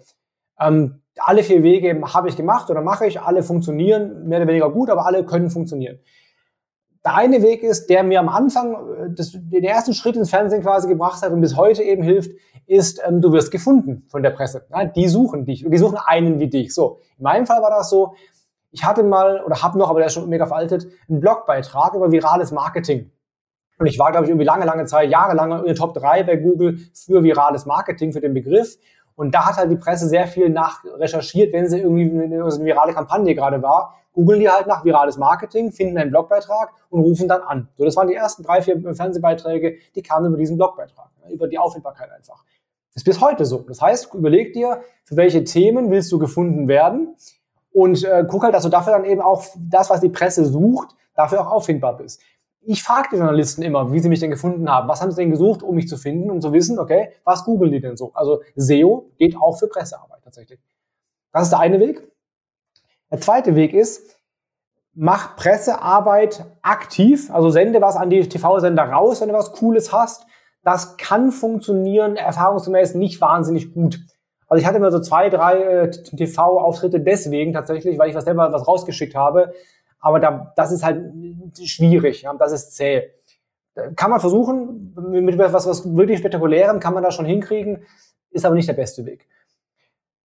Ähm, 0.60 1.02
alle 1.26 1.42
vier 1.42 1.64
Wege 1.64 2.00
habe 2.14 2.28
ich 2.28 2.36
gemacht 2.36 2.70
oder 2.70 2.82
mache 2.82 3.06
ich, 3.06 3.20
alle 3.20 3.42
funktionieren 3.42 4.28
mehr 4.28 4.38
oder 4.38 4.46
weniger 4.46 4.70
gut, 4.70 4.90
aber 4.90 5.06
alle 5.06 5.24
können 5.24 5.50
funktionieren. 5.50 5.98
Der 7.04 7.16
eine 7.16 7.42
Weg 7.42 7.64
ist, 7.64 7.90
der 7.90 8.04
mir 8.04 8.20
am 8.20 8.28
Anfang 8.28 8.74
äh, 8.74 9.10
das, 9.10 9.32
den 9.32 9.64
ersten 9.64 9.92
Schritt 9.92 10.14
ins 10.14 10.30
Fernsehen 10.30 10.62
quasi 10.62 10.88
gebracht 10.88 11.22
hat 11.22 11.32
und 11.32 11.40
bis 11.40 11.56
heute 11.56 11.82
eben 11.82 12.04
hilft, 12.04 12.30
ist, 12.66 13.02
ähm, 13.04 13.20
du 13.20 13.32
wirst 13.32 13.50
gefunden 13.50 14.04
von 14.08 14.22
der 14.22 14.30
Presse. 14.30 14.66
Ja, 14.70 14.84
die 14.84 15.08
suchen 15.08 15.44
dich 15.44 15.64
die 15.68 15.78
suchen 15.78 15.98
einen 16.04 16.38
wie 16.38 16.48
dich. 16.48 16.72
So, 16.72 17.00
in 17.18 17.24
meinem 17.24 17.46
Fall 17.46 17.60
war 17.60 17.70
das 17.70 17.90
so, 17.90 18.14
ich 18.70 18.84
hatte 18.84 19.02
mal 19.02 19.42
oder 19.44 19.62
habe 19.62 19.78
noch, 19.78 19.90
aber 19.90 19.98
der 19.98 20.06
ist 20.06 20.14
schon 20.14 20.28
mega 20.28 20.46
veraltet, 20.46 20.86
einen 21.08 21.18
Blogbeitrag 21.18 21.94
über 21.94 22.12
virales 22.12 22.52
Marketing. 22.52 23.10
Und 23.78 23.86
ich 23.86 23.98
war, 23.98 24.12
glaube 24.12 24.26
ich, 24.26 24.30
irgendwie 24.30 24.46
lange, 24.46 24.64
lange 24.64 24.84
Zeit, 24.84 25.10
jahrelang 25.10 25.58
in 25.58 25.66
der 25.66 25.74
Top 25.74 25.92
3 25.92 26.22
bei 26.22 26.36
Google 26.36 26.78
für 26.94 27.24
virales 27.24 27.66
Marketing, 27.66 28.12
für 28.12 28.20
den 28.20 28.32
Begriff. 28.32 28.78
Und 29.16 29.34
da 29.34 29.46
hat 29.46 29.56
halt 29.56 29.70
die 29.70 29.76
Presse 29.76 30.08
sehr 30.08 30.26
viel 30.26 30.50
nachrecherchiert, 30.50 31.52
wenn 31.52 31.68
sie 31.68 31.80
irgendwie 31.80 32.02
eine, 32.02 32.44
eine 32.44 32.64
virale 32.64 32.92
Kampagne 32.92 33.34
gerade 33.34 33.62
war. 33.62 33.94
Googeln 34.12 34.40
die 34.40 34.48
halt 34.48 34.66
nach 34.66 34.84
virales 34.84 35.18
Marketing, 35.18 35.72
finden 35.72 35.98
einen 35.98 36.10
Blogbeitrag 36.10 36.70
und 36.90 37.00
rufen 37.00 37.28
dann 37.28 37.42
an. 37.42 37.68
So, 37.76 37.84
das 37.84 37.96
waren 37.96 38.08
die 38.08 38.14
ersten 38.14 38.42
drei, 38.42 38.62
vier 38.62 38.80
Fernsehbeiträge, 38.94 39.76
die 39.94 40.02
kamen 40.02 40.26
über 40.26 40.38
diesen 40.38 40.56
Blogbeitrag, 40.56 41.08
über 41.28 41.48
die 41.48 41.58
Auffindbarkeit 41.58 42.10
einfach. 42.12 42.44
Das 42.94 43.02
ist 43.02 43.04
bis 43.04 43.20
heute 43.20 43.44
so. 43.44 43.58
Das 43.58 43.82
heißt, 43.82 44.14
überleg 44.14 44.54
dir, 44.54 44.80
für 45.04 45.16
welche 45.16 45.44
Themen 45.44 45.90
willst 45.90 46.10
du 46.12 46.18
gefunden 46.18 46.66
werden 46.66 47.14
und 47.72 48.04
äh, 48.04 48.24
guck 48.26 48.44
halt, 48.44 48.54
dass 48.54 48.62
du 48.62 48.70
dafür 48.70 48.94
dann 48.94 49.04
eben 49.04 49.20
auch 49.20 49.44
das, 49.58 49.90
was 49.90 50.00
die 50.00 50.08
Presse 50.08 50.46
sucht, 50.46 50.94
dafür 51.14 51.42
auch 51.42 51.52
auffindbar 51.52 51.96
bist 51.98 52.20
ich 52.66 52.82
frage 52.82 53.08
die 53.12 53.16
Journalisten 53.16 53.62
immer, 53.62 53.92
wie 53.92 54.00
sie 54.00 54.08
mich 54.08 54.20
denn 54.20 54.30
gefunden 54.30 54.68
haben. 54.68 54.88
Was 54.88 55.00
haben 55.00 55.10
sie 55.10 55.22
denn 55.22 55.30
gesucht, 55.30 55.62
um 55.62 55.74
mich 55.74 55.88
zu 55.88 55.96
finden, 55.96 56.30
um 56.30 56.40
zu 56.40 56.52
wissen, 56.52 56.78
okay, 56.78 57.10
was 57.24 57.44
googeln 57.44 57.70
die 57.70 57.80
denn 57.80 57.96
so? 57.96 58.12
Also 58.14 58.42
SEO 58.56 59.10
geht 59.18 59.36
auch 59.36 59.58
für 59.58 59.68
Pressearbeit 59.68 60.22
tatsächlich. 60.24 60.60
Das 61.32 61.44
ist 61.44 61.50
der 61.50 61.60
eine 61.60 61.78
Weg. 61.80 62.02
Der 63.10 63.20
zweite 63.20 63.54
Weg 63.54 63.72
ist, 63.72 64.18
mach 64.94 65.36
Pressearbeit 65.36 66.44
aktiv, 66.62 67.30
also 67.30 67.50
sende 67.50 67.80
was 67.80 67.96
an 67.96 68.10
die 68.10 68.28
TV-Sender 68.28 68.84
raus, 68.84 69.20
wenn 69.20 69.28
du 69.28 69.34
was 69.34 69.52
Cooles 69.52 69.92
hast. 69.92 70.26
Das 70.64 70.96
kann 70.96 71.30
funktionieren, 71.30 72.16
erfahrungsgemäß 72.16 72.94
nicht 72.94 73.20
wahnsinnig 73.20 73.72
gut. 73.72 74.00
Also 74.48 74.60
ich 74.60 74.66
hatte 74.66 74.78
immer 74.78 74.90
so 74.90 75.00
zwei, 75.00 75.28
drei 75.28 75.62
äh, 75.62 75.90
TV-Auftritte 75.90 77.00
deswegen 77.00 77.52
tatsächlich, 77.52 77.98
weil 77.98 78.08
ich 78.08 78.14
was 78.14 78.24
selber 78.24 78.52
was 78.52 78.66
rausgeschickt 78.66 79.14
habe, 79.14 79.52
aber 80.00 80.20
da, 80.20 80.52
das 80.56 80.72
ist 80.72 80.84
halt 80.84 81.12
schwierig, 81.62 82.22
ja, 82.22 82.34
das 82.34 82.52
ist 82.52 82.76
zäh. 82.76 83.10
Kann 83.94 84.10
man 84.10 84.20
versuchen, 84.20 84.94
mit 85.10 85.38
was, 85.38 85.66
was 85.66 85.96
wirklich 85.96 86.18
Spektakulärem 86.18 86.80
kann 86.80 86.94
man 86.94 87.02
da 87.02 87.10
schon 87.10 87.26
hinkriegen, 87.26 87.84
ist 88.30 88.46
aber 88.46 88.54
nicht 88.54 88.68
der 88.68 88.74
beste 88.74 89.04
Weg. 89.04 89.28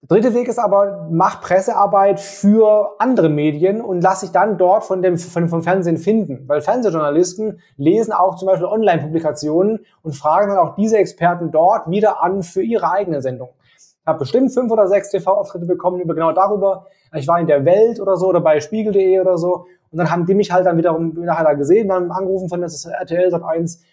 Der 0.03 0.17
dritte 0.17 0.33
Weg 0.33 0.47
ist 0.47 0.57
aber, 0.57 1.07
mach 1.11 1.41
Pressearbeit 1.41 2.19
für 2.19 2.95
andere 2.97 3.29
Medien 3.29 3.81
und 3.81 4.01
lass 4.01 4.21
dich 4.21 4.31
dann 4.31 4.57
dort 4.57 4.83
von 4.83 5.03
dem, 5.03 5.19
von, 5.19 5.47
vom 5.47 5.61
Fernsehen 5.61 5.97
finden. 5.97 6.47
Weil 6.47 6.61
Fernsehjournalisten 6.61 7.59
lesen 7.77 8.11
auch 8.11 8.35
zum 8.35 8.47
Beispiel 8.47 8.65
Online-Publikationen 8.65 9.85
und 10.01 10.15
fragen 10.15 10.49
dann 10.49 10.57
auch 10.57 10.75
diese 10.75 10.97
Experten 10.97 11.51
dort 11.51 11.87
wieder 11.87 12.23
an 12.23 12.41
für 12.41 12.63
ihre 12.63 12.91
eigene 12.91 13.21
Sendung. 13.21 13.49
Ich 13.77 14.07
habe 14.07 14.17
bestimmt 14.17 14.51
fünf 14.51 14.71
oder 14.71 14.87
sechs 14.87 15.11
TV-Auftritte 15.11 15.67
bekommen 15.67 16.01
über 16.01 16.15
genau 16.15 16.31
darüber. 16.31 16.87
Ich 17.15 17.27
war 17.27 17.39
in 17.39 17.47
der 17.47 17.65
Welt 17.65 17.99
oder 17.99 18.15
so 18.17 18.27
oder 18.27 18.41
bei 18.41 18.59
Spiegel.de 18.59 19.19
oder 19.19 19.37
so. 19.37 19.65
Und 19.91 19.97
dann 19.97 20.09
haben 20.09 20.25
die 20.25 20.33
mich 20.33 20.51
halt 20.51 20.65
dann 20.65 20.77
wiederum 20.77 21.13
nachher 21.25 21.43
da 21.43 21.53
gesehen, 21.53 21.89
dann 21.89 22.11
angerufen 22.11 22.47
von 22.47 22.61
das 22.61 22.85
RTL 22.85 23.29
Sat 23.29 23.43
1 23.43 23.83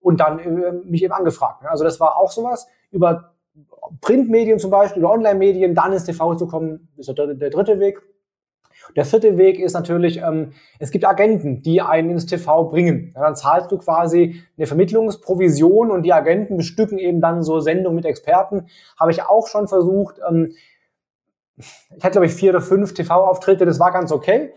und 0.00 0.20
dann 0.20 0.38
äh, 0.38 0.72
mich 0.84 1.02
eben 1.02 1.12
angefragt. 1.12 1.64
Also 1.66 1.84
das 1.84 1.98
war 1.98 2.16
auch 2.16 2.30
sowas. 2.30 2.68
Über 2.90 3.32
Printmedien 4.00 4.58
zum 4.58 4.70
Beispiel, 4.70 5.00
über 5.00 5.12
Online-Medien, 5.12 5.74
dann 5.74 5.92
ins 5.92 6.04
TV 6.04 6.34
zu 6.34 6.46
kommen, 6.46 6.88
ist 6.96 7.08
der, 7.08 7.34
der 7.34 7.50
dritte 7.50 7.80
Weg. 7.80 8.02
Der 8.94 9.04
vierte 9.04 9.36
Weg 9.36 9.58
ist 9.58 9.72
natürlich, 9.72 10.18
ähm, 10.18 10.52
es 10.78 10.90
gibt 10.90 11.04
Agenten, 11.04 11.62
die 11.62 11.80
einen 11.80 12.10
ins 12.10 12.26
TV 12.26 12.64
bringen. 12.64 13.12
Ja, 13.14 13.22
dann 13.22 13.34
zahlst 13.34 13.72
du 13.72 13.78
quasi 13.78 14.42
eine 14.56 14.66
Vermittlungsprovision 14.66 15.90
und 15.90 16.02
die 16.02 16.12
Agenten 16.12 16.56
bestücken 16.56 16.98
eben 16.98 17.20
dann 17.20 17.42
so 17.42 17.58
Sendungen 17.60 17.96
mit 17.96 18.04
Experten. 18.04 18.66
Habe 18.98 19.10
ich 19.10 19.22
auch 19.24 19.48
schon 19.48 19.66
versucht. 19.66 20.20
Ähm, 20.28 20.52
ich 21.56 22.04
hatte, 22.04 22.12
glaube 22.12 22.26
ich, 22.26 22.34
vier 22.34 22.50
oder 22.50 22.60
fünf 22.60 22.94
TV-Auftritte, 22.94 23.64
das 23.64 23.80
war 23.80 23.92
ganz 23.92 24.12
okay. 24.12 24.52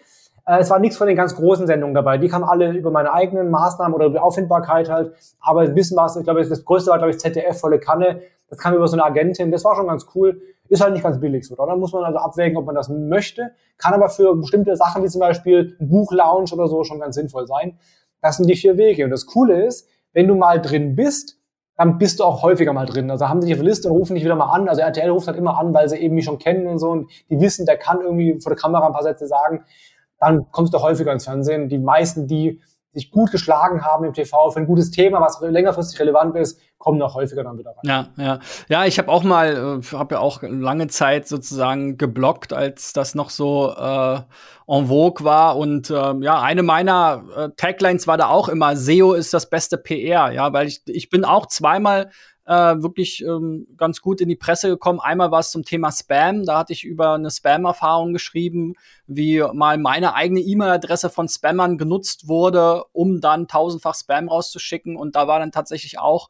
Äh, 0.45 0.59
es 0.59 0.69
war 0.69 0.79
nichts 0.79 0.97
von 0.97 1.07
den 1.07 1.15
ganz 1.15 1.35
großen 1.35 1.67
Sendungen 1.67 1.93
dabei. 1.93 2.17
Die 2.17 2.27
kamen 2.27 2.43
alle 2.43 2.71
über 2.71 2.91
meine 2.91 3.13
eigenen 3.13 3.49
Maßnahmen 3.51 3.93
oder 3.93 4.07
über 4.07 4.23
Auffindbarkeit 4.23 4.89
halt. 4.89 5.13
Aber 5.39 5.61
ein 5.61 5.75
bisschen 5.75 5.97
was, 5.97 6.15
ich 6.15 6.23
glaube, 6.23 6.45
das 6.45 6.65
größte 6.65 6.91
war, 6.91 6.97
glaube 6.97 7.11
ich, 7.11 7.19
ZDF, 7.19 7.59
volle 7.59 7.79
Kanne. 7.79 8.21
Das 8.49 8.57
kam 8.57 8.73
über 8.73 8.87
so 8.87 8.95
eine 8.95 9.05
Agentin. 9.05 9.51
Das 9.51 9.63
war 9.63 9.75
schon 9.75 9.87
ganz 9.87 10.07
cool. 10.15 10.41
Ist 10.67 10.81
halt 10.81 10.93
nicht 10.93 11.03
ganz 11.03 11.19
billig 11.19 11.47
so. 11.47 11.55
Da 11.55 11.75
muss 11.75 11.93
man 11.93 12.03
also 12.03 12.17
abwägen, 12.17 12.57
ob 12.57 12.65
man 12.65 12.75
das 12.75 12.89
möchte. 12.89 13.51
Kann 13.77 13.93
aber 13.93 14.09
für 14.09 14.35
bestimmte 14.35 14.75
Sachen, 14.75 15.03
wie 15.03 15.07
zum 15.07 15.19
Beispiel 15.19 15.77
ein 15.79 15.87
Buchlounge 15.87 16.51
oder 16.51 16.67
so, 16.67 16.83
schon 16.83 16.99
ganz 16.99 17.15
sinnvoll 17.15 17.47
sein. 17.47 17.79
Das 18.21 18.37
sind 18.37 18.49
die 18.49 18.55
vier 18.55 18.77
Wege. 18.77 19.05
Und 19.05 19.11
das 19.11 19.25
Coole 19.25 19.65
ist, 19.65 19.87
wenn 20.13 20.27
du 20.27 20.35
mal 20.35 20.59
drin 20.61 20.95
bist, 20.95 21.38
dann 21.79 21.97
bist 21.97 22.19
du 22.19 22.25
auch 22.25 22.43
häufiger 22.43 22.73
mal 22.73 22.85
drin. 22.85 23.09
Also 23.09 23.29
haben 23.29 23.41
sie 23.41 23.47
dich 23.47 23.55
auf 23.55 23.61
der 23.61 23.69
Liste 23.69 23.87
und 23.87 23.95
rufen 23.95 24.13
dich 24.13 24.25
wieder 24.25 24.35
mal 24.35 24.51
an. 24.51 24.67
Also 24.67 24.81
RTL 24.81 25.11
ruft 25.11 25.27
halt 25.27 25.37
immer 25.37 25.57
an, 25.57 25.73
weil 25.73 25.87
sie 25.87 25.95
eben 25.95 26.13
mich 26.13 26.25
schon 26.25 26.37
kennen 26.37 26.67
und 26.67 26.77
so 26.77 26.89
und 26.89 27.09
die 27.29 27.39
wissen, 27.39 27.65
der 27.65 27.77
kann 27.77 28.01
irgendwie 28.01 28.37
vor 28.41 28.49
der 28.49 28.61
Kamera 28.61 28.85
ein 28.85 28.91
paar 28.91 29.01
Sätze 29.01 29.27
sagen. 29.27 29.63
Dann 30.19 30.51
kommst 30.51 30.73
du 30.73 30.81
häufiger 30.81 31.13
ins 31.13 31.23
Fernsehen. 31.23 31.69
Die 31.69 31.77
meisten, 31.77 32.27
die 32.27 32.59
sich 32.93 33.11
gut 33.11 33.31
geschlagen 33.31 33.83
haben 33.83 34.05
im 34.05 34.13
TV 34.13 34.51
für 34.51 34.59
ein 34.59 34.65
gutes 34.65 34.91
Thema, 34.91 35.21
was 35.21 35.39
längerfristig 35.41 35.99
relevant 35.99 36.35
ist, 36.35 36.59
kommen 36.79 36.97
noch 36.97 37.13
häufiger 37.13 37.43
dann 37.43 37.57
wieder 37.57 37.71
rein. 37.71 37.83
Ja, 37.83 38.07
ja. 38.17 38.39
Ja, 38.67 38.85
ich 38.85 38.97
habe 38.97 39.09
auch 39.09 39.23
mal, 39.23 39.81
äh, 39.81 39.95
habe 39.95 40.15
ja 40.15 40.21
auch 40.21 40.41
lange 40.41 40.87
Zeit 40.87 41.27
sozusagen 41.27 41.97
geblockt, 41.97 42.53
als 42.53 42.93
das 42.93 43.15
noch 43.15 43.29
so 43.29 43.71
äh, 43.71 44.19
en 44.67 44.87
vogue 44.87 45.23
war. 45.25 45.57
Und 45.57 45.89
äh, 45.89 46.13
ja, 46.21 46.41
eine 46.41 46.63
meiner 46.63 47.23
äh, 47.35 47.49
Taglines 47.57 48.07
war 48.07 48.17
da 48.17 48.29
auch 48.29 48.49
immer, 48.49 48.75
SEO 48.75 49.13
ist 49.13 49.33
das 49.33 49.49
beste 49.49 49.77
PR, 49.77 50.31
ja, 50.31 50.51
weil 50.53 50.67
ich, 50.67 50.81
ich 50.85 51.09
bin 51.09 51.25
auch 51.25 51.45
zweimal 51.45 52.09
äh, 52.49 52.81
wirklich 52.81 53.23
ähm, 53.23 53.67
ganz 53.77 54.01
gut 54.01 54.21
in 54.21 54.27
die 54.27 54.35
Presse 54.35 54.69
gekommen. 54.69 54.99
Einmal 54.99 55.29
war 55.29 55.39
es 55.39 55.51
zum 55.51 55.63
Thema 55.63 55.91
Spam. 55.91 56.45
Da 56.45 56.57
hatte 56.57 56.73
ich 56.73 56.83
über 56.83 57.13
eine 57.13 57.29
Spam-Erfahrung 57.29 58.11
geschrieben, 58.11 58.73
wie 59.05 59.43
mal 59.53 59.77
meine 59.77 60.15
eigene 60.15 60.39
E-Mail-Adresse 60.39 61.11
von 61.11 61.29
Spammern 61.29 61.77
genutzt 61.77 62.27
wurde, 62.27 62.85
um 62.91 63.21
dann 63.21 63.47
tausendfach 63.47 63.93
Spam 63.93 64.29
rauszuschicken. 64.29 64.95
Und 64.95 65.15
da 65.15 65.27
war 65.27 65.37
dann 65.37 65.51
tatsächlich 65.51 65.99
auch 65.99 66.29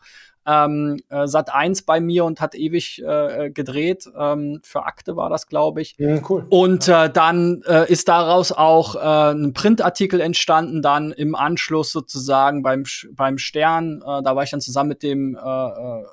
ähm, 0.50 1.00
äh, 1.10 1.28
Sat 1.28 1.54
1 1.54 1.84
bei 1.84 2.00
mir 2.00 2.26
und 2.26 2.42
hat 2.42 2.56
ewig 2.56 3.04
äh, 3.06 3.52
gedreht. 3.52 4.10
Ähm, 4.18 4.60
für 4.64 4.86
Akte 4.86 5.16
war 5.16 5.30
das, 5.30 5.48
glaube 5.48 5.82
ich. 5.82 5.96
Ja, 5.98 6.20
cool. 6.30 6.46
Und 6.50 6.88
äh, 6.88 7.10
dann 7.10 7.62
äh, 7.68 7.92
ist 7.92 8.08
daraus 8.08 8.52
auch 8.52 8.96
äh, 8.96 9.34
ein 9.34 9.54
Printartikel 9.54 10.22
entstanden, 10.22 10.82
dann 10.82 11.12
im 11.12 11.36
Anschluss 11.36 11.92
sozusagen 11.92 12.64
beim, 12.64 12.84
beim 13.12 13.38
Stern. 13.38 14.02
Äh, 14.02 14.24
da 14.24 14.36
war 14.36 14.44
ich 14.44 14.50
dann 14.50 14.62
zusammen 14.62 14.90
mit 14.90 15.04
dem 15.04 15.36
äh, 15.36 15.40
äh 15.40 16.04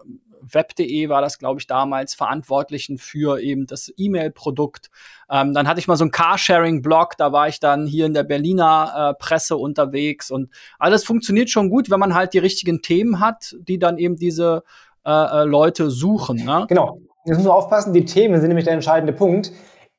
web.de 0.52 1.09
war 1.09 1.20
das, 1.20 1.38
glaube 1.38 1.61
ich, 1.61 1.66
damals 1.66 2.14
Verantwortlichen 2.14 2.98
für 2.98 3.40
eben 3.40 3.66
das 3.66 3.92
E-Mail-Produkt. 3.96 4.90
Ähm, 5.30 5.54
dann 5.54 5.68
hatte 5.68 5.80
ich 5.80 5.88
mal 5.88 5.96
so 5.96 6.04
einen 6.04 6.11
Carsharing-Blog, 6.11 7.16
da 7.16 7.32
war 7.32 7.48
ich 7.48 7.61
dann 7.61 7.87
hier 7.87 8.06
in 8.06 8.14
der 8.14 8.24
Berliner 8.24 9.14
äh, 9.14 9.22
Presse 9.22 9.56
unterwegs 9.56 10.30
und 10.30 10.50
alles 10.78 11.04
funktioniert 11.04 11.50
schon 11.50 11.70
gut, 11.70 11.90
wenn 11.90 12.00
man 12.00 12.14
halt 12.14 12.32
die 12.35 12.38
richtigen 12.38 12.82
Themen 12.82 13.20
hat, 13.20 13.56
die 13.61 13.78
dann 13.78 13.98
eben 13.98 14.16
diese 14.16 14.62
äh, 15.04 15.11
äh, 15.11 15.44
Leute 15.44 15.90
suchen. 15.90 16.44
Ne? 16.44 16.66
Genau. 16.68 17.00
Jetzt 17.24 17.38
muss 17.38 17.46
man 17.46 17.56
aufpassen, 17.56 17.92
die 17.92 18.04
Themen 18.04 18.40
sind 18.40 18.48
nämlich 18.48 18.64
der 18.64 18.74
entscheidende 18.74 19.12
Punkt 19.12 19.52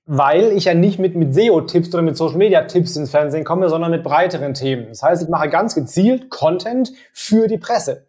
weil 0.07 0.53
ich 0.53 0.63
ja 0.65 0.73
nicht 0.73 0.99
mit, 0.99 1.15
mit 1.15 1.35
SEO-Tipps 1.35 1.93
oder 1.93 2.01
mit 2.01 2.15
Social-Media-Tipps 2.15 2.95
ins 2.95 3.11
Fernsehen 3.11 3.43
komme, 3.43 3.67
sondern 3.69 3.91
mit 3.91 4.03
breiteren 4.03 4.53
Themen. 4.53 4.87
Das 4.87 5.03
heißt, 5.03 5.21
ich 5.21 5.27
mache 5.27 5.49
ganz 5.49 5.75
gezielt 5.75 6.29
Content 6.29 6.93
für 7.11 7.47
die 7.47 7.57
Presse 7.57 8.06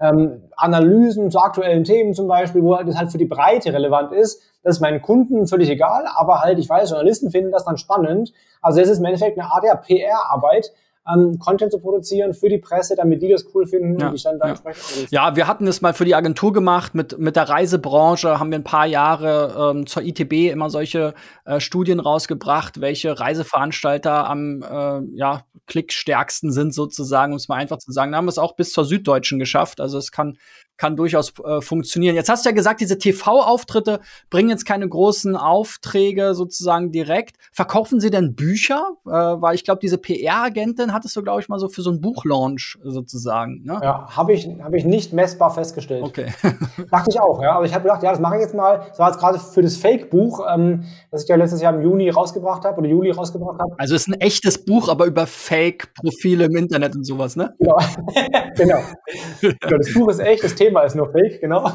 ähm, 0.00 0.42
Analysen 0.56 1.30
zu 1.30 1.38
aktuellen 1.38 1.84
Themen 1.84 2.14
zum 2.14 2.28
Beispiel, 2.28 2.62
wo 2.62 2.76
das 2.76 2.96
halt 2.96 3.10
für 3.10 3.18
die 3.18 3.26
Breite 3.26 3.72
relevant 3.72 4.12
ist. 4.12 4.42
Das 4.62 4.76
ist 4.76 4.80
meinen 4.80 5.00
Kunden 5.00 5.46
völlig 5.46 5.70
egal, 5.70 6.04
aber 6.16 6.40
halt, 6.40 6.58
ich 6.58 6.68
weiß, 6.68 6.90
Journalisten 6.90 7.30
finden 7.30 7.52
das 7.52 7.64
dann 7.64 7.78
spannend. 7.78 8.32
Also 8.60 8.80
es 8.80 8.88
ist 8.88 8.98
im 8.98 9.04
Endeffekt 9.04 9.38
eine 9.38 9.50
Art 9.50 9.64
ja, 9.64 9.76
PR-Arbeit, 9.76 10.72
ähm, 11.12 11.38
Content 11.38 11.72
zu 11.72 11.78
produzieren 11.78 12.34
für 12.34 12.48
die 12.48 12.58
Presse, 12.58 12.94
damit 12.96 13.22
die 13.22 13.28
das 13.28 13.44
cool 13.54 13.66
finden 13.66 13.98
ja, 13.98 14.08
und 14.08 14.14
ich 14.14 14.22
dann 14.22 14.38
da 14.38 14.46
ja. 14.46 14.50
entsprechend. 14.52 15.10
Ja, 15.10 15.36
wir 15.36 15.46
hatten 15.46 15.66
es 15.66 15.80
mal 15.80 15.94
für 15.94 16.04
die 16.04 16.14
Agentur 16.14 16.52
gemacht 16.52 16.94
mit 16.94 17.18
mit 17.18 17.36
der 17.36 17.48
Reisebranche, 17.48 18.38
haben 18.38 18.50
wir 18.50 18.58
ein 18.58 18.64
paar 18.64 18.86
Jahre 18.86 19.72
ähm, 19.74 19.86
zur 19.86 20.02
ITB 20.02 20.50
immer 20.50 20.70
solche 20.70 21.14
äh, 21.44 21.60
Studien 21.60 22.00
rausgebracht, 22.00 22.80
welche 22.80 23.18
Reiseveranstalter 23.18 24.28
am 24.28 24.62
äh, 24.62 25.16
ja, 25.16 25.44
klickstärksten 25.66 26.52
sind 26.52 26.74
sozusagen, 26.74 27.32
um 27.32 27.36
es 27.36 27.48
mal 27.48 27.56
einfach 27.56 27.78
zu 27.78 27.92
sagen. 27.92 28.12
Da 28.12 28.18
haben 28.18 28.26
wir 28.26 28.30
es 28.30 28.38
auch 28.38 28.56
bis 28.56 28.72
zur 28.72 28.84
Süddeutschen 28.84 29.38
geschafft. 29.38 29.80
Also 29.80 29.98
es 29.98 30.12
kann 30.12 30.38
kann 30.76 30.96
durchaus 30.96 31.32
äh, 31.44 31.60
funktionieren. 31.60 32.14
Jetzt 32.14 32.28
hast 32.28 32.44
du 32.44 32.50
ja 32.50 32.54
gesagt, 32.54 32.80
diese 32.80 32.98
TV-Auftritte 32.98 34.00
bringen 34.30 34.48
jetzt 34.48 34.64
keine 34.66 34.88
großen 34.88 35.36
Aufträge 35.36 36.34
sozusagen 36.34 36.92
direkt. 36.92 37.36
Verkaufen 37.52 38.00
sie 38.00 38.10
denn 38.10 38.34
Bücher? 38.34 38.96
Äh, 39.06 39.10
weil 39.10 39.54
ich 39.54 39.64
glaube, 39.64 39.80
diese 39.80 39.98
PR-Agentin 39.98 40.92
hattest 40.92 41.16
du, 41.16 41.22
glaube 41.22 41.40
ich, 41.40 41.48
mal 41.48 41.58
so 41.58 41.68
für 41.68 41.82
so 41.82 41.90
einen 41.90 42.00
Buchlaunch 42.00 42.78
sozusagen. 42.82 43.62
Ne? 43.64 43.78
Ja, 43.82 44.08
habe 44.16 44.32
ich, 44.32 44.48
hab 44.62 44.74
ich 44.74 44.84
nicht 44.84 45.12
messbar 45.12 45.50
festgestellt. 45.52 46.04
Okay. 46.04 46.26
Dachte 46.90 47.10
ich 47.10 47.20
auch, 47.20 47.42
ja. 47.42 47.52
Aber 47.52 47.64
ich 47.64 47.74
habe 47.74 47.82
gedacht, 47.82 48.02
ja, 48.02 48.10
das 48.10 48.20
mache 48.20 48.36
ich 48.36 48.42
jetzt 48.42 48.54
mal. 48.54 48.86
Das 48.88 48.98
war 48.98 49.10
jetzt 49.10 49.18
gerade 49.18 49.38
für 49.38 49.62
das 49.62 49.76
Fake-Buch, 49.76 50.46
ähm, 50.52 50.84
das 51.10 51.22
ich 51.22 51.28
ja 51.28 51.36
letztes 51.36 51.60
Jahr 51.60 51.74
im 51.74 51.82
Juni 51.82 52.10
rausgebracht 52.10 52.64
habe 52.64 52.78
oder 52.78 52.88
Juli 52.88 53.10
rausgebracht 53.10 53.58
habe. 53.58 53.74
Also 53.78 53.94
es 53.94 54.02
ist 54.02 54.08
ein 54.08 54.20
echtes 54.20 54.64
Buch, 54.64 54.88
aber 54.88 55.06
über 55.06 55.26
Fake-Profile 55.26 56.44
im 56.44 56.56
Internet 56.56 56.94
und 56.94 57.04
sowas, 57.04 57.36
ne? 57.36 57.54
Genau. 57.58 57.76
genau. 58.56 58.80
genau. 59.40 59.78
Das 59.78 59.94
Buch 59.94 60.08
ist 60.08 60.20
echt, 60.20 60.44
das 60.44 60.54
Thema 60.54 60.65
ist 60.84 60.94
nur 60.94 61.10
Fake, 61.10 61.40
genau. 61.40 61.70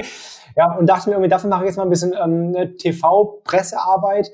ja, 0.56 0.76
und 0.78 0.86
dachte 0.86 1.08
mir 1.08 1.16
irgendwie, 1.16 1.28
dafür 1.30 1.50
mache 1.50 1.64
ich 1.64 1.68
jetzt 1.68 1.76
mal 1.76 1.84
ein 1.84 1.90
bisschen 1.90 2.12
ähm, 2.12 2.54
eine 2.54 2.76
TV-Pressearbeit. 2.76 4.30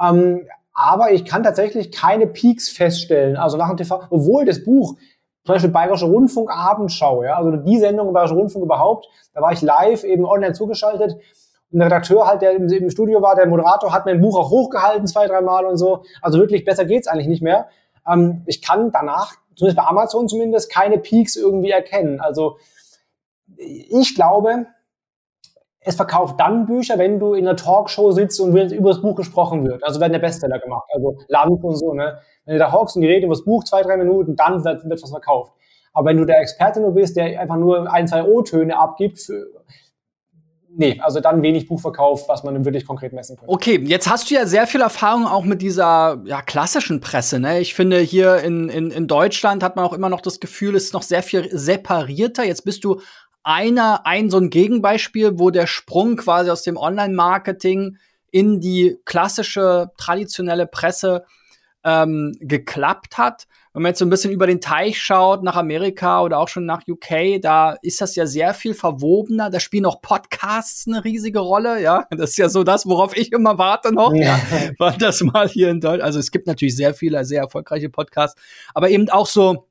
Ähm, 0.00 0.46
aber 0.74 1.12
ich 1.12 1.24
kann 1.24 1.42
tatsächlich 1.42 1.92
keine 1.92 2.26
Peaks 2.26 2.70
feststellen. 2.70 3.36
Also 3.36 3.56
nach 3.56 3.68
dem 3.68 3.76
TV, 3.76 4.02
obwohl 4.10 4.44
das 4.44 4.64
Buch 4.64 4.96
zum 5.44 5.54
Beispiel 5.54 5.70
Bayerische 5.70 6.06
Rundfunk 6.06 6.50
Abendschau, 6.50 7.24
ja, 7.24 7.36
also 7.36 7.56
die 7.56 7.78
Sendung 7.78 8.08
im 8.08 8.14
Bayerische 8.14 8.34
Rundfunk 8.34 8.64
überhaupt, 8.64 9.08
da 9.34 9.40
war 9.40 9.52
ich 9.52 9.60
live 9.60 10.04
eben 10.04 10.24
online 10.24 10.52
zugeschaltet. 10.52 11.16
Und 11.72 11.78
der 11.78 11.86
Redakteur 11.86 12.26
halt, 12.26 12.42
der 12.42 12.52
im, 12.52 12.68
im 12.68 12.90
Studio 12.90 13.22
war, 13.22 13.34
der 13.34 13.46
Moderator, 13.46 13.92
hat 13.92 14.06
mein 14.06 14.20
Buch 14.20 14.38
auch 14.38 14.50
hochgehalten, 14.50 15.06
zwei, 15.06 15.26
dreimal 15.26 15.64
und 15.64 15.78
so. 15.78 16.04
Also 16.20 16.38
wirklich, 16.38 16.64
besser 16.64 16.84
geht's 16.84 17.08
eigentlich 17.08 17.28
nicht 17.28 17.42
mehr. 17.42 17.66
Ähm, 18.06 18.42
ich 18.46 18.62
kann 18.62 18.92
danach, 18.92 19.34
zumindest 19.56 19.76
bei 19.76 19.84
Amazon 19.84 20.28
zumindest, 20.28 20.70
keine 20.70 20.98
Peaks 20.98 21.34
irgendwie 21.36 21.70
erkennen. 21.70 22.20
Also 22.20 22.58
ich 23.62 24.14
glaube, 24.14 24.66
es 25.84 25.96
verkauft 25.96 26.38
dann 26.38 26.66
Bücher, 26.66 26.98
wenn 26.98 27.18
du 27.18 27.34
in 27.34 27.46
einer 27.46 27.56
Talkshow 27.56 28.12
sitzt 28.12 28.40
und 28.40 28.54
über 28.72 28.90
das 28.90 29.02
Buch 29.02 29.16
gesprochen 29.16 29.66
wird. 29.66 29.82
Also 29.84 30.00
werden 30.00 30.12
der 30.12 30.20
Bestseller 30.20 30.58
gemacht, 30.58 30.88
also 30.94 31.18
Land 31.28 31.62
und 31.64 31.76
so. 31.76 31.92
Ne? 31.92 32.18
Wenn 32.44 32.54
du 32.54 32.58
da 32.58 32.72
hockst 32.72 32.96
und 32.96 33.02
die 33.02 33.08
reden 33.08 33.26
über 33.26 33.34
das 33.34 33.44
Buch 33.44 33.64
zwei, 33.64 33.82
drei 33.82 33.96
Minuten, 33.96 34.36
dann 34.36 34.64
wird, 34.64 35.02
was 35.02 35.10
verkauft. 35.10 35.52
Aber 35.92 36.08
wenn 36.08 36.16
du 36.16 36.24
der 36.24 36.40
Experte 36.40 36.80
nur 36.80 36.92
bist, 36.92 37.16
der 37.16 37.40
einfach 37.40 37.56
nur 37.56 37.92
ein, 37.92 38.06
zwei 38.06 38.24
O-Töne 38.24 38.78
abgibt, 38.78 39.20
für, 39.20 39.46
nee, 40.70 40.98
also 41.02 41.20
dann 41.20 41.42
wenig 41.42 41.68
Buchverkauf, 41.68 42.28
was 42.28 42.44
man 42.44 42.64
wirklich 42.64 42.86
konkret 42.86 43.12
messen 43.12 43.36
könnte. 43.36 43.52
Okay, 43.52 43.78
jetzt 43.84 44.08
hast 44.08 44.30
du 44.30 44.34
ja 44.34 44.46
sehr 44.46 44.66
viel 44.66 44.80
Erfahrung 44.80 45.26
auch 45.26 45.44
mit 45.44 45.60
dieser 45.60 46.22
ja, 46.24 46.42
klassischen 46.42 47.00
Presse. 47.00 47.40
Ne? 47.40 47.60
Ich 47.60 47.74
finde, 47.74 47.98
hier 47.98 48.38
in, 48.38 48.68
in, 48.68 48.90
in 48.90 49.06
Deutschland 49.06 49.62
hat 49.62 49.76
man 49.76 49.84
auch 49.84 49.92
immer 49.92 50.08
noch 50.08 50.20
das 50.20 50.40
Gefühl, 50.40 50.76
es 50.76 50.84
ist 50.84 50.94
noch 50.94 51.02
sehr 51.02 51.22
viel 51.22 51.48
separierter. 51.50 52.44
Jetzt 52.44 52.64
bist 52.64 52.84
du 52.84 53.00
einer, 53.42 54.06
ein 54.06 54.30
so 54.30 54.38
ein 54.38 54.50
Gegenbeispiel, 54.50 55.38
wo 55.38 55.50
der 55.50 55.66
Sprung 55.66 56.16
quasi 56.16 56.50
aus 56.50 56.62
dem 56.62 56.76
Online-Marketing 56.76 57.96
in 58.30 58.60
die 58.60 58.96
klassische, 59.04 59.90
traditionelle 59.96 60.66
Presse 60.66 61.24
ähm, 61.84 62.34
geklappt 62.40 63.18
hat. 63.18 63.46
Wenn 63.72 63.82
man 63.82 63.90
jetzt 63.90 63.98
so 63.98 64.04
ein 64.04 64.10
bisschen 64.10 64.32
über 64.32 64.46
den 64.46 64.60
Teich 64.60 65.00
schaut, 65.00 65.42
nach 65.42 65.56
Amerika 65.56 66.22
oder 66.22 66.38
auch 66.38 66.48
schon 66.48 66.66
nach 66.66 66.82
UK, 66.86 67.40
da 67.40 67.76
ist 67.82 68.00
das 68.00 68.14
ja 68.16 68.26
sehr 68.26 68.52
viel 68.54 68.74
verwobener. 68.74 69.50
Da 69.50 69.60
spielen 69.60 69.86
auch 69.86 70.02
Podcasts 70.02 70.86
eine 70.86 71.04
riesige 71.04 71.40
Rolle, 71.40 71.80
ja. 71.80 72.04
Das 72.10 72.30
ist 72.30 72.36
ja 72.36 72.48
so 72.48 72.64
das, 72.64 72.86
worauf 72.86 73.16
ich 73.16 73.32
immer 73.32 73.56
warte 73.58 73.92
noch. 73.92 74.12
Ja. 74.14 74.38
War 74.78 74.96
das 74.96 75.22
mal 75.22 75.48
hier 75.48 75.70
in 75.70 75.80
Deutschland. 75.80 76.02
Also 76.02 76.18
es 76.18 76.30
gibt 76.30 76.46
natürlich 76.46 76.76
sehr 76.76 76.94
viele, 76.94 77.24
sehr 77.24 77.40
erfolgreiche 77.40 77.88
Podcasts, 77.88 78.40
aber 78.74 78.90
eben 78.90 79.08
auch 79.08 79.26
so 79.26 79.66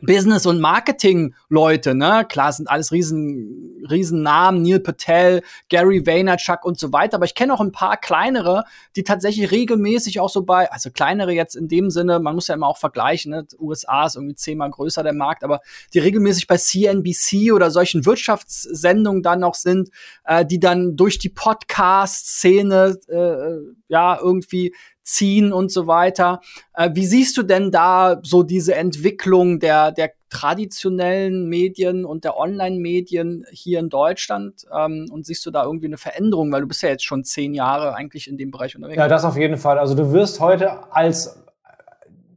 Business- 0.00 0.46
und 0.46 0.60
Marketing-Leute, 0.60 1.94
ne? 1.94 2.26
Klar, 2.28 2.52
sind 2.52 2.68
alles 2.68 2.92
riesen, 2.92 3.84
riesen 3.88 4.22
Namen, 4.22 4.62
Neil 4.62 4.80
Patel, 4.80 5.42
Gary 5.68 6.06
Vaynerchuk 6.06 6.64
und 6.64 6.78
so 6.78 6.92
weiter. 6.92 7.16
Aber 7.16 7.26
ich 7.26 7.34
kenne 7.34 7.52
auch 7.52 7.60
ein 7.60 7.72
paar 7.72 7.98
kleinere, 7.98 8.64
die 8.96 9.04
tatsächlich 9.04 9.50
regelmäßig 9.50 10.18
auch 10.18 10.30
so 10.30 10.42
bei, 10.42 10.70
also 10.72 10.90
kleinere 10.90 11.32
jetzt 11.32 11.54
in 11.54 11.68
dem 11.68 11.90
Sinne, 11.90 12.20
man 12.20 12.34
muss 12.34 12.48
ja 12.48 12.54
immer 12.54 12.68
auch 12.68 12.78
vergleichen, 12.78 13.30
ne? 13.30 13.46
USA 13.60 14.06
ist 14.06 14.16
irgendwie 14.16 14.34
zehnmal 14.34 14.70
größer 14.70 15.02
der 15.02 15.12
Markt, 15.12 15.44
aber 15.44 15.60
die 15.92 15.98
regelmäßig 15.98 16.46
bei 16.46 16.56
CNBC 16.56 17.52
oder 17.52 17.70
solchen 17.70 18.06
Wirtschaftssendungen 18.06 19.22
dann 19.22 19.40
noch 19.40 19.54
sind, 19.54 19.90
äh, 20.24 20.44
die 20.44 20.58
dann 20.58 20.96
durch 20.96 21.18
die 21.18 21.28
Podcast-Szene, 21.28 22.96
äh, 23.08 23.74
ja, 23.88 24.18
irgendwie 24.18 24.74
ziehen 25.02 25.52
und 25.52 25.70
so 25.70 25.86
weiter. 25.86 26.40
Äh, 26.74 26.90
wie 26.94 27.06
siehst 27.06 27.36
du 27.36 27.42
denn 27.42 27.70
da 27.70 28.20
so 28.22 28.42
diese 28.42 28.74
Entwicklung 28.74 29.58
der, 29.58 29.92
der 29.92 30.12
traditionellen 30.30 31.48
Medien 31.48 32.04
und 32.04 32.24
der 32.24 32.36
Online-Medien 32.38 33.44
hier 33.50 33.80
in 33.80 33.88
Deutschland? 33.88 34.66
Ähm, 34.74 35.08
und 35.10 35.26
siehst 35.26 35.44
du 35.44 35.50
da 35.50 35.64
irgendwie 35.64 35.86
eine 35.86 35.98
Veränderung? 35.98 36.52
Weil 36.52 36.62
du 36.62 36.68
bist 36.68 36.82
ja 36.82 36.88
jetzt 36.88 37.04
schon 37.04 37.24
zehn 37.24 37.54
Jahre 37.54 37.94
eigentlich 37.94 38.28
in 38.28 38.36
dem 38.36 38.50
Bereich 38.50 38.76
unterwegs. 38.76 38.98
Ja, 38.98 39.08
das 39.08 39.24
auf 39.24 39.36
jeden 39.36 39.56
Fall. 39.56 39.78
Also 39.78 39.94
du 39.94 40.12
wirst 40.12 40.40
heute 40.40 40.92
als 40.92 41.42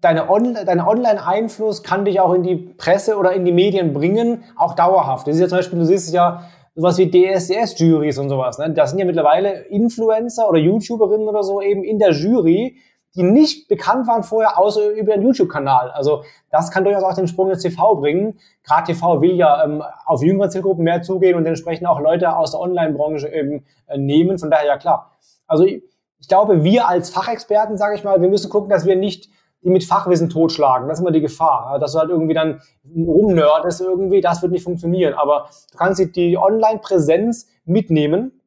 deine, 0.01 0.29
On 0.29 0.53
dein 0.53 0.81
Online-Einfluss 0.81 1.83
kann 1.83 2.05
dich 2.05 2.19
auch 2.19 2.33
in 2.33 2.43
die 2.43 2.55
Presse 2.55 3.17
oder 3.17 3.33
in 3.33 3.45
die 3.45 3.51
Medien 3.51 3.93
bringen, 3.93 4.43
auch 4.55 4.75
dauerhaft. 4.75 5.27
Das 5.27 5.35
ist 5.35 5.41
ja 5.41 5.47
zum 5.47 5.57
Beispiel, 5.57 5.79
du 5.79 5.85
siehst 5.85 6.07
es 6.07 6.13
ja, 6.13 6.47
sowas 6.75 6.97
wie 6.97 7.09
DSDS-Juries 7.09 8.17
und 8.19 8.29
sowas. 8.29 8.57
Ne? 8.57 8.71
Das 8.71 8.91
sind 8.91 8.99
ja 8.99 9.05
mittlerweile 9.05 9.61
Influencer 9.67 10.47
oder 10.49 10.59
YouTuberinnen 10.59 11.27
oder 11.27 11.43
so 11.43 11.61
eben 11.61 11.83
in 11.83 11.99
der 11.99 12.11
Jury, 12.11 12.77
die 13.15 13.23
nicht 13.23 13.69
bekannt 13.69 14.07
waren 14.07 14.23
vorher, 14.23 14.59
außer 14.59 14.89
über 14.89 15.13
einen 15.13 15.23
YouTube-Kanal. 15.23 15.89
Also 15.91 16.23
das 16.51 16.69
kann 16.69 16.83
durchaus 16.83 17.03
auch 17.03 17.13
den 17.13 17.27
Sprung 17.27 17.49
ins 17.49 17.61
TV 17.61 17.95
bringen. 17.95 18.39
Gerade 18.63 18.91
TV 18.91 19.21
will 19.21 19.35
ja 19.35 19.63
ähm, 19.63 19.81
auf 20.05 20.21
jüngere 20.21 20.49
Zielgruppen 20.49 20.83
mehr 20.83 21.01
zugehen 21.01 21.35
und 21.35 21.45
entsprechend 21.45 21.87
auch 21.87 22.01
Leute 22.01 22.35
aus 22.35 22.51
der 22.51 22.59
Online-Branche 22.59 23.29
eben 23.29 23.65
äh, 23.87 23.97
nehmen. 23.97 24.37
Von 24.37 24.51
daher 24.51 24.67
ja 24.67 24.77
klar. 24.77 25.11
Also 25.47 25.63
ich, 25.63 25.81
ich 26.19 26.27
glaube, 26.27 26.65
wir 26.65 26.89
als 26.89 27.09
Fachexperten, 27.09 27.77
sage 27.77 27.95
ich 27.95 28.03
mal, 28.03 28.21
wir 28.21 28.29
müssen 28.29 28.49
gucken, 28.49 28.69
dass 28.69 28.85
wir 28.85 28.97
nicht 28.97 29.29
die 29.65 29.71
mit 29.71 29.83
Fachwissen 29.83 30.29
totschlagen. 30.29 30.87
Das 30.87 30.99
ist 30.99 31.01
immer 31.01 31.11
die 31.11 31.21
Gefahr, 31.21 31.79
dass 31.79 31.93
du 31.93 31.99
halt 31.99 32.11
irgendwie 32.11 32.35
dann 32.35 32.61
rumnerdest 32.95 33.81
irgendwie, 33.81 34.21
das 34.21 34.41
wird 34.43 34.51
nicht 34.51 34.63
funktionieren. 34.63 35.15
Aber 35.15 35.49
du 35.71 35.77
kannst 35.77 36.15
die 36.15 36.37
Online-Präsenz 36.37 37.47
mitnehmen. 37.65 38.39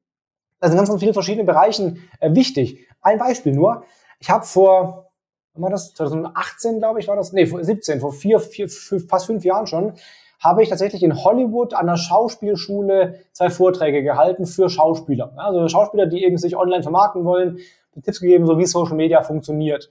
Das 0.60 0.70
sind 0.70 0.78
ganz, 0.78 0.88
ganz 0.88 1.00
viele 1.00 1.12
verschiedene 1.12 1.44
Bereichen 1.44 2.08
äh, 2.20 2.34
wichtig. 2.34 2.86
Ein 3.02 3.18
Beispiel 3.18 3.52
nur. 3.52 3.82
Ich 4.20 4.30
habe 4.30 4.44
vor, 4.44 5.10
war 5.54 5.70
das? 5.70 5.92
2018, 5.94 6.78
glaube 6.78 7.00
ich, 7.00 7.08
war 7.08 7.16
das? 7.16 7.32
Nee, 7.32 7.46
vor 7.46 7.62
17, 7.62 8.00
vor 8.00 8.12
vier, 8.12 8.38
vier, 8.38 8.68
fast 8.68 9.26
fünf 9.26 9.44
Jahren 9.44 9.66
schon, 9.66 9.94
habe 10.38 10.62
ich 10.62 10.68
tatsächlich 10.68 11.02
in 11.02 11.24
Hollywood 11.24 11.74
an 11.74 11.88
der 11.88 11.96
Schauspielschule 11.96 13.20
zwei 13.32 13.50
Vorträge 13.50 14.04
gehalten 14.04 14.46
für 14.46 14.70
Schauspieler. 14.70 15.32
Also 15.36 15.66
Schauspieler, 15.68 16.06
die 16.06 16.22
eben 16.24 16.38
sich 16.38 16.56
online 16.56 16.84
vermarkten 16.84 17.24
wollen, 17.24 17.58
Tipps 18.04 18.20
gegeben, 18.20 18.46
so 18.46 18.56
wie 18.56 18.66
Social 18.66 18.94
Media 18.94 19.22
funktioniert. 19.22 19.90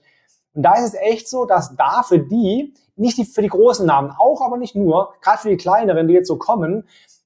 Und 0.58 0.64
da 0.64 0.74
ist 0.74 0.86
es 0.86 0.94
echt 0.94 1.28
so, 1.28 1.44
dass 1.44 1.76
da 1.76 2.02
für 2.02 2.18
die, 2.18 2.74
nicht 2.96 3.16
die, 3.16 3.24
für 3.24 3.42
die 3.42 3.48
großen 3.48 3.86
Namen, 3.86 4.10
auch 4.18 4.40
aber 4.40 4.56
nicht 4.56 4.74
nur, 4.74 5.14
gerade 5.20 5.38
für 5.38 5.50
die 5.50 5.56
kleineren, 5.56 6.08
die 6.08 6.14
jetzt 6.14 6.26
so 6.26 6.36
kommen, 6.36 6.82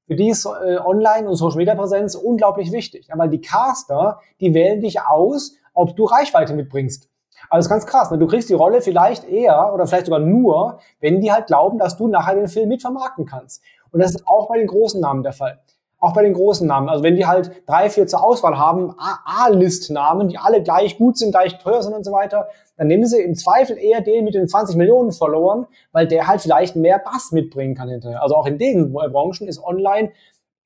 für 0.06 0.16
die 0.16 0.28
ist 0.28 0.44
äh, 0.44 0.76
Online- 0.76 1.30
und 1.30 1.36
Social-Media-Präsenz 1.36 2.14
unglaublich 2.14 2.72
wichtig. 2.72 3.06
Ja, 3.08 3.16
weil 3.16 3.30
die 3.30 3.40
Caster, 3.40 4.20
die 4.38 4.52
wählen 4.52 4.82
dich 4.82 5.00
aus, 5.00 5.54
ob 5.72 5.96
du 5.96 6.04
Reichweite 6.04 6.52
mitbringst. 6.52 7.08
Also 7.48 7.70
ganz 7.70 7.86
krass. 7.86 8.10
Ne? 8.10 8.18
Du 8.18 8.26
kriegst 8.26 8.50
die 8.50 8.54
Rolle 8.54 8.82
vielleicht 8.82 9.24
eher 9.24 9.72
oder 9.72 9.86
vielleicht 9.86 10.04
sogar 10.04 10.20
nur, 10.20 10.80
wenn 11.00 11.22
die 11.22 11.32
halt 11.32 11.46
glauben, 11.46 11.78
dass 11.78 11.96
du 11.96 12.08
nachher 12.08 12.34
den 12.34 12.48
Film 12.48 12.68
mitvermarkten 12.68 13.24
kannst. 13.24 13.62
Und 13.92 14.00
das 14.00 14.10
ist 14.10 14.28
auch 14.28 14.48
bei 14.48 14.58
den 14.58 14.66
großen 14.66 15.00
Namen 15.00 15.22
der 15.22 15.32
Fall 15.32 15.58
auch 16.02 16.12
bei 16.14 16.22
den 16.22 16.34
großen 16.34 16.66
Namen. 16.66 16.88
Also 16.88 17.04
wenn 17.04 17.14
die 17.14 17.26
halt 17.26 17.62
drei, 17.64 17.88
vier 17.88 18.08
zur 18.08 18.24
Auswahl 18.24 18.58
haben, 18.58 18.92
A-List-Namen, 18.98 20.28
die 20.28 20.36
alle 20.36 20.60
gleich 20.60 20.98
gut 20.98 21.16
sind, 21.16 21.30
gleich 21.30 21.58
teuer 21.58 21.80
sind 21.80 21.94
und 21.94 22.04
so 22.04 22.10
weiter, 22.10 22.48
dann 22.82 22.88
nehmen 22.88 23.06
sie 23.06 23.22
im 23.22 23.36
Zweifel 23.36 23.78
eher 23.78 24.00
den 24.00 24.24
mit 24.24 24.34
den 24.34 24.48
20 24.48 24.74
Millionen 24.74 25.12
Followern, 25.12 25.68
weil 25.92 26.08
der 26.08 26.26
halt 26.26 26.40
vielleicht 26.40 26.74
mehr 26.74 26.98
Bass 26.98 27.30
mitbringen 27.30 27.76
kann 27.76 27.88
hinterher. 27.88 28.20
Also 28.20 28.34
auch 28.34 28.44
in 28.44 28.58
den 28.58 28.92
Branchen 28.92 29.46
ist 29.46 29.62
online 29.62 30.10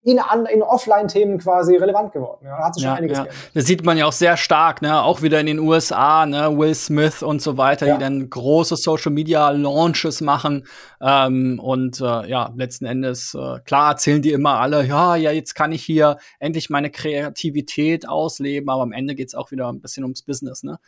in, 0.03 0.19
in 0.51 0.63
Offline-Themen 0.63 1.37
quasi 1.37 1.77
relevant 1.77 2.13
geworden. 2.13 2.47
Ja, 2.47 2.57
da 2.57 2.65
hat 2.65 2.75
sich 2.75 2.85
schon 2.85 2.93
ja, 2.93 2.97
einiges 2.97 3.19
ja. 3.19 3.27
Das 3.53 3.67
sieht 3.67 3.85
man 3.85 3.99
ja 3.99 4.07
auch 4.07 4.13
sehr 4.13 4.39
stark, 4.39 4.81
ne? 4.81 5.03
auch 5.03 5.21
wieder 5.21 5.41
in 5.41 5.47
den 5.47 5.59
USA, 5.59 6.25
ne? 6.25 6.57
Will 6.57 6.75
Smith 6.75 7.23
und 7.23 7.43
so 7.43 7.59
weiter, 7.59 7.87
ja. 7.87 7.95
die 7.97 8.01
dann 8.01 8.31
große 8.31 8.77
Social-Media-Launches 8.77 10.23
machen. 10.23 10.67
Ähm, 11.03 11.61
und 11.63 12.01
äh, 12.01 12.31
ja, 12.31 12.51
letzten 12.57 12.87
Endes, 12.87 13.35
äh, 13.35 13.59
klar 13.67 13.91
erzählen 13.91 14.23
die 14.23 14.33
immer 14.33 14.59
alle, 14.61 14.87
ja, 14.87 15.17
ja, 15.17 15.33
jetzt 15.33 15.55
kann 15.55 15.73
ich 15.73 15.83
hier 15.83 16.17
endlich 16.39 16.71
meine 16.71 16.91
Kreativität 16.91 18.09
ausleben, 18.09 18.71
aber 18.71 18.83
am 18.83 18.93
Ende 18.93 19.17
geht's 19.17 19.35
auch 19.35 19.51
wieder 19.51 19.69
ein 19.69 19.83
bisschen 19.83 20.05
ums 20.05 20.23
Business. 20.23 20.63
Ne? 20.63 20.79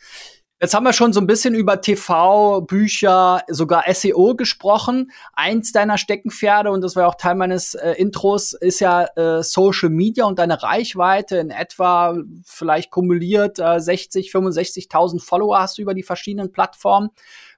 Jetzt 0.61 0.73
haben 0.73 0.83
wir 0.83 0.91
schon 0.91 1.13
so 1.13 1.21
ein 1.21 1.27
bisschen 1.27 1.55
über 1.55 1.79
TV, 1.79 2.59
Bücher, 2.59 3.43
sogar 3.47 3.85
SEO 3.93 4.35
gesprochen. 4.35 5.09
Eins 5.31 5.71
deiner 5.71 5.97
Steckenpferde, 5.97 6.69
und 6.69 6.81
das 6.81 6.97
war 6.97 7.07
auch 7.07 7.15
Teil 7.15 7.35
meines 7.35 7.75
äh, 7.75 7.93
Intros, 7.93 8.51
ist 8.51 8.81
ja 8.81 9.05
äh, 9.15 9.41
Social 9.41 9.89
Media 9.89 10.25
und 10.25 10.37
deine 10.37 10.61
Reichweite 10.61 11.37
in 11.37 11.49
etwa 11.49 12.17
vielleicht 12.43 12.91
kumuliert 12.91 13.57
äh, 13.57 13.79
60, 13.79 14.31
65.000 14.33 15.23
Follower 15.23 15.59
hast 15.59 15.77
du 15.77 15.81
über 15.81 15.93
die 15.93 16.03
verschiedenen 16.03 16.51
Plattformen. 16.51 17.11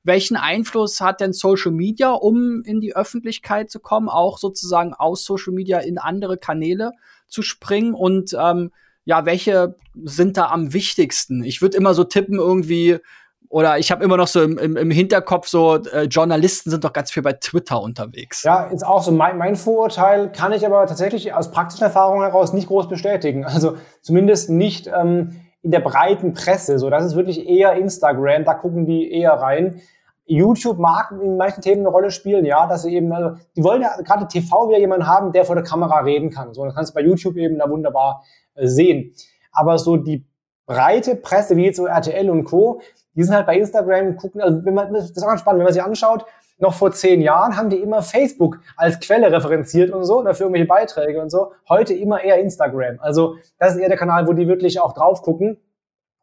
Welchen 0.04 0.38
Einfluss 0.38 1.02
hat 1.02 1.22
denn 1.22 1.34
Social 1.34 1.72
Media, 1.72 2.12
um 2.12 2.62
in 2.66 2.82
die 2.82 2.96
Öffentlichkeit 2.96 3.72
zu 3.72 3.80
kommen, 3.80 4.10
auch 4.10 4.38
sozusagen 4.38 4.94
aus 4.94 5.26
Social 5.26 5.54
Media 5.54 5.80
in 5.80 5.98
andere 5.98 6.38
Kanäle 6.38 6.92
zu 7.28 7.42
springen? 7.42 7.96
Und 7.96 8.36
ähm, 8.40 8.70
ja, 9.06 9.26
welche 9.26 9.76
sind 10.04 10.38
da 10.38 10.48
am 10.50 10.74
wichtigsten? 10.74 11.44
Ich 11.44 11.62
würde 11.62 11.78
immer 11.78 11.94
so 11.94 12.04
tippen 12.04 12.38
irgendwie, 12.38 13.00
oder 13.50 13.78
ich 13.78 13.92
habe 13.92 14.04
immer 14.04 14.18
noch 14.18 14.28
so 14.28 14.42
im, 14.42 14.58
im, 14.58 14.78
im 14.78 14.92
Hinterkopf 14.92 15.48
so, 15.48 15.76
äh, 15.76 16.04
Journalisten 16.04 16.70
sind 16.70 16.84
doch 16.84 16.94
ganz 16.94 17.12
viel 17.12 17.24
bei 17.24 17.34
Twitter 17.34 17.82
unterwegs. 17.82 18.44
Ja, 18.44 18.66
ist 18.66 18.86
auch 18.86 19.04
so 19.04 19.12
mein, 19.12 19.38
mein 19.38 19.56
Vorurteil, 19.56 20.32
kann 20.32 20.54
ich 20.54 20.66
aber 20.66 20.86
tatsächlich 20.86 21.34
aus 21.34 21.52
praktischen 21.52 21.84
Erfahrungen 21.84 22.22
heraus 22.22 22.54
nicht 22.54 22.68
groß 22.68 22.88
bestätigen. 22.88 23.46
Also 23.46 23.76
zumindest 24.02 24.50
nicht 24.50 24.88
ähm, 24.88 25.42
in 25.64 25.72
der 25.72 25.82
breiten 25.82 26.34
Presse. 26.34 26.80
So, 26.80 26.90
das 26.90 27.06
ist 27.06 27.16
wirklich 27.16 27.48
eher 27.48 27.74
Instagram, 27.74 28.46
da 28.46 28.54
gucken 28.54 28.86
die 28.86 29.12
eher 29.12 29.34
rein. 29.34 29.82
YouTube 30.38 30.80
mag 30.80 31.12
in 31.12 31.38
manchen 31.38 31.62
Themen 31.62 31.82
eine 31.82 31.90
Rolle 31.90 32.12
spielen, 32.12 32.46
ja, 32.46 32.68
dass 32.68 32.84
sie 32.84 32.96
eben, 32.96 33.12
also, 33.12 33.38
die 33.56 33.64
wollen 33.64 33.82
ja 33.82 34.00
gerade 34.02 34.28
TV 34.28 34.70
wieder 34.70 34.80
jemanden 34.80 35.08
haben, 35.08 35.32
der 35.32 35.46
vor 35.46 35.56
der 35.56 35.64
Kamera 35.64 36.00
reden 36.00 36.30
kann. 36.30 36.54
So, 36.54 36.64
dann 36.64 36.74
kannst 36.74 36.92
du 36.92 36.96
bei 36.96 37.02
YouTube 37.02 37.36
eben 37.38 37.58
da 37.58 37.70
wunderbar 37.70 38.24
äh, 38.56 38.68
sehen. 38.68 39.14
Aber 39.52 39.78
so 39.78 39.98
die 39.98 40.26
breite 40.66 41.16
Presse, 41.16 41.58
wie 41.58 41.66
jetzt 41.66 41.78
so 41.78 41.86
RTL 41.86 42.30
und 42.30 42.46
Co., 42.46 42.82
die 43.14 43.24
sind 43.24 43.36
halt 43.36 43.46
bei 43.46 43.58
Instagram, 43.58 44.16
gucken, 44.16 44.42
also 44.42 44.64
wenn 44.64 44.74
man, 44.74 44.94
das 44.94 45.12
ist 45.12 45.22
auch 45.22 45.28
ganz 45.28 45.42
spannend, 45.42 45.60
wenn 45.60 45.66
man 45.66 45.74
sich 45.74 45.84
anschaut, 45.84 46.26
noch 46.60 46.74
vor 46.74 46.92
zehn 46.92 47.22
Jahren 47.22 47.58
haben 47.58 47.70
die 47.70 47.78
immer 47.78 48.02
Facebook 48.02 48.60
als 48.78 49.00
Quelle 49.00 49.32
referenziert 49.32 49.92
und 49.92 50.06
so, 50.06 50.22
dafür 50.22 50.46
irgendwelche 50.46 50.68
Beiträge 50.68 51.22
und 51.22 51.30
so. 51.30 51.54
Heute 51.68 51.94
immer 51.94 52.24
eher 52.24 52.40
Instagram. 52.40 53.00
Also 53.02 53.36
das 53.58 53.74
ist 53.74 53.82
eher 53.82 53.90
der 53.90 53.98
Kanal, 53.98 54.28
wo 54.28 54.34
die 54.34 54.48
wirklich 54.48 54.80
auch 54.80 54.94
drauf 54.94 55.24
gucken. 55.24 55.58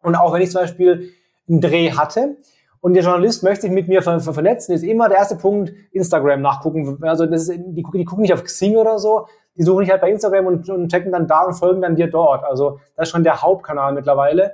Und 0.00 0.14
auch 0.14 0.32
wenn 0.32 0.40
ich 0.40 0.50
zum 0.50 0.62
Beispiel 0.62 1.10
einen 1.48 1.60
Dreh 1.60 1.90
hatte 1.90 2.36
und 2.80 2.94
der 2.94 3.02
Journalist 3.02 3.42
möchte 3.42 3.62
sich 3.62 3.70
mit 3.70 3.88
mir 3.88 4.02
ver 4.02 4.20
ver 4.20 4.32
vernetzen, 4.32 4.74
ist 4.74 4.82
immer 4.84 5.08
der 5.08 5.18
erste 5.18 5.36
Punkt 5.36 5.72
Instagram 5.90 6.40
nachgucken. 6.40 6.98
Also 7.02 7.26
das 7.26 7.48
ist, 7.48 7.58
die, 7.58 7.82
die 7.82 8.04
gucken 8.04 8.22
nicht 8.22 8.32
auf 8.32 8.44
Xing 8.44 8.76
oder 8.76 8.98
so, 8.98 9.26
die 9.56 9.62
suchen 9.62 9.80
dich 9.80 9.90
halt 9.90 10.00
bei 10.00 10.10
Instagram 10.10 10.46
und, 10.46 10.70
und 10.70 10.90
checken 10.90 11.10
dann 11.10 11.26
da 11.26 11.42
und 11.42 11.54
folgen 11.54 11.82
dann 11.82 11.96
dir 11.96 12.08
dort. 12.08 12.44
Also 12.44 12.78
das 12.96 13.08
ist 13.08 13.12
schon 13.12 13.24
der 13.24 13.42
Hauptkanal 13.42 13.92
mittlerweile. 13.92 14.52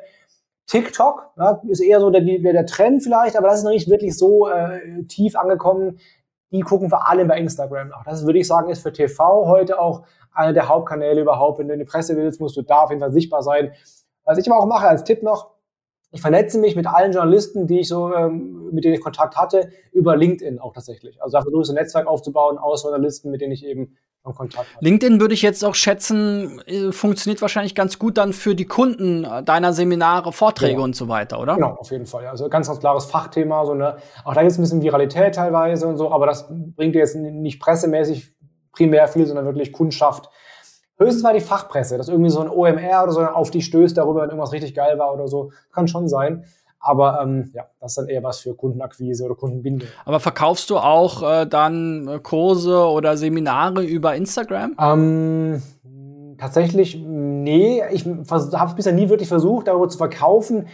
TikTok 0.67 1.31
ja, 1.37 1.61
ist 1.69 1.81
eher 1.81 2.01
so 2.01 2.09
der, 2.11 2.23
der, 2.23 2.53
der 2.53 2.67
Trend 2.67 3.03
vielleicht, 3.03 3.37
aber 3.37 3.49
das 3.49 3.59
ist 3.59 3.65
noch 3.65 3.71
nicht 3.71 3.91
wirklich 3.91 4.17
so 4.17 4.49
äh, 4.49 5.05
tief 5.05 5.37
angekommen. 5.37 5.99
Die 6.53 6.61
gucken 6.61 6.89
vor 6.89 7.09
allem 7.09 7.29
bei 7.29 7.39
Instagram 7.39 7.89
nach. 7.89 8.05
Das 8.05 8.25
würde 8.25 8.39
ich 8.39 8.47
sagen, 8.47 8.71
ist 8.71 8.83
für 8.83 8.93
TV 8.93 9.47
heute 9.47 9.79
auch 9.79 10.05
einer 10.33 10.53
der 10.53 10.69
Hauptkanäle 10.69 11.21
überhaupt. 11.21 11.59
Wenn 11.59 11.69
du 11.69 11.75
in 11.75 11.81
die 11.81 11.85
Presse 11.85 12.17
willst, 12.17 12.41
musst 12.41 12.57
du 12.57 12.63
da 12.63 12.85
auf 12.85 12.91
jeden 12.91 13.01
Fall 13.01 13.13
sichtbar 13.13 13.43
sein. 13.43 13.73
Was 14.25 14.39
ich 14.39 14.51
aber 14.51 14.59
auch 14.59 14.67
mache 14.67 14.89
als 14.89 15.05
Tipp 15.05 15.23
noch, 15.23 15.54
ich 16.15 16.21
vernetze 16.21 16.59
mich 16.59 16.77
mit 16.77 16.87
allen 16.87 17.13
Journalisten, 17.13 17.67
die 17.67 17.81
ich 17.81 17.89
so, 17.89 18.15
ähm, 18.15 18.71
mit 18.73 18.85
denen 18.85 18.95
ich 18.95 19.01
Kontakt 19.01 19.37
hatte, 19.37 19.71
über 19.93 20.17
LinkedIn 20.17 20.61
auch 20.61 20.73
tatsächlich. 20.73 21.21
Also 21.21 21.37
da 21.37 21.43
versuche 21.43 21.63
ich 21.63 21.67
so 21.67 21.73
ein 21.73 21.77
Netzwerk 21.77 22.07
aufzubauen 22.07 22.57
aus 22.57 22.85
Journalisten, 22.85 23.31
mit 23.31 23.41
denen 23.41 23.53
ich 23.53 23.67
eben 23.67 23.97
Kontakt 24.23 24.75
hat. 24.75 24.81
LinkedIn 24.83 25.21
würde 25.21 25.35
ich 25.35 25.43
jetzt 25.43 25.65
auch 25.65 25.75
schätzen, 25.75 26.63
äh, 26.67 26.93
funktioniert 26.93 27.43
wahrscheinlich 27.43 27.75
ganz 27.75 27.99
gut 27.99 28.17
dann 28.17 28.33
für 28.33 28.55
die 28.55 28.65
Kunden 28.65 29.27
deiner 29.45 29.73
Seminare, 29.73 30.33
Vorträge 30.33 30.79
ja. 30.79 30.85
und 30.85 30.97
so 30.97 31.09
weiter, 31.09 31.41
oder? 31.41 31.57
Genau, 31.57 31.75
auf 31.75 31.91
jeden 31.91 32.07
Fall. 32.07 32.27
Also 32.29 32.49
ganz, 32.49 32.69
ganz 32.69 32.79
klares 32.79 33.05
Fachthema. 33.07 33.67
So 33.67 33.73
eine, 33.73 33.97
auch 34.25 34.35
da 34.35 34.41
gibt 34.41 34.53
es 34.53 34.59
ein 34.59 34.63
bisschen 34.63 34.83
Viralität 34.83 35.35
teilweise 35.35 35.89
und 35.89 35.99
so, 35.99 36.11
aber 36.11 36.27
das 36.27 36.49
bringt 36.49 36.95
dir 36.95 37.01
jetzt 37.01 37.17
nicht 37.17 37.61
pressemäßig 37.61 38.33
primär 38.73 39.09
viel, 39.09 39.27
sondern 39.27 39.45
wirklich 39.45 39.73
Kundschaft. 39.73 40.31
Höchstens 40.97 41.23
mal 41.23 41.35
die 41.35 41.41
Fachpresse, 41.41 41.99
dass 41.99 42.09
irgendwie 42.09 42.31
so 42.31 42.41
ein 42.41 42.49
OMR 42.49 43.03
oder 43.03 43.13
so 43.13 43.21
auf 43.21 43.51
die 43.51 43.63
stößt 43.63 43.97
darüber, 43.97 44.23
wenn 44.23 44.31
irgendwas 44.31 44.53
richtig 44.53 44.75
geil 44.75 44.99
war 44.99 45.13
oder 45.13 45.27
so. 45.27 45.51
Kann 45.73 45.89
schon 45.89 46.09
sein. 46.09 46.45
Aber 46.85 47.21
ähm, 47.23 47.51
ja, 47.55 47.65
das 47.81 47.93
ist 47.93 47.99
dann 47.99 48.09
eher 48.09 48.23
was 48.23 48.41
für 48.41 48.55
Kundenakquise 48.55 49.25
oder 49.25 49.35
Kundenbindung. 49.35 49.89
Aber 50.05 50.21
verkaufst 50.21 50.69
du 50.69 50.77
auch 50.77 51.23
äh, 51.23 51.47
dann 51.47 52.07
äh, 52.07 52.19
Kurse 52.19 52.87
oder 52.87 53.17
Seminare 53.17 53.83
über 53.83 54.15
Instagram? 54.15 54.77
Ähm, 54.79 55.63
tatsächlich, 56.39 56.97
nee. 56.97 57.83
Ich 57.91 58.05
habe 58.07 58.69
es 58.69 58.75
bisher 58.75 58.93
nie 58.93 59.09
wirklich 59.09 59.29
versucht, 59.29 59.67
darüber 59.67 59.89
zu 59.89 59.97
verkaufen. 59.97 60.69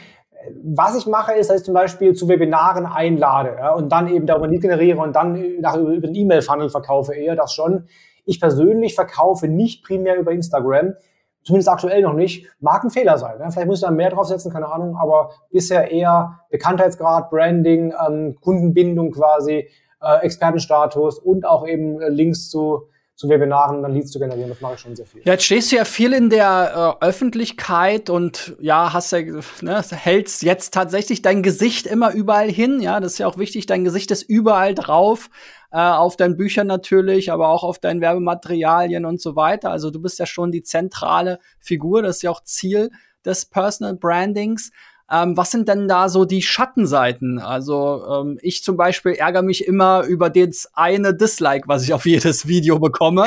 Was 0.65 0.97
ich 0.97 1.07
mache, 1.07 1.35
ist, 1.35 1.49
dass 1.49 1.59
ich 1.61 1.65
zum 1.65 1.75
Beispiel 1.75 2.15
zu 2.15 2.27
Webinaren 2.29 2.87
einlade 2.87 3.57
ja, 3.59 3.73
und 3.73 3.93
dann 3.93 4.09
eben 4.09 4.27
darüber 4.27 4.49
Lead 4.49 4.63
generiere 4.63 4.99
und 5.01 5.15
dann 5.15 5.61
nach, 5.61 5.77
über 5.77 6.09
den 6.09 6.15
E-Mail-Funnel 6.15 6.71
verkaufe 6.71 7.15
eher 7.15 7.37
das 7.37 7.53
schon. 7.53 7.85
Ich 8.25 8.41
persönlich 8.41 8.95
verkaufe 8.95 9.49
nicht 9.49 9.85
primär 9.85 10.17
über 10.17 10.33
Instagram, 10.33 10.95
zumindest 11.43 11.69
aktuell 11.69 12.03
noch 12.03 12.15
nicht, 12.15 12.47
mag 12.61 12.85
ein 12.85 12.91
Fehler 12.91 13.19
sein. 13.19 13.39
Ne? 13.39 13.51
Vielleicht 13.51 13.67
muss 13.67 13.79
ich 13.79 13.85
da 13.85 13.91
mehr 13.91 14.11
draufsetzen, 14.11 14.53
keine 14.53 14.71
Ahnung, 14.71 14.97
aber 14.97 15.31
bisher 15.51 15.91
eher 15.91 16.41
Bekanntheitsgrad, 16.51 17.31
Branding, 17.31 17.95
ähm, 18.07 18.37
Kundenbindung 18.41 19.11
quasi, 19.13 19.69
äh, 20.03 20.19
Expertenstatus 20.23 21.19
und 21.19 21.47
auch 21.47 21.67
eben 21.67 22.01
äh, 22.01 22.09
Links 22.09 22.51
zu 22.51 22.89
zu 23.21 23.29
Webinaren 23.29 23.83
dann 23.83 23.93
Leads 23.93 24.13
zu 24.13 24.19
generieren. 24.19 24.49
Das 24.49 24.63
mache 24.63 24.75
ich 24.75 24.81
schon 24.81 24.97
sehr 24.97 25.05
viel. 25.05 25.21
Ja, 25.25 25.33
jetzt 25.33 25.45
stehst 25.45 25.71
du 25.71 25.77
ja 25.77 25.85
viel 25.85 26.15
in 26.15 26.31
der 26.31 26.97
äh, 27.03 27.05
Öffentlichkeit 27.05 28.09
und 28.09 28.57
ja, 28.61 28.95
hast 28.95 29.13
ja, 29.13 29.21
ne, 29.61 29.85
hältst 29.91 30.43
jetzt 30.43 30.73
tatsächlich 30.73 31.21
dein 31.21 31.43
Gesicht 31.43 31.87
immer 31.87 32.13
überall 32.13 32.51
hin. 32.51 32.81
Ja, 32.81 32.99
das 32.99 33.13
ist 33.13 33.19
ja 33.19 33.27
auch 33.27 33.37
wichtig. 33.37 33.67
Dein 33.67 33.85
Gesicht 33.85 34.11
ist 34.11 34.23
überall 34.23 34.75
drauf 34.75 35.29
äh, 35.71 35.79
auf 35.79 36.17
deinen 36.17 36.39
Büchern 36.39 36.67
natürlich, 36.67 37.31
aber 37.31 37.51
auch 37.51 37.63
auf 37.63 37.79
deinen 37.79 38.01
Werbematerialien 38.01 39.05
und 39.05 39.21
so 39.21 39.37
weiter. 39.37 39.71
Also 39.71 39.91
du 39.91 40.01
bist 40.01 40.19
ja 40.19 40.25
schon 40.25 40.51
die 40.51 40.63
zentrale 40.63 41.41
Figur, 41.59 42.01
das 42.01 42.17
ist 42.17 42.23
ja 42.23 42.31
auch 42.31 42.43
Ziel 42.43 42.91
des 43.23 43.45
Personal 43.45 43.97
Brandings. 43.97 44.71
Ähm, 45.11 45.37
was 45.37 45.51
sind 45.51 45.68
denn 45.68 45.88
da 45.88 46.09
so 46.09 46.25
die 46.25 46.42
Schattenseiten? 46.42 47.38
Also 47.38 48.05
ähm, 48.09 48.38
ich 48.42 48.62
zum 48.62 48.77
Beispiel 48.77 49.12
ärgere 49.12 49.42
mich 49.42 49.66
immer 49.66 50.05
über 50.05 50.31
das 50.31 50.70
eine 50.75 51.14
Dislike, 51.14 51.66
was 51.66 51.83
ich 51.83 51.92
auf 51.92 52.07
jedes 52.07 52.46
Video 52.46 52.79
bekomme. 52.79 53.25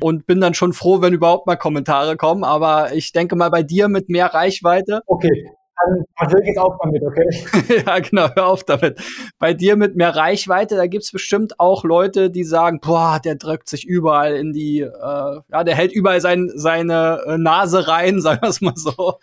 und 0.00 0.26
bin 0.26 0.40
dann 0.40 0.54
schon 0.54 0.72
froh, 0.72 1.00
wenn 1.00 1.14
überhaupt 1.14 1.46
mal 1.46 1.56
Kommentare 1.56 2.16
kommen. 2.16 2.44
Aber 2.44 2.92
ich 2.94 3.12
denke 3.12 3.36
mal 3.36 3.50
bei 3.50 3.62
dir 3.62 3.88
mit 3.88 4.08
mehr 4.08 4.26
Reichweite. 4.26 5.00
Okay 5.06 5.50
dann 5.86 6.04
hör 6.16 6.44
jetzt 6.44 6.58
auf 6.58 6.74
damit, 6.82 7.02
okay? 7.02 7.82
ja, 7.86 7.98
genau, 7.98 8.28
hör 8.34 8.46
auf 8.46 8.64
damit. 8.64 9.00
Bei 9.38 9.54
dir 9.54 9.76
mit 9.76 9.96
mehr 9.96 10.14
Reichweite, 10.14 10.76
da 10.76 10.86
gibt's 10.86 11.12
bestimmt 11.12 11.60
auch 11.60 11.84
Leute, 11.84 12.30
die 12.30 12.44
sagen, 12.44 12.80
boah, 12.80 13.20
der 13.22 13.34
drückt 13.36 13.68
sich 13.68 13.86
überall 13.86 14.34
in 14.34 14.52
die, 14.52 14.80
äh, 14.80 14.90
ja, 14.90 15.64
der 15.64 15.74
hält 15.74 15.92
überall 15.92 16.20
sein, 16.20 16.50
seine 16.54 17.20
äh, 17.26 17.38
Nase 17.38 17.88
rein, 17.88 18.20
sagen 18.20 18.42
wir 18.42 18.48
es 18.48 18.60
mal 18.60 18.76
so. 18.76 19.14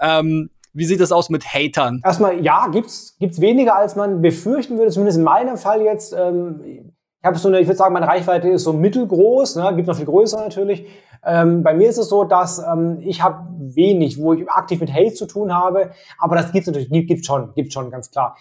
Ähm, 0.00 0.50
wie 0.74 0.84
sieht 0.84 1.00
das 1.00 1.12
aus 1.12 1.30
mit 1.30 1.44
Hatern? 1.46 2.00
Erstmal, 2.04 2.44
ja, 2.44 2.66
gibt's 2.68 3.16
gibt's 3.18 3.40
weniger, 3.40 3.76
als 3.76 3.96
man 3.96 4.20
befürchten 4.20 4.76
würde, 4.76 4.90
zumindest 4.90 5.18
in 5.18 5.24
meinem 5.24 5.56
Fall 5.56 5.82
jetzt. 5.82 6.12
Ähm, 6.12 6.92
ich 7.20 7.26
habe 7.26 7.38
so 7.38 7.48
eine, 7.48 7.60
ich 7.60 7.66
würde 7.66 7.78
sagen, 7.78 7.94
meine 7.94 8.06
Reichweite 8.06 8.50
ist 8.50 8.64
so 8.64 8.74
mittelgroß, 8.74 9.56
ne? 9.56 9.72
gibt 9.76 9.88
noch 9.88 9.96
viel 9.96 10.04
größer 10.04 10.40
natürlich. 10.40 10.86
Ähm, 11.24 11.62
bei 11.62 11.72
mir 11.72 11.88
ist 11.88 11.96
es 11.96 12.10
so, 12.10 12.24
dass 12.24 12.58
ähm, 12.58 12.98
ich 13.00 13.22
habe 13.22 13.46
wenig, 13.56 14.20
wo 14.20 14.34
ich 14.34 14.46
aktiv 14.50 14.80
mit 14.80 14.92
Hate 14.92 15.14
zu 15.14 15.24
tun 15.24 15.54
habe, 15.54 15.92
aber 16.18 16.36
das 16.36 16.52
gibt's 16.52 16.66
natürlich, 16.66 16.90
gibt, 16.90 17.24
schon, 17.24 17.54
gibt 17.54 17.72
schon, 17.72 17.90
ganz 17.90 18.10
klar. 18.10 18.36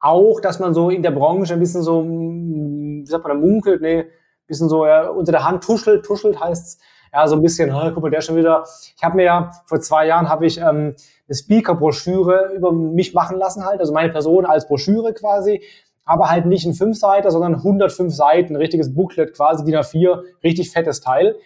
Auch, 0.00 0.40
dass 0.40 0.58
man 0.58 0.74
so 0.74 0.90
in 0.90 1.02
der 1.02 1.12
Branche 1.12 1.54
ein 1.54 1.60
bisschen 1.60 1.82
so, 1.82 2.04
wie 2.04 3.06
sagt 3.06 3.26
man, 3.26 3.40
munkelt, 3.40 3.80
nee, 3.80 4.04
bisschen 4.46 4.68
so 4.68 4.84
ja, 4.84 5.08
unter 5.08 5.32
der 5.32 5.44
Hand 5.44 5.64
tuschelt, 5.64 6.04
tuschelt 6.04 6.38
heißt's, 6.38 6.78
ja, 7.12 7.26
so 7.26 7.36
ein 7.36 7.42
bisschen, 7.42 7.70
guck 7.94 8.02
mal, 8.02 8.10
der 8.10 8.20
schon 8.20 8.36
wieder. 8.36 8.64
Ich 8.96 9.02
habe 9.02 9.16
mir 9.16 9.24
ja, 9.24 9.50
vor 9.66 9.80
zwei 9.80 10.06
Jahren 10.06 10.28
habe 10.28 10.46
ich 10.46 10.58
ähm, 10.58 10.94
eine 11.26 11.34
Speaker-Broschüre 11.34 12.52
über 12.54 12.72
mich 12.72 13.14
machen 13.14 13.36
lassen 13.36 13.64
halt, 13.64 13.80
also 13.80 13.92
meine 13.92 14.10
Person 14.10 14.46
als 14.46 14.66
Broschüre 14.66 15.12
quasi, 15.14 15.62
aber 16.04 16.30
halt 16.30 16.46
nicht 16.46 16.66
ein 16.66 16.74
Fünfseiter, 16.74 17.30
sondern 17.30 17.56
105 17.56 18.14
Seiten, 18.14 18.56
richtiges 18.56 18.94
Booklet 18.94 19.34
quasi, 19.34 19.64
DIN 19.64 19.76
A4, 19.76 20.22
richtig 20.42 20.70
fettes 20.70 21.00
Teil 21.00 21.36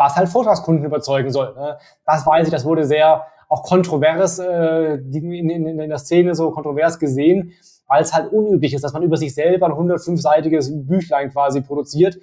was 0.00 0.16
halt 0.16 0.30
Vortragskunden 0.30 0.84
überzeugen 0.86 1.30
soll. 1.30 1.54
Ne? 1.54 1.76
Das 2.06 2.26
weiß 2.26 2.46
ich, 2.46 2.52
das 2.52 2.64
wurde 2.64 2.84
sehr 2.84 3.26
auch 3.50 3.62
kontrovers 3.62 4.38
äh, 4.38 4.94
in, 4.94 5.50
in, 5.50 5.78
in 5.78 5.88
der 5.88 5.98
Szene 5.98 6.34
so 6.34 6.50
kontrovers 6.52 6.98
gesehen, 6.98 7.52
weil 7.86 8.00
es 8.02 8.14
halt 8.14 8.32
unüblich 8.32 8.72
ist, 8.72 8.82
dass 8.82 8.94
man 8.94 9.02
über 9.02 9.18
sich 9.18 9.34
selber 9.34 9.66
ein 9.66 9.72
105-seitiges 9.72 10.86
Büchlein 10.86 11.30
quasi 11.30 11.60
produziert. 11.60 12.18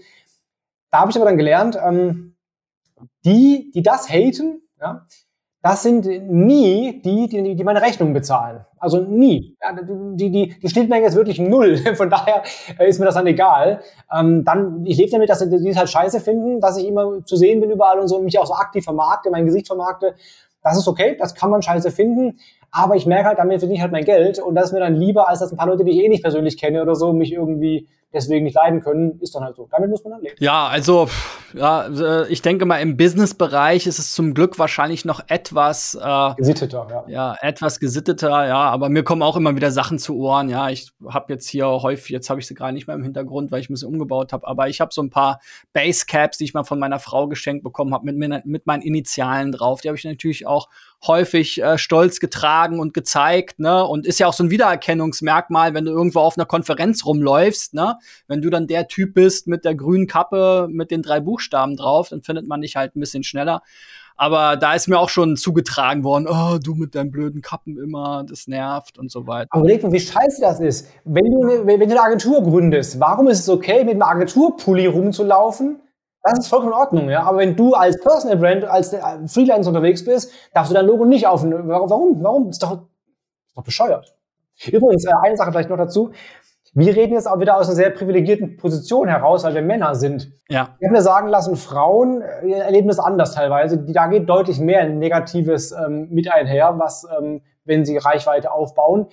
Da 0.89 1.01
habe 1.01 1.11
ich 1.11 1.17
aber 1.17 1.25
dann 1.25 1.37
gelernt, 1.37 1.77
ähm, 1.79 2.35
die, 3.27 3.71
die 3.73 3.83
das 3.83 4.09
haten, 4.09 4.61
ja, 4.79 5.05
das 5.61 5.83
sind 5.83 6.05
nie 6.05 7.01
die, 7.03 7.27
die, 7.27 7.55
die 7.55 7.63
meine 7.63 7.81
Rechnungen 7.81 8.13
bezahlen. 8.13 8.65
Also 8.79 9.01
nie. 9.01 9.57
Ja, 9.61 9.75
die, 10.15 10.29
die, 10.29 10.59
die 10.59 10.69
Schnittmenge 10.69 11.07
ist 11.07 11.15
wirklich 11.15 11.39
null. 11.39 11.77
Von 11.95 12.09
daher 12.09 12.43
äh, 12.79 12.87
ist 12.87 12.99
mir 12.99 13.05
das 13.05 13.15
dann 13.15 13.27
egal. 13.27 13.81
Ähm, 14.15 14.45
dann, 14.45 14.85
ich 14.85 14.97
lebe 14.97 15.11
damit, 15.11 15.29
dass 15.29 15.39
die 15.39 15.69
es 15.69 15.77
halt 15.77 15.89
scheiße 15.89 16.21
finden, 16.21 16.61
dass 16.61 16.77
ich 16.77 16.87
immer 16.87 17.25
zu 17.25 17.35
sehen 17.35 17.59
bin 17.59 17.71
überall 17.71 17.99
und 17.99 18.07
so 18.07 18.17
und 18.17 18.25
mich 18.25 18.39
auch 18.39 18.45
so 18.45 18.53
aktiv 18.53 18.83
vermarkte, 18.83 19.29
mein 19.29 19.45
Gesicht 19.45 19.67
vermarkte. 19.67 20.15
Das 20.63 20.77
ist 20.77 20.87
okay, 20.87 21.17
das 21.19 21.35
kann 21.35 21.49
man 21.49 21.61
scheiße 21.61 21.91
finden. 21.91 22.39
Aber 22.77 22.95
ich 22.95 23.07
merke 23.07 23.29
halt, 23.29 23.39
damit 23.39 23.57
verdiene 23.57 23.77
ich 23.77 23.81
halt 23.81 23.91
mein 23.91 24.05
Geld 24.05 24.37
und 24.37 24.53
das 24.53 24.65
ist 24.65 24.71
mir 24.73 24.79
dann 24.79 24.95
lieber, 24.95 25.27
als 25.27 25.39
dass 25.39 25.51
ein 25.51 25.57
paar 25.57 25.65
Leute, 25.65 25.83
die 25.83 25.91
ich 25.91 26.05
eh 26.05 26.09
nicht 26.09 26.21
persönlich 26.21 26.59
kenne 26.59 26.83
oder 26.83 26.93
so, 26.93 27.11
mich 27.11 27.33
irgendwie 27.33 27.87
deswegen 28.13 28.45
nicht 28.45 28.55
leiden 28.55 28.81
können, 28.81 29.19
ist 29.19 29.33
dann 29.35 29.43
halt 29.43 29.55
so. 29.55 29.67
Damit 29.71 29.89
muss 29.89 30.03
man 30.03 30.13
dann 30.13 30.21
leben. 30.21 30.35
Ja, 30.39 30.67
also 30.67 31.09
ja, 31.53 31.87
äh, 31.87 32.27
ich 32.31 32.41
denke 32.43 32.65
mal, 32.65 32.77
im 32.77 32.95
Business-Bereich 32.95 33.87
ist 33.87 33.97
es 33.97 34.13
zum 34.13 34.35
Glück 34.35 34.59
wahrscheinlich 34.59 35.05
noch 35.05 35.21
etwas 35.27 35.95
äh, 35.95 36.35
gesitteter, 36.35 36.87
ja. 36.89 37.03
Ja, 37.07 37.35
etwas 37.41 37.79
gesitteter, 37.79 38.47
ja, 38.47 38.69
aber 38.69 38.89
mir 38.89 39.03
kommen 39.03 39.23
auch 39.23 39.35
immer 39.35 39.55
wieder 39.55 39.71
Sachen 39.71 39.97
zu 39.97 40.15
Ohren, 40.17 40.49
ja. 40.49 40.69
Ich 40.69 40.91
habe 41.09 41.33
jetzt 41.33 41.49
hier 41.49 41.67
häufig, 41.67 42.11
jetzt 42.11 42.29
habe 42.29 42.39
ich 42.39 42.45
sie 42.45 42.53
gerade 42.53 42.73
nicht 42.73 42.85
mehr 42.85 42.95
im 42.95 43.03
Hintergrund, 43.03 43.51
weil 43.51 43.59
ich 43.59 43.69
ein 43.69 43.73
bisschen 43.73 43.89
umgebaut 43.89 44.33
habe, 44.33 44.47
aber 44.47 44.69
ich 44.69 44.79
habe 44.79 44.93
so 44.93 45.01
ein 45.01 45.09
paar 45.09 45.41
Basecaps, 45.73 46.37
die 46.37 46.43
ich 46.43 46.53
mal 46.53 46.63
von 46.63 46.77
meiner 46.77 46.99
Frau 46.99 47.27
geschenkt 47.27 47.63
bekommen 47.63 47.93
habe, 47.93 48.11
mit, 48.11 48.45
mit 48.45 48.67
meinen 48.67 48.81
Initialen 48.83 49.51
drauf. 49.51 49.81
Die 49.81 49.89
habe 49.89 49.97
ich 49.97 50.05
natürlich 50.05 50.45
auch 50.45 50.69
häufig 51.05 51.61
äh, 51.61 51.77
stolz 51.77 52.19
getragen 52.19 52.79
und 52.79 52.93
gezeigt, 52.93 53.59
ne? 53.59 53.85
Und 53.85 54.07
ist 54.07 54.19
ja 54.19 54.27
auch 54.27 54.33
so 54.33 54.43
ein 54.43 54.49
Wiedererkennungsmerkmal, 54.49 55.73
wenn 55.73 55.85
du 55.85 55.91
irgendwo 55.91 56.19
auf 56.19 56.37
einer 56.37 56.45
Konferenz 56.45 57.05
rumläufst, 57.05 57.73
ne? 57.73 57.97
Wenn 58.27 58.41
du 58.41 58.49
dann 58.49 58.67
der 58.67 58.87
Typ 58.87 59.13
bist 59.13 59.47
mit 59.47 59.65
der 59.65 59.75
grünen 59.75 60.07
Kappe 60.07 60.67
mit 60.69 60.91
den 60.91 61.01
drei 61.01 61.19
Buchstaben 61.19 61.75
drauf, 61.75 62.09
dann 62.09 62.23
findet 62.23 62.47
man 62.47 62.61
dich 62.61 62.75
halt 62.75 62.95
ein 62.95 62.99
bisschen 62.99 63.23
schneller. 63.23 63.61
Aber 64.19 64.57
da 64.57 64.73
ist 64.73 64.87
mir 64.87 64.97
auch 64.97 65.09
schon 65.09 65.37
zugetragen 65.37 66.03
worden, 66.03 66.27
oh, 66.27 66.57
du 66.57 66.73
mit 66.73 66.95
deinen 66.95 67.11
blöden 67.11 67.43
Kappen 67.43 67.77
immer, 67.77 68.25
das 68.27 68.47
nervt 68.47 68.97
und 68.97 69.11
so 69.11 69.27
weiter. 69.27 69.49
Aber 69.51 69.61
überleg 69.61 69.83
mal, 69.83 69.91
wie 69.91 69.99
scheiße 69.99 70.41
das 70.41 70.59
ist. 70.59 70.87
Wenn 71.05 71.25
du, 71.25 71.67
wenn 71.67 71.79
du 71.79 71.85
eine 71.85 72.01
Agentur 72.01 72.41
gründest, 72.41 72.99
warum 72.99 73.27
ist 73.27 73.39
es 73.39 73.49
okay, 73.49 73.83
mit 73.83 73.93
einem 73.93 74.01
Agenturpulli 74.01 74.87
rumzulaufen? 74.87 75.79
Das 76.29 76.39
ist 76.39 76.47
vollkommen 76.47 76.73
in 76.73 76.77
Ordnung, 76.77 77.09
ja. 77.09 77.23
Aber 77.23 77.37
wenn 77.37 77.55
du 77.55 77.73
als 77.73 77.99
Personal 77.99 78.37
Brand, 78.37 78.65
als 78.65 78.95
Freelancer 79.27 79.69
unterwegs 79.69 80.03
bist, 80.03 80.31
darfst 80.53 80.71
du 80.71 80.75
dein 80.75 80.85
Logo 80.85 81.05
nicht 81.05 81.27
auf. 81.27 81.43
Warum? 81.43 82.21
Warum? 82.23 82.47
Das 82.47 82.55
ist 82.55 82.63
doch, 82.63 82.71
ist 82.73 83.55
doch 83.55 83.63
bescheuert. 83.63 84.13
Übrigens, 84.65 85.05
äh, 85.05 85.11
eine 85.23 85.37
Sache 85.37 85.51
vielleicht 85.51 85.69
noch 85.69 85.77
dazu. 85.77 86.11
Wir 86.73 86.95
reden 86.95 87.13
jetzt 87.13 87.27
auch 87.27 87.39
wieder 87.39 87.57
aus 87.57 87.67
einer 87.67 87.75
sehr 87.75 87.89
privilegierten 87.89 88.57
Position 88.57 89.07
heraus, 89.07 89.43
weil 89.43 89.55
wir 89.55 89.61
Männer 89.61 89.95
sind. 89.95 90.31
Ja. 90.49 90.75
Ich 90.79 90.85
habe 90.85 90.97
mir 90.97 91.01
sagen 91.01 91.27
lassen, 91.27 91.55
Frauen 91.55 92.21
äh, 92.21 92.51
erleben 92.51 92.87
das 92.87 92.99
anders 92.99 93.33
teilweise. 93.33 93.77
Da 93.77 94.07
geht 94.07 94.27
deutlich 94.29 94.59
mehr 94.59 94.87
Negatives 94.87 95.71
ähm, 95.71 96.07
mit 96.11 96.31
einher, 96.31 96.77
was, 96.77 97.07
ähm, 97.19 97.41
wenn 97.65 97.85
sie 97.85 97.97
Reichweite 97.97 98.51
aufbauen. 98.51 99.07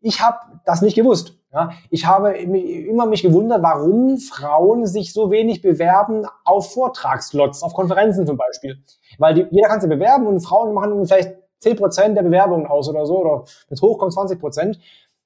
Ich 0.00 0.20
habe 0.20 0.38
das 0.64 0.82
nicht 0.82 0.94
gewusst. 0.94 1.38
Ja, 1.56 1.70
ich 1.88 2.04
habe 2.04 2.36
immer 2.36 3.06
mich 3.06 3.22
gewundert, 3.22 3.62
warum 3.62 4.18
Frauen 4.18 4.84
sich 4.84 5.14
so 5.14 5.30
wenig 5.30 5.62
bewerben 5.62 6.26
auf 6.44 6.74
Vortragslots, 6.74 7.62
auf 7.62 7.72
Konferenzen 7.72 8.26
zum 8.26 8.36
Beispiel. 8.36 8.84
Weil 9.16 9.32
die, 9.32 9.46
jeder 9.50 9.68
kann 9.68 9.80
sich 9.80 9.88
bewerben 9.88 10.26
und 10.26 10.40
Frauen 10.40 10.74
machen 10.74 11.06
vielleicht 11.06 11.34
10% 11.64 12.12
der 12.12 12.22
Bewerbungen 12.22 12.66
aus 12.66 12.90
oder 12.90 13.06
so, 13.06 13.20
oder 13.20 13.44
wenn 13.68 13.74
es 13.74 13.80
hochkommt 13.80 14.12
20%. 14.12 14.76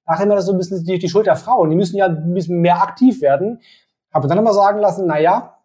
Nachdem 0.06 0.28
das 0.28 0.46
so 0.46 0.52
ein 0.52 0.58
bisschen 0.58 0.84
die, 0.84 1.00
die 1.00 1.08
Schuld 1.08 1.26
der 1.26 1.34
Frauen. 1.34 1.68
Die 1.68 1.74
müssen 1.74 1.96
ja 1.96 2.06
ein 2.06 2.32
bisschen 2.32 2.60
mehr 2.60 2.80
aktiv 2.80 3.20
werden. 3.22 3.60
Habe 4.14 4.28
dann 4.28 4.38
immer 4.38 4.54
sagen 4.54 4.78
lassen, 4.78 5.06
na 5.08 5.18
ja, 5.18 5.59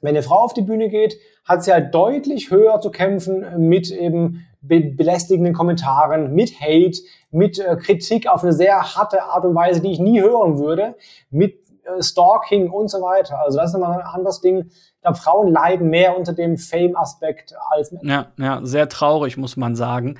wenn 0.00 0.10
eine 0.10 0.22
Frau 0.22 0.36
auf 0.36 0.54
die 0.54 0.62
Bühne 0.62 0.88
geht, 0.88 1.16
hat 1.44 1.64
sie 1.64 1.72
halt 1.72 1.94
deutlich 1.94 2.50
höher 2.50 2.80
zu 2.80 2.90
kämpfen 2.90 3.68
mit 3.68 3.90
eben 3.90 4.46
be 4.62 4.80
belästigenden 4.80 5.54
Kommentaren, 5.54 6.34
mit 6.34 6.60
Hate, 6.60 6.98
mit 7.30 7.58
äh, 7.58 7.76
Kritik 7.76 8.28
auf 8.28 8.42
eine 8.42 8.52
sehr 8.52 8.94
harte 8.94 9.22
Art 9.22 9.44
und 9.44 9.54
Weise, 9.54 9.80
die 9.80 9.92
ich 9.92 9.98
nie 9.98 10.20
hören 10.20 10.58
würde, 10.58 10.96
mit 11.30 11.54
äh, 11.84 12.02
Stalking 12.02 12.70
und 12.70 12.88
so 12.88 13.00
weiter. 13.00 13.38
Also 13.42 13.58
das 13.58 13.70
ist 13.70 13.76
immer 13.76 13.88
ein 13.88 14.02
anderes 14.02 14.40
Ding. 14.40 14.66
Ich 14.68 15.02
glaube, 15.02 15.16
Frauen 15.16 15.50
leiden 15.50 15.88
mehr 15.88 16.16
unter 16.16 16.34
dem 16.34 16.58
Fame-Aspekt 16.58 17.54
als 17.70 17.90
Männer. 17.92 18.32
Ja, 18.38 18.44
ja, 18.44 18.60
sehr 18.64 18.88
traurig, 18.88 19.36
muss 19.36 19.56
man 19.56 19.74
sagen. 19.76 20.18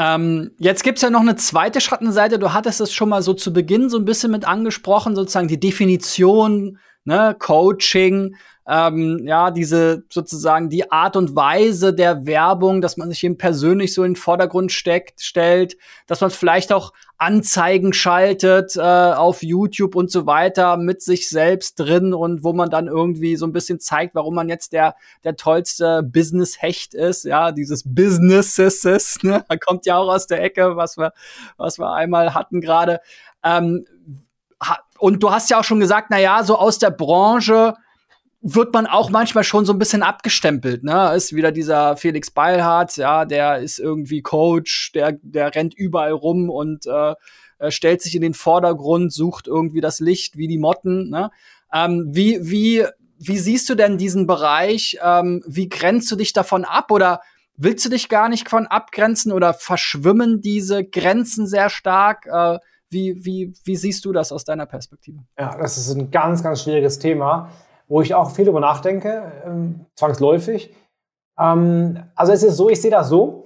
Ähm, 0.00 0.52
jetzt 0.58 0.84
gibt's 0.84 1.02
ja 1.02 1.10
noch 1.10 1.20
eine 1.20 1.36
zweite 1.36 1.80
Schattenseite. 1.80 2.38
Du 2.38 2.52
hattest 2.52 2.80
es 2.80 2.92
schon 2.92 3.08
mal 3.08 3.22
so 3.22 3.34
zu 3.34 3.52
Beginn 3.52 3.90
so 3.90 3.98
ein 3.98 4.04
bisschen 4.04 4.30
mit 4.30 4.46
angesprochen, 4.46 5.16
sozusagen 5.16 5.48
die 5.48 5.58
Definition, 5.58 6.78
ne, 7.08 7.34
Coaching, 7.38 8.36
ähm, 8.68 9.22
ja, 9.24 9.50
diese 9.50 10.04
sozusagen 10.10 10.68
die 10.68 10.92
Art 10.92 11.16
und 11.16 11.34
Weise 11.34 11.94
der 11.94 12.26
Werbung, 12.26 12.82
dass 12.82 12.98
man 12.98 13.08
sich 13.08 13.24
eben 13.24 13.38
persönlich 13.38 13.94
so 13.94 14.04
in 14.04 14.12
den 14.12 14.16
Vordergrund 14.16 14.72
steckt, 14.72 15.22
stellt, 15.22 15.78
dass 16.06 16.20
man 16.20 16.30
vielleicht 16.30 16.70
auch 16.70 16.92
Anzeigen 17.16 17.94
schaltet 17.94 18.76
äh, 18.76 18.80
auf 18.80 19.42
YouTube 19.42 19.94
und 19.94 20.10
so 20.10 20.26
weiter 20.26 20.76
mit 20.76 21.00
sich 21.00 21.30
selbst 21.30 21.80
drin 21.80 22.12
und 22.12 22.44
wo 22.44 22.52
man 22.52 22.68
dann 22.68 22.88
irgendwie 22.88 23.36
so 23.36 23.46
ein 23.46 23.54
bisschen 23.54 23.80
zeigt, 23.80 24.14
warum 24.14 24.34
man 24.34 24.50
jetzt 24.50 24.74
der 24.74 24.94
der 25.24 25.36
tollste 25.36 26.02
Business-Hecht 26.02 26.92
ist, 26.92 27.24
ja, 27.24 27.52
dieses 27.52 27.84
Businesses, 27.86 29.16
ne? 29.22 29.44
kommt 29.64 29.86
ja 29.86 29.96
auch 29.96 30.12
aus 30.12 30.26
der 30.26 30.42
Ecke, 30.42 30.76
was 30.76 30.98
wir 30.98 31.14
was 31.56 31.78
wir 31.78 31.90
einmal 31.94 32.34
hatten 32.34 32.60
gerade. 32.60 33.00
Ähm, 33.42 33.86
und 34.98 35.22
du 35.22 35.30
hast 35.30 35.50
ja 35.50 35.58
auch 35.58 35.64
schon 35.64 35.80
gesagt, 35.80 36.08
na 36.10 36.18
ja, 36.18 36.42
so 36.42 36.56
aus 36.56 36.78
der 36.78 36.90
Branche 36.90 37.74
wird 38.40 38.72
man 38.72 38.86
auch 38.86 39.10
manchmal 39.10 39.44
schon 39.44 39.64
so 39.64 39.72
ein 39.72 39.78
bisschen 39.78 40.02
abgestempelt, 40.02 40.84
ne? 40.84 41.12
Ist 41.14 41.34
wieder 41.34 41.50
dieser 41.50 41.96
Felix 41.96 42.30
Beilhardt, 42.30 42.96
ja, 42.96 43.24
der 43.24 43.58
ist 43.58 43.78
irgendwie 43.78 44.22
Coach, 44.22 44.92
der, 44.92 45.18
der 45.22 45.54
rennt 45.54 45.74
überall 45.74 46.12
rum 46.12 46.48
und 46.48 46.86
äh, 46.86 47.14
stellt 47.70 48.00
sich 48.00 48.14
in 48.14 48.22
den 48.22 48.34
Vordergrund, 48.34 49.12
sucht 49.12 49.48
irgendwie 49.48 49.80
das 49.80 49.98
Licht 49.98 50.36
wie 50.36 50.46
die 50.46 50.58
Motten, 50.58 51.10
ne? 51.10 51.30
Ähm, 51.72 52.08
wie, 52.12 52.38
wie, 52.42 52.86
wie 53.18 53.38
siehst 53.38 53.68
du 53.68 53.74
denn 53.74 53.98
diesen 53.98 54.26
Bereich? 54.26 54.98
Ähm, 55.02 55.42
wie 55.46 55.68
grenzt 55.68 56.10
du 56.10 56.16
dich 56.16 56.32
davon 56.32 56.64
ab 56.64 56.90
oder 56.90 57.20
willst 57.56 57.84
du 57.84 57.90
dich 57.90 58.08
gar 58.08 58.28
nicht 58.28 58.48
von 58.48 58.66
abgrenzen 58.66 59.32
oder 59.32 59.52
verschwimmen 59.52 60.40
diese 60.40 60.84
Grenzen 60.84 61.46
sehr 61.46 61.68
stark? 61.68 62.26
Äh, 62.26 62.58
wie, 62.90 63.24
wie, 63.24 63.54
wie 63.64 63.76
siehst 63.76 64.04
du 64.04 64.12
das 64.12 64.32
aus 64.32 64.44
deiner 64.44 64.66
Perspektive? 64.66 65.18
Ja, 65.38 65.56
das 65.56 65.76
ist 65.76 65.94
ein 65.94 66.10
ganz, 66.10 66.42
ganz 66.42 66.62
schwieriges 66.62 66.98
Thema 66.98 67.50
wo 67.88 68.02
ich 68.02 68.14
auch 68.14 68.30
viel 68.30 68.44
darüber 68.44 68.60
nachdenke, 68.60 69.32
ähm, 69.44 69.86
zwangsläufig. 69.94 70.74
Ähm, 71.38 72.02
also 72.14 72.32
es 72.32 72.42
ist 72.42 72.56
so, 72.56 72.68
ich 72.68 72.80
sehe 72.80 72.90
das 72.90 73.08
so. 73.08 73.44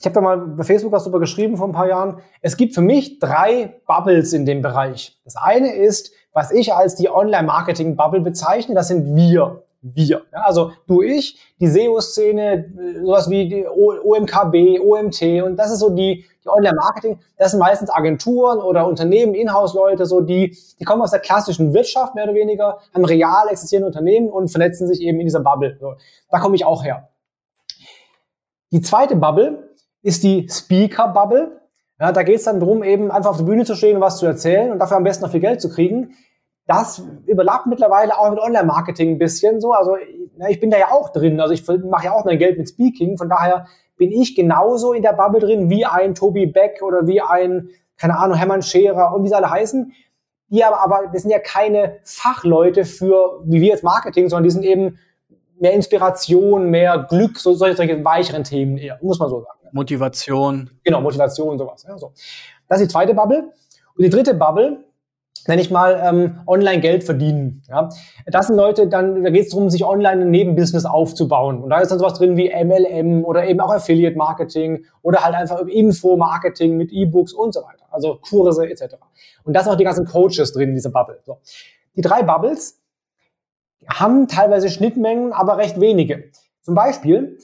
Ich 0.00 0.04
habe 0.04 0.14
da 0.14 0.20
mal 0.20 0.38
bei 0.38 0.64
Facebook 0.64 0.92
was 0.92 1.04
darüber 1.04 1.20
geschrieben 1.20 1.56
vor 1.56 1.66
ein 1.66 1.72
paar 1.72 1.88
Jahren. 1.88 2.20
Es 2.40 2.56
gibt 2.56 2.74
für 2.74 2.82
mich 2.82 3.18
drei 3.18 3.80
Bubbles 3.86 4.32
in 4.32 4.46
dem 4.46 4.62
Bereich. 4.62 5.18
Das 5.24 5.36
eine 5.36 5.74
ist, 5.74 6.12
was 6.32 6.50
ich 6.50 6.72
als 6.72 6.94
die 6.94 7.08
Online-Marketing-Bubble 7.08 8.20
bezeichne, 8.20 8.74
das 8.74 8.88
sind 8.88 9.16
wir 9.16 9.64
wir. 9.80 10.22
Ja, 10.32 10.40
also 10.40 10.72
du, 10.86 11.02
ich, 11.02 11.38
die 11.60 11.68
SEO-Szene, 11.68 13.00
sowas 13.00 13.30
wie 13.30 13.48
die 13.48 13.66
OMKB, 13.66 14.80
OMT 14.80 15.42
und 15.44 15.56
das 15.56 15.70
ist 15.70 15.78
so 15.78 15.90
die, 15.90 16.24
die 16.44 16.48
Online-Marketing. 16.48 17.20
Das 17.36 17.52
sind 17.52 17.60
meistens 17.60 17.90
Agenturen 17.90 18.58
oder 18.58 18.86
Unternehmen, 18.86 19.34
Inhouse-Leute, 19.34 20.06
so 20.06 20.20
die, 20.20 20.56
die 20.80 20.84
kommen 20.84 21.02
aus 21.02 21.12
der 21.12 21.20
klassischen 21.20 21.72
Wirtschaft 21.74 22.14
mehr 22.14 22.24
oder 22.24 22.34
weniger, 22.34 22.78
haben 22.92 23.04
real 23.04 23.48
existierende 23.48 23.86
Unternehmen 23.86 24.30
und 24.30 24.48
vernetzen 24.48 24.88
sich 24.88 25.00
eben 25.00 25.20
in 25.20 25.26
dieser 25.26 25.40
Bubble. 25.40 25.76
So, 25.80 25.94
da 26.30 26.40
komme 26.40 26.56
ich 26.56 26.64
auch 26.64 26.84
her. 26.84 27.08
Die 28.72 28.80
zweite 28.80 29.16
Bubble 29.16 29.74
ist 30.02 30.24
die 30.24 30.48
Speaker-Bubble. 30.48 31.60
Ja, 32.00 32.12
da 32.12 32.22
geht 32.22 32.36
es 32.36 32.44
dann 32.44 32.60
darum, 32.60 32.82
eben 32.82 33.10
einfach 33.10 33.30
auf 33.30 33.38
der 33.38 33.44
Bühne 33.44 33.64
zu 33.64 33.74
stehen 33.74 33.96
und 33.96 34.02
was 34.02 34.18
zu 34.18 34.26
erzählen 34.26 34.70
und 34.70 34.78
dafür 34.78 34.96
am 34.96 35.04
besten 35.04 35.24
noch 35.24 35.32
viel 35.32 35.40
Geld 35.40 35.60
zu 35.60 35.68
kriegen. 35.68 36.14
Das 36.68 37.02
überlappt 37.24 37.66
mittlerweile 37.66 38.18
auch 38.18 38.28
mit 38.28 38.38
Online-Marketing 38.38 39.12
ein 39.12 39.18
bisschen 39.18 39.58
so. 39.58 39.72
Also 39.72 39.96
na, 40.36 40.50
ich 40.50 40.60
bin 40.60 40.70
da 40.70 40.78
ja 40.78 40.92
auch 40.92 41.08
drin. 41.08 41.40
Also 41.40 41.54
ich 41.54 41.66
mache 41.66 42.04
ja 42.04 42.12
auch 42.12 42.26
mein 42.26 42.38
Geld 42.38 42.58
mit 42.58 42.68
Speaking. 42.68 43.16
Von 43.16 43.30
daher 43.30 43.66
bin 43.96 44.12
ich 44.12 44.36
genauso 44.36 44.92
in 44.92 45.02
der 45.02 45.14
Bubble 45.14 45.40
drin 45.40 45.70
wie 45.70 45.86
ein 45.86 46.14
Tobi 46.14 46.44
Beck 46.44 46.82
oder 46.82 47.06
wie 47.06 47.22
ein, 47.22 47.70
keine 47.96 48.18
Ahnung, 48.18 48.36
Hermann 48.36 48.60
Scherer 48.60 49.14
und 49.14 49.24
wie 49.24 49.28
sie 49.28 49.34
alle 49.34 49.50
heißen. 49.50 49.92
Die 50.50 50.62
aber, 50.62 50.80
aber 50.80 51.10
das 51.10 51.22
sind 51.22 51.30
ja 51.30 51.38
keine 51.38 52.00
Fachleute 52.04 52.84
für, 52.84 53.40
wie 53.44 53.62
wir 53.62 53.68
jetzt 53.68 53.82
Marketing, 53.82 54.28
sondern 54.28 54.44
die 54.44 54.50
sind 54.50 54.64
eben 54.64 54.98
mehr 55.58 55.72
Inspiration, 55.72 56.68
mehr 56.68 57.06
Glück, 57.08 57.38
so 57.38 57.54
solche, 57.54 57.76
solche 57.76 58.04
weicheren 58.04 58.44
Themen 58.44 58.76
eher, 58.76 58.98
muss 59.00 59.18
man 59.18 59.30
so 59.30 59.40
sagen. 59.40 59.68
Motivation. 59.72 60.70
Genau, 60.84 61.00
Motivation, 61.00 61.56
sowas. 61.56 61.84
Ja, 61.88 61.96
so. 61.96 62.12
Das 62.68 62.78
ist 62.78 62.88
die 62.88 62.92
zweite 62.92 63.14
Bubble. 63.14 63.52
Und 63.96 64.04
die 64.04 64.10
dritte 64.10 64.34
Bubble 64.34 64.84
nenne 65.46 65.62
ich 65.62 65.70
mal, 65.70 66.00
ähm, 66.02 66.40
online 66.46 66.80
Geld 66.80 67.04
verdienen. 67.04 67.62
Ja? 67.68 67.88
Das 68.26 68.48
sind 68.48 68.56
Leute, 68.56 68.88
dann, 68.88 69.22
da 69.22 69.30
geht 69.30 69.44
es 69.44 69.50
darum, 69.50 69.70
sich 69.70 69.84
online 69.84 70.22
ein 70.22 70.30
Nebenbusiness 70.30 70.84
aufzubauen. 70.84 71.62
Und 71.62 71.70
da 71.70 71.80
ist 71.80 71.90
dann 71.90 71.98
sowas 71.98 72.14
drin 72.14 72.36
wie 72.36 72.48
MLM 72.48 73.24
oder 73.24 73.46
eben 73.46 73.60
auch 73.60 73.72
Affiliate 73.72 74.16
Marketing 74.16 74.84
oder 75.02 75.24
halt 75.24 75.34
einfach 75.34 75.60
Info-Marketing 75.66 76.76
mit 76.76 76.92
E-Books 76.92 77.32
und 77.32 77.54
so 77.54 77.60
weiter. 77.60 77.84
Also 77.90 78.18
Kurse 78.28 78.68
etc. 78.68 78.96
Und 79.44 79.54
da 79.54 79.62
sind 79.62 79.72
auch 79.72 79.76
die 79.76 79.84
ganzen 79.84 80.06
Coaches 80.06 80.52
drin 80.52 80.70
in 80.70 80.74
dieser 80.74 80.90
Bubble. 80.90 81.20
So. 81.24 81.38
Die 81.96 82.02
drei 82.02 82.22
Bubbles 82.22 82.80
haben 83.88 84.28
teilweise 84.28 84.68
Schnittmengen, 84.68 85.32
aber 85.32 85.56
recht 85.56 85.80
wenige. 85.80 86.24
Zum 86.62 86.74
Beispiel, 86.74 87.38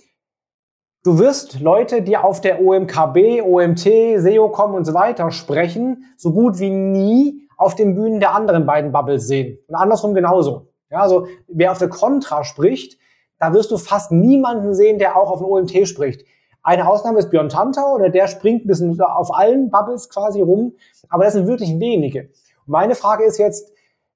Du 1.06 1.18
wirst 1.18 1.60
Leute, 1.60 2.00
die 2.00 2.16
auf 2.16 2.40
der 2.40 2.62
OMKB, 2.62 3.42
OMT, 3.42 3.82
SEOCom 4.16 4.72
und 4.72 4.86
so 4.86 4.94
weiter 4.94 5.30
sprechen, 5.32 6.06
so 6.16 6.32
gut 6.32 6.58
wie 6.60 6.70
nie 6.70 7.43
auf 7.56 7.74
den 7.74 7.94
Bühnen 7.94 8.20
der 8.20 8.34
anderen 8.34 8.66
beiden 8.66 8.92
Bubbles 8.92 9.26
sehen. 9.26 9.58
Und 9.68 9.74
andersrum 9.74 10.14
genauso. 10.14 10.68
Ja, 10.90 11.00
also 11.00 11.26
wer 11.48 11.72
auf 11.72 11.78
der 11.78 11.88
Contra 11.88 12.44
spricht, 12.44 12.98
da 13.38 13.52
wirst 13.52 13.70
du 13.70 13.76
fast 13.76 14.12
niemanden 14.12 14.74
sehen, 14.74 14.98
der 14.98 15.16
auch 15.16 15.30
auf 15.30 15.38
dem 15.38 15.48
OMT 15.48 15.88
spricht. 15.88 16.24
Eine 16.62 16.88
Ausnahme 16.88 17.18
ist 17.18 17.30
Björn 17.30 17.48
Tantau, 17.50 17.94
oder 17.94 18.08
der 18.08 18.26
springt 18.26 18.64
ein 18.64 18.68
bisschen 18.68 18.98
auf 19.00 19.34
allen 19.34 19.70
Bubbles 19.70 20.08
quasi 20.08 20.40
rum, 20.40 20.72
aber 21.10 21.24
das 21.24 21.34
sind 21.34 21.46
wirklich 21.46 21.78
wenige. 21.78 22.30
Meine 22.66 22.94
Frage 22.94 23.24
ist 23.24 23.38
jetzt, 23.38 23.70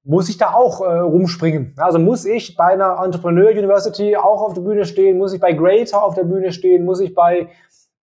muss 0.05 0.31
ich 0.31 0.39
da 0.39 0.55
auch 0.55 0.81
äh, 0.81 1.01
rumspringen? 1.01 1.75
Also 1.77 1.99
muss 1.99 2.25
ich 2.25 2.57
bei 2.57 2.69
einer 2.69 3.03
Entrepreneur 3.05 3.51
University 3.51 4.17
auch 4.17 4.41
auf 4.41 4.55
der 4.55 4.63
Bühne 4.63 4.87
stehen? 4.87 5.19
Muss 5.19 5.35
ich 5.35 5.41
bei 5.41 5.53
Greater 5.53 6.03
auf 6.03 6.15
der 6.15 6.25
Bühne 6.25 6.51
stehen? 6.51 6.87
Muss 6.87 7.01
ich 7.01 7.15
bei 7.15 7.49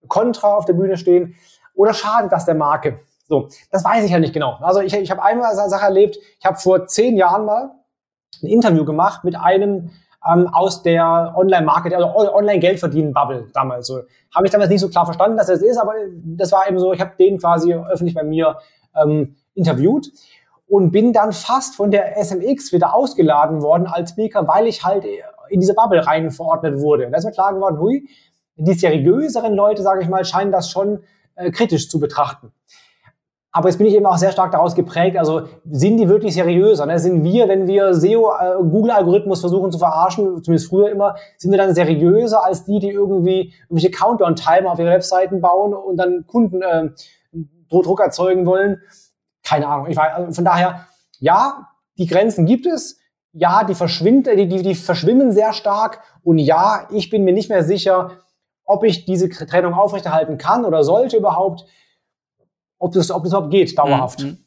Contra 0.07 0.55
auf 0.55 0.65
der 0.65 0.73
Bühne 0.73 0.97
stehen? 0.97 1.35
Oder 1.73 1.95
schadet 1.95 2.31
das 2.31 2.45
der 2.45 2.53
Marke? 2.53 2.99
So, 3.27 3.49
das 3.71 3.83
weiß 3.83 4.05
ich 4.05 4.11
ja 4.11 4.19
nicht 4.19 4.33
genau. 4.33 4.57
Also 4.61 4.81
ich, 4.81 4.93
ich 4.93 5.09
habe 5.11 5.23
einmal 5.23 5.57
eine 5.57 5.69
Sache 5.69 5.85
erlebt, 5.85 6.17
ich 6.39 6.45
habe 6.45 6.57
vor 6.57 6.87
zehn 6.87 7.17
Jahren 7.17 7.45
mal 7.45 7.71
ein 8.43 8.47
Interview 8.47 8.85
gemacht 8.85 9.23
mit 9.23 9.35
einem 9.35 9.91
ähm, 10.27 10.47
aus 10.47 10.83
der 10.83 11.33
Online-Marketing, 11.35 11.97
also 11.97 12.33
Online-Geldverdienen-Bubble 12.33 13.47
damals. 13.53 13.87
So, 13.87 14.01
habe 14.33 14.45
ich 14.45 14.51
damals 14.51 14.69
nicht 14.69 14.81
so 14.81 14.89
klar 14.89 15.05
verstanden, 15.05 15.37
dass 15.37 15.47
das 15.47 15.61
ist, 15.61 15.77
aber 15.77 15.93
das 16.23 16.51
war 16.51 16.67
eben 16.67 16.79
so, 16.79 16.93
ich 16.93 17.01
habe 17.01 17.11
den 17.17 17.37
quasi 17.39 17.73
öffentlich 17.73 18.15
bei 18.15 18.23
mir 18.23 18.57
ähm, 18.95 19.35
interviewt 19.53 20.11
und 20.67 20.91
bin 20.91 21.13
dann 21.13 21.31
fast 21.31 21.75
von 21.75 21.91
der 21.91 22.17
SMX 22.17 22.73
wieder 22.73 22.93
ausgeladen 22.93 23.61
worden 23.61 23.87
als 23.87 24.11
Speaker, 24.11 24.47
weil 24.47 24.67
ich 24.67 24.83
halt 24.83 25.05
in 25.49 25.59
diese 25.59 25.75
Bubble 25.75 26.05
rein 26.05 26.31
verordnet 26.31 26.79
wurde. 26.79 27.05
Und 27.05 27.11
da 27.11 27.19
ist 27.19 27.25
mir 27.25 27.31
klar 27.31 27.53
geworden, 27.53 27.79
hui, 27.79 28.09
die 28.55 28.73
seriöseren 28.73 29.53
Leute, 29.53 29.83
sage 29.83 30.01
ich 30.01 30.09
mal, 30.09 30.25
scheinen 30.25 30.51
das 30.51 30.69
schon 30.69 31.03
äh, 31.35 31.51
kritisch 31.51 31.89
zu 31.89 31.99
betrachten. 31.99 32.51
Aber 33.55 33.69
jetzt 33.69 33.77
bin 33.77 33.87
ich 33.87 33.93
eben 33.93 34.05
auch 34.05 34.17
sehr 34.17 34.33
stark 34.33 34.51
daraus 34.51 34.75
geprägt, 34.75 35.15
also 35.15 35.43
sind 35.71 35.95
die 35.95 36.09
wirklich 36.09 36.33
seriöser? 36.33 36.85
Ne? 36.85 36.99
Sind 36.99 37.23
wir, 37.23 37.47
wenn 37.47 37.67
wir 37.67 37.93
SEO, 37.93 38.33
äh, 38.37 38.55
Google-Algorithmus 38.57 39.39
versuchen 39.39 39.71
zu 39.71 39.77
verarschen, 39.77 40.43
zumindest 40.43 40.67
früher 40.67 40.91
immer, 40.91 41.15
sind 41.37 41.51
wir 41.51 41.57
dann 41.57 41.73
seriöser 41.73 42.43
als 42.43 42.65
die, 42.65 42.79
die 42.79 42.89
irgendwie 42.89 43.53
irgendwelche 43.69 43.91
Countdown-Timer 43.91 44.73
auf 44.73 44.79
ihre 44.79 44.89
Webseiten 44.89 45.39
bauen 45.39 45.73
und 45.73 45.95
dann 45.95 46.27
Kunden 46.27 46.61
äh, 46.63 46.89
Druck 47.69 48.01
erzeugen 48.01 48.45
wollen? 48.45 48.81
Keine 49.41 49.69
Ahnung. 49.69 49.87
Ich 49.87 49.95
weiß, 49.95 50.13
also 50.15 50.33
von 50.33 50.43
daher, 50.43 50.87
ja, 51.19 51.69
die 51.97 52.07
Grenzen 52.07 52.45
gibt 52.45 52.65
es. 52.65 52.99
Ja, 53.31 53.63
die, 53.63 53.75
verschwinden, 53.75 54.35
die, 54.35 54.49
die, 54.49 54.63
die 54.63 54.75
verschwimmen 54.75 55.31
sehr 55.31 55.53
stark. 55.53 56.01
Und 56.23 56.39
ja, 56.39 56.89
ich 56.91 57.09
bin 57.09 57.23
mir 57.23 57.31
nicht 57.31 57.49
mehr 57.49 57.63
sicher, 57.63 58.11
ob 58.65 58.83
ich 58.83 59.05
diese 59.05 59.29
Trennung 59.29 59.75
aufrechterhalten 59.75 60.37
kann 60.37 60.65
oder 60.65 60.83
sollte 60.83 61.15
überhaupt, 61.15 61.63
ob 62.79 62.93
das, 62.93 63.11
ob 63.11 63.23
das 63.23 63.33
überhaupt 63.33 63.51
geht, 63.51 63.77
dauerhaft. 63.77 64.21
Mhm. 64.21 64.37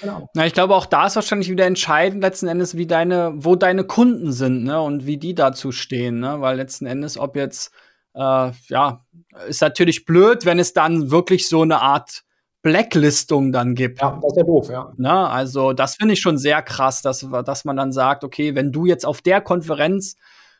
Genau. 0.00 0.28
Na, 0.34 0.46
ich 0.46 0.52
glaube, 0.52 0.74
auch 0.74 0.86
da 0.86 1.06
ist 1.06 1.16
wahrscheinlich 1.16 1.50
wieder 1.50 1.66
entscheidend 1.66 2.22
letzten 2.22 2.48
Endes, 2.48 2.76
wie 2.76 2.86
deine, 2.86 3.32
wo 3.36 3.56
deine 3.56 3.84
Kunden 3.84 4.32
sind, 4.32 4.64
ne, 4.64 4.80
und 4.80 5.06
wie 5.06 5.16
die 5.16 5.34
dazu 5.34 5.72
stehen, 5.72 6.20
ne, 6.20 6.40
weil 6.40 6.56
letzten 6.56 6.86
Endes, 6.86 7.18
ob 7.18 7.36
jetzt, 7.36 7.72
äh, 8.14 8.50
ja, 8.68 9.04
ist 9.48 9.62
natürlich 9.62 10.04
blöd, 10.04 10.44
wenn 10.44 10.58
es 10.58 10.72
dann 10.72 11.10
wirklich 11.10 11.48
so 11.48 11.62
eine 11.62 11.80
Art 11.80 12.24
Blacklistung 12.62 13.52
dann 13.52 13.74
gibt. 13.74 14.00
Ja, 14.00 14.18
das 14.20 14.32
ist 14.32 14.36
ja 14.36 14.42
doof, 14.42 14.68
ja. 14.68 14.92
Na, 14.96 15.22
ne? 15.22 15.30
also 15.30 15.72
das 15.72 15.94
finde 15.96 16.14
ich 16.14 16.20
schon 16.20 16.38
sehr 16.38 16.60
krass, 16.62 17.02
dass, 17.02 17.26
dass 17.44 17.64
man 17.64 17.76
dann 17.76 17.92
sagt, 17.92 18.24
okay, 18.24 18.54
wenn 18.54 18.72
du 18.72 18.84
jetzt 18.84 19.06
auf 19.06 19.22
der 19.22 19.40
Konferenz 19.40 20.16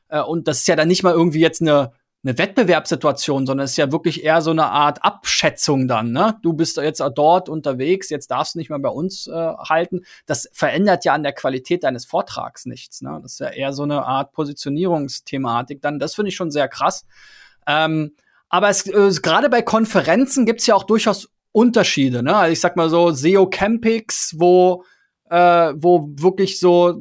äh, 0.09 0.21
und 0.21 0.49
das 0.49 0.61
ist 0.61 0.69
ja 0.69 0.77
dann 0.77 0.89
nicht 0.89 1.03
mal 1.03 1.13
irgendwie 1.13 1.41
jetzt 1.41 1.61
eine 1.61 1.93
eine 2.25 2.37
Wettbewerbssituation, 2.37 3.47
sondern 3.47 3.65
es 3.65 3.73
ist 3.73 3.77
ja 3.77 3.93
wirklich 3.93 4.25
eher 4.25 4.43
so 4.43 4.51
eine 4.51 4.67
Art 4.67 5.05
Abschätzung 5.05 5.87
dann. 5.87 6.11
Ne? 6.11 6.37
Du 6.43 6.53
bist 6.53 6.77
jetzt 6.77 7.03
dort 7.15 7.49
unterwegs, 7.49 8.11
jetzt 8.11 8.31
darfst 8.31 8.55
du 8.55 8.59
nicht 8.59 8.71
mehr 8.71 8.79
bei 8.81 8.89
uns 8.89 9.29
äh, 9.29 9.33
halten. 9.33 10.05
Das 10.27 10.49
verändert 10.53 11.05
ja 11.05 11.15
an 11.15 11.23
der 11.23 11.33
Qualität 11.33 11.85
deines 11.85 12.07
Vortrags 12.07 12.67
nichts. 12.67 13.03
Ne? 13.03 13.21
Das 13.23 13.35
ist 13.35 13.41
ja 13.41 13.51
eher 13.51 13.73
so 13.73 13.85
eine 13.85 14.05
Art 14.05 14.33
Positionierungsthematik. 14.33 15.81
Dann, 15.81 16.01
das 16.01 16.17
finde 16.17 16.31
ich 16.31 16.37
schon 16.37 16.51
sehr 16.51 16.69
krass. 16.69 17.07
Ähm, 17.67 18.17
aber 18.49 18.69
es, 18.69 18.87
äh, 18.87 19.11
gerade 19.23 19.49
bei 19.49 19.63
Konferenzen 19.63 20.45
gibt 20.45 20.61
es 20.61 20.67
ja 20.67 20.75
auch 20.75 20.85
durchaus 20.85 21.29
Unterschiede. 21.53 22.23
Ne? 22.23 22.35
Also 22.35 22.53
ich 22.53 22.61
sag 22.61 22.77
mal 22.77 22.91
so 22.91 23.13
SEO 23.13 23.49
Campings, 23.49 24.35
wo 24.37 24.85
äh, 25.31 25.73
wo 25.77 26.09
wirklich 26.17 26.59
so 26.59 27.01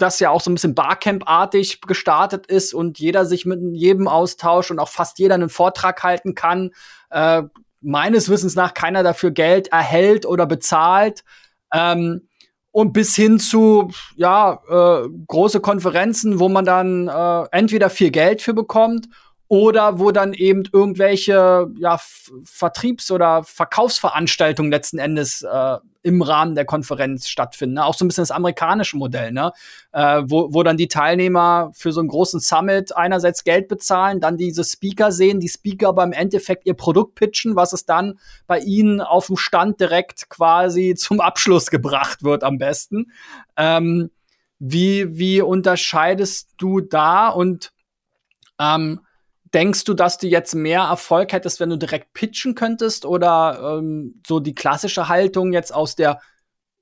das 0.00 0.20
ja 0.20 0.30
auch 0.30 0.40
so 0.40 0.50
ein 0.50 0.54
bisschen 0.54 0.74
Barcamp-artig 0.74 1.80
gestartet 1.82 2.46
ist 2.46 2.74
und 2.74 2.98
jeder 2.98 3.24
sich 3.26 3.46
mit 3.46 3.60
jedem 3.72 4.08
austauscht 4.08 4.70
und 4.70 4.78
auch 4.78 4.88
fast 4.88 5.18
jeder 5.18 5.34
einen 5.34 5.48
Vortrag 5.48 6.02
halten 6.02 6.34
kann. 6.34 6.70
Äh, 7.10 7.42
meines 7.80 8.28
Wissens 8.28 8.54
nach 8.54 8.74
keiner 8.74 9.02
dafür 9.02 9.30
Geld 9.30 9.68
erhält 9.68 10.26
oder 10.26 10.46
bezahlt. 10.46 11.24
Ähm, 11.72 12.28
und 12.72 12.92
bis 12.92 13.16
hin 13.16 13.38
zu 13.40 13.90
ja 14.16 14.60
äh, 14.68 15.08
große 15.26 15.60
Konferenzen, 15.60 16.38
wo 16.38 16.48
man 16.48 16.64
dann 16.64 17.08
äh, 17.08 17.44
entweder 17.50 17.90
viel 17.90 18.10
Geld 18.10 18.42
für 18.42 18.54
bekommt 18.54 19.08
oder 19.50 19.98
wo 19.98 20.12
dann 20.12 20.32
eben 20.32 20.62
irgendwelche 20.72 21.66
ja, 21.76 21.98
Vertriebs- 22.44 23.10
oder 23.10 23.42
Verkaufsveranstaltungen 23.42 24.70
letzten 24.70 24.98
Endes 24.98 25.42
äh, 25.42 25.78
im 26.02 26.22
Rahmen 26.22 26.54
der 26.54 26.64
Konferenz 26.64 27.26
stattfinden. 27.26 27.74
Ne? 27.74 27.84
Auch 27.84 27.94
so 27.94 28.04
ein 28.04 28.08
bisschen 28.08 28.22
das 28.22 28.30
amerikanische 28.30 28.96
Modell, 28.96 29.32
ne? 29.32 29.50
Äh, 29.90 30.22
wo, 30.24 30.54
wo 30.54 30.62
dann 30.62 30.76
die 30.76 30.86
Teilnehmer 30.86 31.72
für 31.74 31.90
so 31.90 31.98
einen 31.98 32.10
großen 32.10 32.38
Summit 32.38 32.96
einerseits 32.96 33.42
Geld 33.42 33.66
bezahlen, 33.66 34.20
dann 34.20 34.36
diese 34.36 34.62
Speaker 34.62 35.10
sehen, 35.10 35.40
die 35.40 35.48
Speaker 35.48 35.88
aber 35.88 36.04
im 36.04 36.12
Endeffekt 36.12 36.64
ihr 36.64 36.74
Produkt 36.74 37.16
pitchen, 37.16 37.56
was 37.56 37.72
es 37.72 37.84
dann 37.84 38.20
bei 38.46 38.60
ihnen 38.60 39.00
auf 39.00 39.26
dem 39.26 39.36
Stand 39.36 39.80
direkt 39.80 40.30
quasi 40.30 40.94
zum 40.96 41.20
Abschluss 41.20 41.72
gebracht 41.72 42.22
wird 42.22 42.44
am 42.44 42.58
besten. 42.58 43.10
Ähm, 43.56 44.12
wie, 44.60 45.18
wie 45.18 45.42
unterscheidest 45.42 46.50
du 46.56 46.80
da 46.80 47.30
und 47.30 47.72
ähm, 48.60 49.00
Denkst 49.52 49.84
du, 49.84 49.94
dass 49.94 50.18
du 50.18 50.28
jetzt 50.28 50.54
mehr 50.54 50.82
Erfolg 50.82 51.32
hättest, 51.32 51.58
wenn 51.58 51.70
du 51.70 51.76
direkt 51.76 52.12
pitchen 52.12 52.54
könntest? 52.54 53.04
Oder 53.04 53.78
ähm, 53.78 54.20
so 54.26 54.38
die 54.38 54.54
klassische 54.54 55.08
Haltung 55.08 55.52
jetzt 55.52 55.74
aus 55.74 55.96
der 55.96 56.20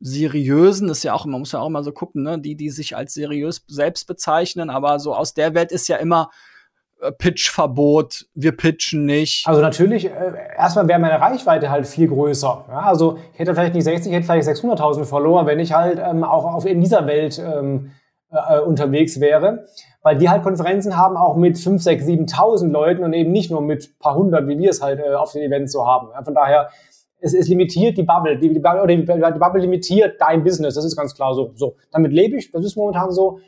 seriösen, 0.01 0.89
ist 0.89 1.03
ja 1.03 1.15
auch, 1.15 1.25
man 1.25 1.41
muss 1.41 1.53
ja 1.53 1.61
auch 1.61 1.67
immer 1.67 1.83
so 1.83 1.93
gucken, 1.93 2.23
ne? 2.23 2.39
die, 2.39 2.57
die 2.57 2.71
sich 2.71 2.97
als 2.97 3.15
seriös 3.15 3.65
selbst 3.67 4.07
bezeichnen, 4.07 4.71
aber 4.71 4.99
so 5.01 5.15
aus 5.15 5.35
der 5.35 5.55
Welt 5.55 5.73
ist 5.73 5.89
ja 5.89 5.97
immer 5.97 6.31
äh, 7.01 7.11
Pitchverbot, 7.11 8.27
wir 8.35 8.57
pitchen 8.57 9.07
nicht. 9.07 9.47
Also 9.47 9.61
natürlich, 9.61 10.07
äh, 10.07 10.33
erstmal 10.57 10.87
wäre 10.89 11.01
meine 11.01 11.21
Reichweite 11.21 11.71
halt 11.71 11.87
viel 11.87 12.09
größer. 12.09 12.67
Ja? 12.69 12.81
Also 12.81 13.19
ich 13.33 13.41
hätte 13.41 13.55
vielleicht 13.55 13.75
nicht 13.75 13.85
60, 13.85 14.13
ich 14.13 14.17
hätte 14.17 14.27
vielleicht 14.27 14.49
600.000 14.49 15.05
Follower, 15.05 15.47
wenn 15.47 15.59
ich 15.59 15.73
halt 15.73 15.99
ähm, 15.99 16.23
auch 16.23 16.45
auf, 16.45 16.65
in 16.65 16.81
dieser 16.81 17.07
Welt 17.07 17.39
ähm, 17.39 17.91
äh, 18.31 18.61
unterwegs 18.61 19.21
wäre 19.21 19.67
weil 20.03 20.17
die 20.17 20.29
halt 20.29 20.43
Konferenzen 20.43 20.97
haben 20.97 21.17
auch 21.17 21.37
mit 21.37 21.59
5, 21.59 21.83
6, 21.83 22.07
7.000 22.07 22.69
Leuten 22.69 23.05
und 23.05 23.13
eben 23.13 23.33
nicht 23.33 23.51
nur 23.51 23.61
mit 23.61 23.99
paar 23.99 24.15
hundert, 24.15 24.47
wie 24.47 24.59
wir 24.59 24.71
es 24.71 24.83
halt 24.83 25.01
äh, 25.01 25.15
auf 25.15 25.33
den 25.33 25.43
Events 25.43 25.73
so 25.73 25.87
haben. 25.87 26.09
Ja, 26.13 26.23
von 26.23 26.35
daher, 26.35 26.71
es, 27.21 27.35
es 27.35 27.49
limitiert 27.49 27.99
die 27.99 28.05
Bubble, 28.05 28.39
die, 28.39 28.53
die, 28.53 28.61
oder 28.61 28.87
die, 28.87 29.05
die 29.05 29.39
Bubble 29.39 29.61
limitiert 29.61 30.21
dein 30.21 30.45
Business, 30.45 30.75
das 30.75 30.85
ist 30.85 30.97
ganz 30.97 31.15
klar 31.15 31.35
so. 31.35 31.53
so. 31.57 31.77
Damit 31.91 32.13
lebe 32.13 32.37
ich, 32.37 32.53
das 32.53 32.65
ist 32.65 32.77
momentan 32.77 33.11
so. 33.11 33.41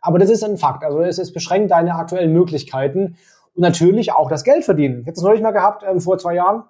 Aber 0.00 0.18
das 0.18 0.30
ist 0.30 0.42
ein 0.42 0.56
Fakt. 0.56 0.84
Also 0.84 1.00
es, 1.00 1.18
es 1.18 1.32
beschränkt 1.32 1.72
deine 1.72 1.94
aktuellen 1.94 2.32
Möglichkeiten 2.32 3.16
und 3.54 3.62
natürlich 3.62 4.12
auch 4.12 4.30
das 4.30 4.44
Geld 4.44 4.64
verdienen. 4.64 5.00
Ich 5.00 5.06
habe 5.06 5.14
das 5.14 5.24
neulich 5.24 5.42
mal 5.42 5.50
gehabt, 5.50 5.84
ähm, 5.86 6.00
vor 6.00 6.18
zwei 6.18 6.34
Jahren 6.34 6.64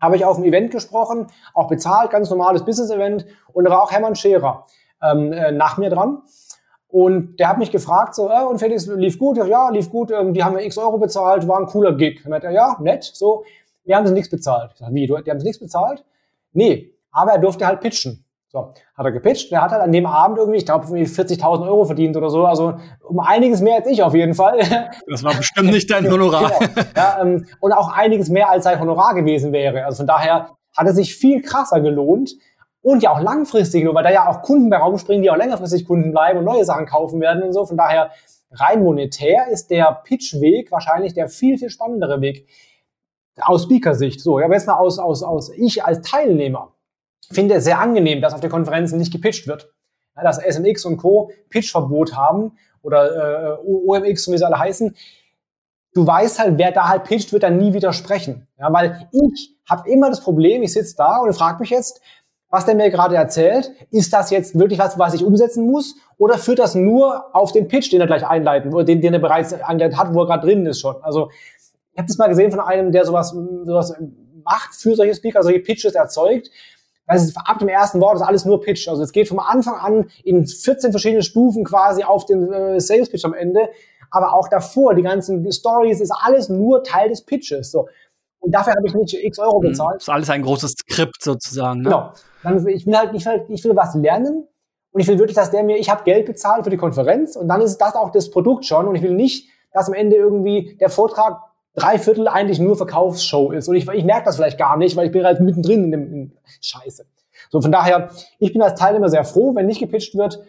habe 0.00 0.16
ich 0.16 0.24
auf 0.24 0.36
einem 0.36 0.46
Event 0.46 0.72
gesprochen, 0.72 1.28
auch 1.54 1.68
bezahlt, 1.68 2.10
ganz 2.10 2.28
normales 2.28 2.64
Business-Event 2.64 3.24
und 3.52 3.64
da 3.64 3.70
war 3.70 3.82
auch 3.82 3.92
Hermann 3.92 4.16
Scherer 4.16 4.66
ähm, 5.00 5.32
äh, 5.32 5.52
nach 5.52 5.78
mir 5.78 5.90
dran. 5.90 6.22
Und 6.92 7.40
der 7.40 7.48
hat 7.48 7.56
mich 7.56 7.70
gefragt, 7.70 8.14
so, 8.14 8.28
äh, 8.28 8.44
und 8.44 8.58
Felix, 8.58 8.86
lief 8.86 9.18
gut? 9.18 9.38
Ja, 9.38 9.70
lief 9.70 9.88
gut, 9.88 10.10
ähm, 10.10 10.34
die 10.34 10.44
haben 10.44 10.54
mir 10.54 10.62
x 10.62 10.76
Euro 10.76 10.98
bezahlt, 10.98 11.48
war 11.48 11.58
ein 11.58 11.64
cooler 11.64 11.94
Gig. 11.94 12.20
Er, 12.26 12.50
ja, 12.50 12.76
nett, 12.80 13.02
so, 13.02 13.44
wir 13.84 13.96
haben 13.96 14.06
sie 14.06 14.12
nichts 14.12 14.28
bezahlt. 14.28 14.72
Ich 14.74 14.78
sag, 14.80 14.92
wie, 14.92 15.06
du, 15.06 15.16
die 15.16 15.30
haben 15.30 15.40
sie 15.40 15.46
nichts 15.46 15.58
bezahlt? 15.58 16.04
Nee, 16.52 16.92
aber 17.10 17.32
er 17.32 17.38
durfte 17.38 17.66
halt 17.66 17.80
pitchen. 17.80 18.22
So, 18.48 18.74
hat 18.94 19.06
er 19.06 19.12
gepitcht, 19.12 19.50
der 19.50 19.62
hat 19.62 19.70
halt 19.70 19.80
an 19.80 19.90
dem 19.90 20.04
Abend 20.04 20.36
irgendwie, 20.36 20.58
ich 20.58 20.66
glaube, 20.66 20.84
40.000 20.84 21.66
Euro 21.66 21.86
verdient 21.86 22.14
oder 22.14 22.28
so, 22.28 22.44
also 22.44 22.74
um 23.00 23.20
einiges 23.20 23.62
mehr 23.62 23.76
als 23.76 23.86
ich 23.86 24.02
auf 24.02 24.14
jeden 24.14 24.34
Fall. 24.34 24.60
Das 25.08 25.24
war 25.24 25.34
bestimmt 25.34 25.70
nicht 25.70 25.90
dein 25.90 26.12
Honorar. 26.12 26.52
genau. 26.58 26.86
ja, 26.94 27.22
ähm, 27.22 27.46
und 27.60 27.72
auch 27.72 27.90
einiges 27.90 28.28
mehr 28.28 28.50
als 28.50 28.64
sein 28.64 28.78
Honorar 28.78 29.14
gewesen 29.14 29.52
wäre. 29.52 29.86
Also 29.86 29.98
von 29.98 30.06
daher 30.06 30.50
hat 30.76 30.86
es 30.86 30.96
sich 30.96 31.16
viel 31.16 31.40
krasser 31.40 31.80
gelohnt, 31.80 32.32
und 32.82 33.02
ja 33.02 33.12
auch 33.12 33.20
langfristig, 33.20 33.84
nur 33.84 33.94
weil 33.94 34.04
da 34.04 34.10
ja 34.10 34.28
auch 34.28 34.42
Kunden 34.42 34.68
bei 34.68 34.76
Raum 34.76 34.98
springen, 34.98 35.22
die 35.22 35.30
auch 35.30 35.36
längerfristig 35.36 35.86
Kunden 35.86 36.10
bleiben 36.10 36.38
und 36.40 36.44
neue 36.44 36.64
Sachen 36.64 36.86
kaufen 36.86 37.20
werden 37.20 37.42
und 37.42 37.52
so. 37.52 37.64
Von 37.64 37.76
daher 37.76 38.10
rein 38.50 38.82
monetär 38.82 39.48
ist 39.48 39.70
der 39.70 40.02
Pitch-Weg 40.04 40.70
wahrscheinlich 40.70 41.14
der 41.14 41.28
viel, 41.28 41.58
viel 41.58 41.70
spannendere 41.70 42.20
Weg 42.20 42.46
aus 43.40 43.62
Speaker-Sicht. 43.62 44.20
So, 44.20 44.38
aber 44.38 44.52
jetzt 44.52 44.66
mal 44.66 44.76
aus, 44.76 44.98
aus, 44.98 45.22
aus 45.22 45.50
ich 45.56 45.84
als 45.84 46.02
Teilnehmer 46.02 46.74
finde 47.30 47.54
es 47.54 47.64
sehr 47.64 47.78
angenehm, 47.78 48.20
dass 48.20 48.34
auf 48.34 48.40
der 48.40 48.50
Konferenzen 48.50 48.98
nicht 48.98 49.12
gepitcht 49.12 49.46
wird. 49.46 49.72
Ja, 50.16 50.22
dass 50.22 50.38
SMX 50.38 50.84
und 50.84 50.98
Co. 50.98 51.30
Pitch-Verbot 51.48 52.14
haben 52.14 52.58
oder 52.82 53.54
äh, 53.54 53.64
OMX, 53.64 54.30
wie 54.30 54.36
sie 54.36 54.44
alle 54.44 54.58
heißen. 54.58 54.94
Du 55.94 56.06
weißt 56.06 56.38
halt, 56.38 56.58
wer 56.58 56.72
da 56.72 56.88
halt 56.88 57.04
pitcht, 57.04 57.32
wird 57.32 57.42
dann 57.42 57.56
nie 57.56 57.72
widersprechen. 57.72 58.48
Ja, 58.58 58.72
weil 58.72 59.08
ich 59.12 59.56
habe 59.68 59.88
immer 59.90 60.10
das 60.10 60.20
Problem, 60.20 60.62
ich 60.62 60.72
sitze 60.72 60.96
da 60.96 61.18
und 61.18 61.32
frage 61.34 61.60
mich 61.60 61.70
jetzt, 61.70 62.00
was 62.52 62.66
der 62.66 62.74
mir 62.74 62.90
gerade 62.90 63.16
erzählt, 63.16 63.72
ist 63.90 64.12
das 64.12 64.30
jetzt 64.30 64.58
wirklich 64.58 64.78
was, 64.78 64.98
was 64.98 65.14
ich 65.14 65.24
umsetzen 65.24 65.66
muss? 65.66 65.96
Oder 66.18 66.36
führt 66.36 66.58
das 66.58 66.74
nur 66.74 67.34
auf 67.34 67.50
den 67.50 67.66
Pitch, 67.66 67.90
den 67.90 68.02
er 68.02 68.06
gleich 68.06 68.26
einleiten, 68.26 68.70
den, 68.84 69.00
den 69.00 69.14
er 69.14 69.20
bereits 69.20 69.54
eingeleitet 69.54 69.98
hat, 69.98 70.12
wo 70.12 70.20
er 70.20 70.26
gerade 70.26 70.46
drin 70.46 70.66
ist 70.66 70.78
schon? 70.78 70.96
Also 71.02 71.30
ich 71.92 71.98
habe 71.98 72.06
das 72.06 72.18
mal 72.18 72.28
gesehen 72.28 72.50
von 72.50 72.60
einem, 72.60 72.92
der 72.92 73.06
sowas, 73.06 73.30
sowas 73.30 73.94
macht 74.44 74.74
für 74.74 74.94
solche 74.94 75.14
Speaker, 75.14 75.42
solche 75.42 75.60
Pitches 75.60 75.94
erzeugt. 75.94 76.50
Das 77.06 77.24
ist 77.24 77.38
ab 77.38 77.58
dem 77.58 77.68
ersten 77.68 78.02
Wort 78.02 78.16
ist 78.16 78.22
alles 78.22 78.44
nur 78.44 78.60
Pitch. 78.60 78.86
Also 78.86 79.02
es 79.02 79.12
geht 79.12 79.28
vom 79.28 79.38
Anfang 79.38 79.76
an 79.76 80.10
in 80.22 80.46
14 80.46 80.90
verschiedene 80.90 81.22
Stufen 81.22 81.64
quasi 81.64 82.04
auf 82.04 82.26
den 82.26 82.52
äh, 82.52 82.80
Sales 82.80 83.08
Pitch 83.08 83.24
am 83.24 83.32
Ende. 83.32 83.70
Aber 84.10 84.34
auch 84.34 84.48
davor, 84.48 84.94
die 84.94 85.02
ganzen 85.02 85.50
Stories, 85.50 86.02
ist 86.02 86.12
alles 86.12 86.50
nur 86.50 86.84
Teil 86.84 87.08
des 87.08 87.22
Pitches. 87.22 87.70
So. 87.70 87.88
Und 88.42 88.52
dafür 88.52 88.74
habe 88.74 88.86
ich 88.86 88.94
nicht 88.94 89.14
x 89.14 89.38
Euro 89.38 89.60
mhm. 89.60 89.68
bezahlt. 89.68 89.96
Das 89.96 90.02
ist 90.02 90.08
alles 90.08 90.30
ein 90.30 90.42
großes 90.42 90.72
Skript 90.72 91.22
sozusagen. 91.22 91.80
Ne? 91.80 91.84
Genau. 91.84 92.12
Dann, 92.42 92.66
ich 92.66 92.86
will 92.86 92.96
halt, 92.96 93.14
ich 93.14 93.24
will, 93.24 93.46
ich 93.48 93.64
will 93.64 93.76
was 93.76 93.94
lernen 93.94 94.48
und 94.90 95.00
ich 95.00 95.06
will 95.06 95.18
wirklich, 95.18 95.36
dass 95.36 95.52
der 95.52 95.62
mir, 95.62 95.78
ich 95.78 95.88
habe 95.88 96.02
Geld 96.02 96.26
bezahlt 96.26 96.64
für 96.64 96.70
die 96.70 96.76
Konferenz 96.76 97.36
und 97.36 97.48
dann 97.48 97.60
ist 97.60 97.78
das 97.78 97.94
auch 97.94 98.10
das 98.10 98.30
Produkt 98.30 98.64
schon 98.64 98.88
und 98.88 98.96
ich 98.96 99.02
will 99.02 99.14
nicht, 99.14 99.48
dass 99.72 99.86
am 99.86 99.94
Ende 99.94 100.16
irgendwie 100.16 100.76
der 100.80 100.90
Vortrag 100.90 101.40
drei 101.74 101.98
Viertel 101.98 102.26
eigentlich 102.26 102.58
nur 102.58 102.76
Verkaufsshow 102.76 103.52
ist. 103.52 103.68
Und 103.68 103.76
ich, 103.76 103.88
ich 103.88 104.04
merke 104.04 104.24
das 104.26 104.36
vielleicht 104.36 104.58
gar 104.58 104.76
nicht, 104.76 104.96
weil 104.96 105.06
ich 105.06 105.12
bin 105.12 105.24
halt 105.24 105.40
mittendrin 105.40 105.84
in 105.84 105.90
dem 105.92 106.12
in 106.12 106.32
Scheiße. 106.60 107.06
So, 107.48 107.60
von 107.60 107.72
daher, 107.72 108.10
ich 108.38 108.52
bin 108.52 108.60
als 108.60 108.78
Teilnehmer 108.78 109.08
sehr 109.08 109.24
froh, 109.24 109.54
wenn 109.54 109.66
nicht 109.66 109.80
gepitcht 109.80 110.16
wird. 110.16 110.42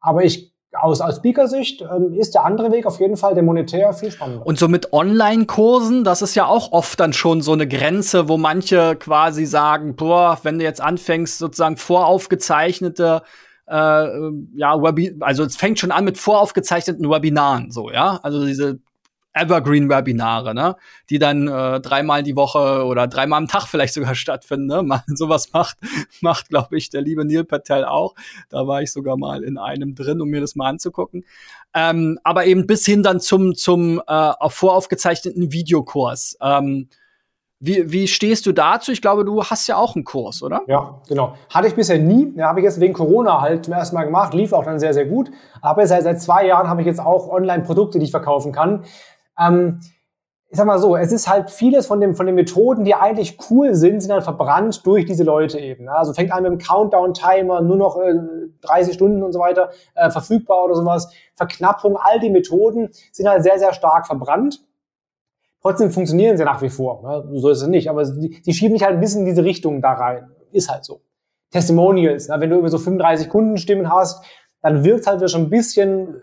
Aber 0.00 0.24
ich 0.24 0.53
aus, 0.80 1.00
aus 1.00 1.16
Speaker-Sicht 1.16 1.82
ähm, 1.82 2.14
ist 2.14 2.34
der 2.34 2.44
andere 2.44 2.72
Weg 2.72 2.86
auf 2.86 3.00
jeden 3.00 3.16
Fall 3.16 3.34
der 3.34 3.42
monetär 3.42 3.92
viel 3.92 4.10
spannender. 4.10 4.46
Und 4.46 4.58
so 4.58 4.68
mit 4.68 4.92
Online-Kursen, 4.92 6.04
das 6.04 6.22
ist 6.22 6.34
ja 6.34 6.46
auch 6.46 6.72
oft 6.72 6.98
dann 7.00 7.12
schon 7.12 7.42
so 7.42 7.52
eine 7.52 7.66
Grenze, 7.66 8.28
wo 8.28 8.36
manche 8.36 8.96
quasi 8.96 9.46
sagen, 9.46 9.96
boah, 9.96 10.38
wenn 10.42 10.58
du 10.58 10.64
jetzt 10.64 10.80
anfängst, 10.80 11.38
sozusagen 11.38 11.76
voraufgezeichnete 11.76 13.22
äh, 13.66 13.74
ja, 13.74 14.82
Webi 14.82 15.16
also 15.20 15.44
es 15.44 15.56
fängt 15.56 15.78
schon 15.78 15.90
an 15.90 16.04
mit 16.04 16.18
voraufgezeichneten 16.18 17.08
Webinaren, 17.08 17.70
so, 17.70 17.90
ja. 17.90 18.20
Also 18.22 18.44
diese 18.44 18.78
Evergreen-Webinare, 19.34 20.54
ne? 20.54 20.76
die 21.10 21.18
dann 21.18 21.48
äh, 21.48 21.80
dreimal 21.80 22.22
die 22.22 22.36
Woche 22.36 22.84
oder 22.84 23.06
dreimal 23.06 23.38
am 23.38 23.48
Tag 23.48 23.66
vielleicht 23.66 23.94
sogar 23.94 24.14
stattfinden. 24.14 24.66
Ne? 24.66 24.82
Man, 24.82 25.02
sowas 25.06 25.52
macht, 25.52 25.76
macht 26.20 26.48
glaube 26.48 26.76
ich, 26.76 26.88
der 26.88 27.02
liebe 27.02 27.24
Neil 27.24 27.44
Patel 27.44 27.84
auch. 27.84 28.14
Da 28.48 28.66
war 28.66 28.80
ich 28.80 28.92
sogar 28.92 29.16
mal 29.16 29.42
in 29.42 29.58
einem 29.58 29.94
drin, 29.94 30.20
um 30.20 30.28
mir 30.28 30.40
das 30.40 30.54
mal 30.54 30.68
anzugucken. 30.68 31.24
Ähm, 31.74 32.18
aber 32.22 32.46
eben 32.46 32.66
bis 32.66 32.86
hin 32.86 33.02
dann 33.02 33.20
zum, 33.20 33.54
zum 33.54 34.00
äh, 34.06 34.32
voraufgezeichneten 34.48 35.52
Videokurs. 35.52 36.38
Ähm, 36.40 36.88
wie, 37.66 37.90
wie 37.90 38.08
stehst 38.08 38.44
du 38.44 38.52
dazu? 38.52 38.92
Ich 38.92 39.00
glaube, 39.00 39.24
du 39.24 39.42
hast 39.42 39.66
ja 39.68 39.76
auch 39.76 39.94
einen 39.94 40.04
Kurs, 40.04 40.42
oder? 40.42 40.60
Ja, 40.66 41.00
genau. 41.08 41.34
Hatte 41.48 41.66
ich 41.66 41.74
bisher 41.74 41.98
nie. 41.98 42.30
Ja, 42.36 42.48
habe 42.48 42.60
ich 42.60 42.64
jetzt 42.64 42.78
wegen 42.78 42.92
Corona 42.92 43.40
halt 43.40 43.64
zum 43.64 43.72
ersten 43.72 43.96
Mal 43.96 44.04
gemacht. 44.04 44.34
Lief 44.34 44.52
auch 44.52 44.64
dann 44.64 44.78
sehr, 44.78 44.92
sehr 44.92 45.06
gut. 45.06 45.30
Aber 45.62 45.86
seit, 45.86 46.02
seit 46.02 46.20
zwei 46.20 46.46
Jahren 46.46 46.68
habe 46.68 46.82
ich 46.82 46.86
jetzt 46.86 47.00
auch 47.00 47.28
Online-Produkte, 47.30 47.98
die 47.98 48.04
ich 48.04 48.10
verkaufen 48.10 48.52
kann. 48.52 48.84
Ähm, 49.38 49.80
ich 50.54 50.58
sag 50.58 50.66
mal 50.66 50.78
so, 50.78 50.96
es 50.96 51.10
ist 51.10 51.28
halt 51.28 51.50
vieles 51.50 51.86
von, 51.86 52.00
dem, 52.00 52.14
von 52.14 52.26
den 52.26 52.36
Methoden, 52.36 52.84
die 52.84 52.94
eigentlich 52.94 53.38
cool 53.50 53.74
sind, 53.74 54.00
sind 54.00 54.12
halt 54.12 54.22
verbrannt 54.22 54.86
durch 54.86 55.04
diese 55.04 55.24
Leute 55.24 55.58
eben. 55.58 55.88
Also 55.88 56.12
fängt 56.12 56.30
an 56.30 56.44
mit 56.44 56.52
dem 56.52 56.58
Countdown-Timer, 56.58 57.60
nur 57.60 57.76
noch 57.76 58.00
äh, 58.00 58.14
30 58.60 58.94
Stunden 58.94 59.24
und 59.24 59.32
so 59.32 59.40
weiter 59.40 59.70
äh, 59.96 60.10
verfügbar 60.10 60.64
oder 60.64 60.76
sowas. 60.76 61.10
Verknappung, 61.34 61.96
all 61.96 62.20
die 62.20 62.30
Methoden 62.30 62.90
sind 63.10 63.28
halt 63.28 63.42
sehr, 63.42 63.58
sehr 63.58 63.72
stark 63.72 64.06
verbrannt. 64.06 64.64
Trotzdem 65.60 65.90
funktionieren 65.90 66.36
sie 66.36 66.44
nach 66.44 66.62
wie 66.62 66.68
vor. 66.68 67.02
Ne? 67.02 67.40
So 67.40 67.48
ist 67.48 67.62
es 67.62 67.66
nicht. 67.66 67.90
Aber 67.90 68.04
die, 68.04 68.40
die 68.40 68.52
schieben 68.52 68.74
mich 68.74 68.84
halt 68.84 68.94
ein 68.94 69.00
bisschen 69.00 69.22
in 69.22 69.26
diese 69.26 69.42
Richtung 69.42 69.82
da 69.82 69.94
rein. 69.94 70.30
Ist 70.52 70.70
halt 70.70 70.84
so. 70.84 71.00
Testimonials, 71.50 72.28
ne? 72.28 72.38
wenn 72.38 72.50
du 72.50 72.58
über 72.58 72.68
so 72.68 72.78
35 72.78 73.28
Kundenstimmen 73.28 73.90
hast, 73.90 74.24
dann 74.62 74.84
wirkt 74.84 75.08
halt 75.08 75.28
schon 75.28 75.42
ein 75.42 75.50
bisschen 75.50 76.22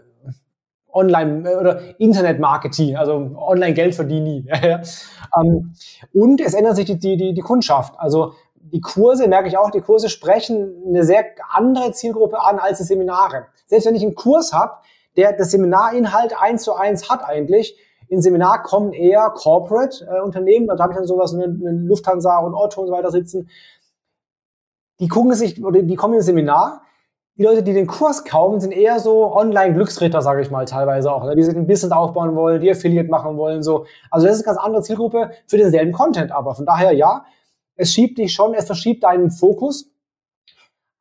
Online- 0.94 1.50
äh, 1.50 1.56
oder 1.56 2.00
Internet-Marketing, 2.00 2.96
also 2.96 3.32
Online-Geld 3.36 3.96
verdienen. 3.96 4.48
ähm, 5.42 5.74
und 6.14 6.42
es 6.42 6.54
ändert 6.54 6.76
sich 6.76 6.86
die, 6.86 6.98
die, 6.98 7.34
die 7.34 7.42
Kundschaft. 7.42 7.96
Also 7.98 8.34
die 8.56 8.82
Kurse, 8.82 9.28
merke 9.28 9.48
ich 9.48 9.58
auch, 9.58 9.72
die 9.72 9.82
Kurse 9.82 10.10
sprechen 10.10 10.84
eine 10.88 11.04
sehr 11.04 11.26
andere 11.50 11.92
Zielgruppe 11.92 12.42
an 12.42 12.60
als 12.60 12.78
die 12.78 12.84
Seminare. 12.86 13.48
Selbst 13.66 13.86
wenn 13.86 13.96
ich 13.96 14.04
einen 14.04 14.16
Kurs 14.16 14.54
habe, 14.54 14.74
der 15.18 15.34
das 15.34 15.52
Seminarinhalt 15.52 16.40
eins 16.40 16.64
zu 16.64 16.74
eins 16.74 17.10
hat 17.10 17.24
eigentlich, 17.24 17.78
in 18.08 18.22
Seminar 18.22 18.64
kommen 18.64 18.92
eher 18.92 19.30
Corporate-Unternehmen, 19.30 20.70
äh, 20.70 20.76
da 20.76 20.84
habe 20.84 20.94
ich 20.94 20.98
dann 20.98 21.08
sowas 21.08 21.36
wie 21.38 21.46
Lufthansa 21.88 22.40
und 22.40 22.54
Otto 22.54 22.82
und 22.82 22.88
so 22.88 22.94
weiter 22.94 23.10
sitzen. 23.10 23.50
Die 25.00 25.08
gucken 25.08 25.34
sich, 25.34 25.64
oder 25.64 25.82
die 25.82 25.96
kommen 25.96 26.16
ins 26.16 26.26
Seminar, 26.26 26.82
die 27.38 27.44
Leute, 27.44 27.64
die 27.64 27.74
den 27.74 27.88
Kurs 27.88 28.26
kaufen, 28.26 28.60
sind 28.60 28.72
eher 28.72 29.00
so 29.00 29.34
Online-Glücksritter, 29.34 30.22
sage 30.22 30.42
ich 30.42 30.52
mal, 30.52 30.66
teilweise 30.66 31.12
auch. 31.12 31.24
Ne? 31.24 31.36
Die 31.36 31.44
sich 31.44 31.56
ein 31.56 31.68
Business 31.68 31.92
aufbauen 31.92 32.36
wollen, 32.36 32.62
die 32.62 32.70
Affiliate 32.70 33.10
machen 33.10 33.38
wollen, 33.38 33.64
so. 33.64 33.86
Also 34.10 34.28
das 34.28 34.36
ist 34.36 34.46
eine 34.46 34.56
ganz 34.56 34.66
andere 34.66 34.84
Zielgruppe 34.84 35.32
für 35.48 35.58
denselben 35.58 35.92
Content, 35.92 36.32
aber 36.32 36.56
von 36.56 36.66
daher 36.66 36.92
ja, 36.92 37.26
es 37.76 37.94
schiebt 37.94 38.18
dich 38.18 38.34
schon, 38.34 38.54
es 38.54 38.66
verschiebt 38.66 39.04
deinen 39.04 39.32
Fokus. 39.32 39.88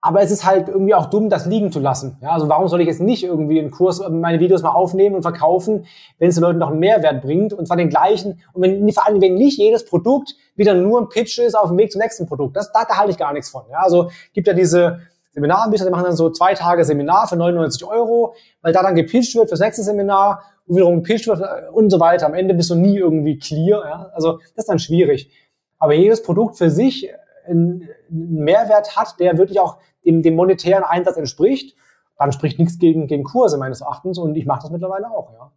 Aber 0.03 0.23
es 0.23 0.31
ist 0.31 0.47
halt 0.47 0.69
irgendwie 0.69 0.95
auch 0.95 1.11
dumm, 1.11 1.29
das 1.29 1.45
liegen 1.45 1.71
zu 1.71 1.79
lassen. 1.79 2.17
Ja, 2.23 2.31
also 2.31 2.49
warum 2.49 2.69
soll 2.69 2.81
ich 2.81 2.87
jetzt 2.87 3.03
nicht 3.03 3.23
irgendwie 3.23 3.61
einen 3.61 3.71
Kurs, 3.71 4.01
meine 4.09 4.41
Videos 4.41 4.63
mal 4.63 4.71
aufnehmen 4.71 5.15
und 5.15 5.21
verkaufen, 5.21 5.85
wenn 6.19 6.31
es 6.31 6.37
den 6.37 6.43
Leuten 6.43 6.59
noch 6.59 6.71
einen 6.71 6.79
Mehrwert 6.79 7.21
bringt 7.21 7.53
und 7.53 7.67
zwar 7.67 7.77
den 7.77 7.91
gleichen. 7.91 8.41
Und 8.55 8.63
wenn, 8.63 8.91
vor 8.93 9.07
allem, 9.07 9.21
wenn 9.21 9.35
nicht 9.35 9.59
jedes 9.59 9.85
Produkt 9.85 10.37
wieder 10.57 10.73
nur 10.73 11.03
ein 11.03 11.11
Pitch 11.11 11.39
ist 11.39 11.55
auf 11.55 11.69
dem 11.69 11.77
Weg 11.77 11.93
zum 11.93 12.01
nächsten 12.01 12.25
Produkt. 12.25 12.57
Das, 12.57 12.73
da, 12.73 12.87
da 12.87 12.97
halte 12.97 13.11
ich 13.11 13.19
gar 13.19 13.35
nichts 13.35 13.51
von. 13.51 13.65
Ja, 13.71 13.81
also 13.81 14.11
gibt 14.33 14.47
ja 14.47 14.55
diese, 14.55 15.01
Seminaranbieter, 15.33 15.85
die 15.85 15.91
machen 15.91 16.05
dann 16.05 16.17
so 16.17 16.31
zwei 16.31 16.55
Tage 16.55 16.85
Seminar 16.85 17.29
für 17.29 17.37
99 17.37 17.85
Euro, 17.85 18.35
weil 18.63 18.73
da 18.73 18.83
dann 18.83 18.95
gepitcht 18.95 19.35
wird 19.37 19.49
fürs 19.49 19.61
nächste 19.61 19.83
Seminar 19.83 20.43
und 20.67 20.77
wiederum 20.77 21.03
gepitcht 21.03 21.29
wird 21.29 21.41
äh, 21.41 21.71
und 21.73 21.91
so 21.91 22.01
weiter. 22.01 22.27
Am 22.27 22.35
Ende 22.35 22.55
bist 22.55 22.71
du 22.71 22.75
nie 22.75 22.97
irgendwie 22.97 23.39
clear. 23.39 23.85
Ja? 23.85 24.11
Also 24.13 24.39
das 24.39 24.65
ist 24.65 24.69
dann 24.69 24.79
schwierig. 24.79 25.31
Aber 25.79 25.95
jedes 25.95 26.23
Produkt 26.23 26.59
für 26.59 26.71
sich 26.71 27.11
einen 27.47 27.89
Mehrwert 28.09 28.97
hat, 28.97 29.19
der 29.19 29.39
wirklich 29.39 29.61
auch 29.61 29.79
dem, 30.05 30.23
dem 30.23 30.35
monetären 30.35 30.85
Einsatz 30.85 31.17
entspricht, 31.17 31.77
dann 32.19 32.33
spricht 32.33 32.59
nichts 32.59 32.79
gegen, 32.79 33.07
gegen 33.07 33.25
Kurse 33.25 33.57
meines 33.57 33.81
Erachtens 33.81 34.19
und 34.19 34.37
ich 34.37 34.47
mache 34.47 34.63
das 34.63 34.71
mittlerweile 34.71 35.11
auch. 35.11 35.33
Ja. 35.33 35.53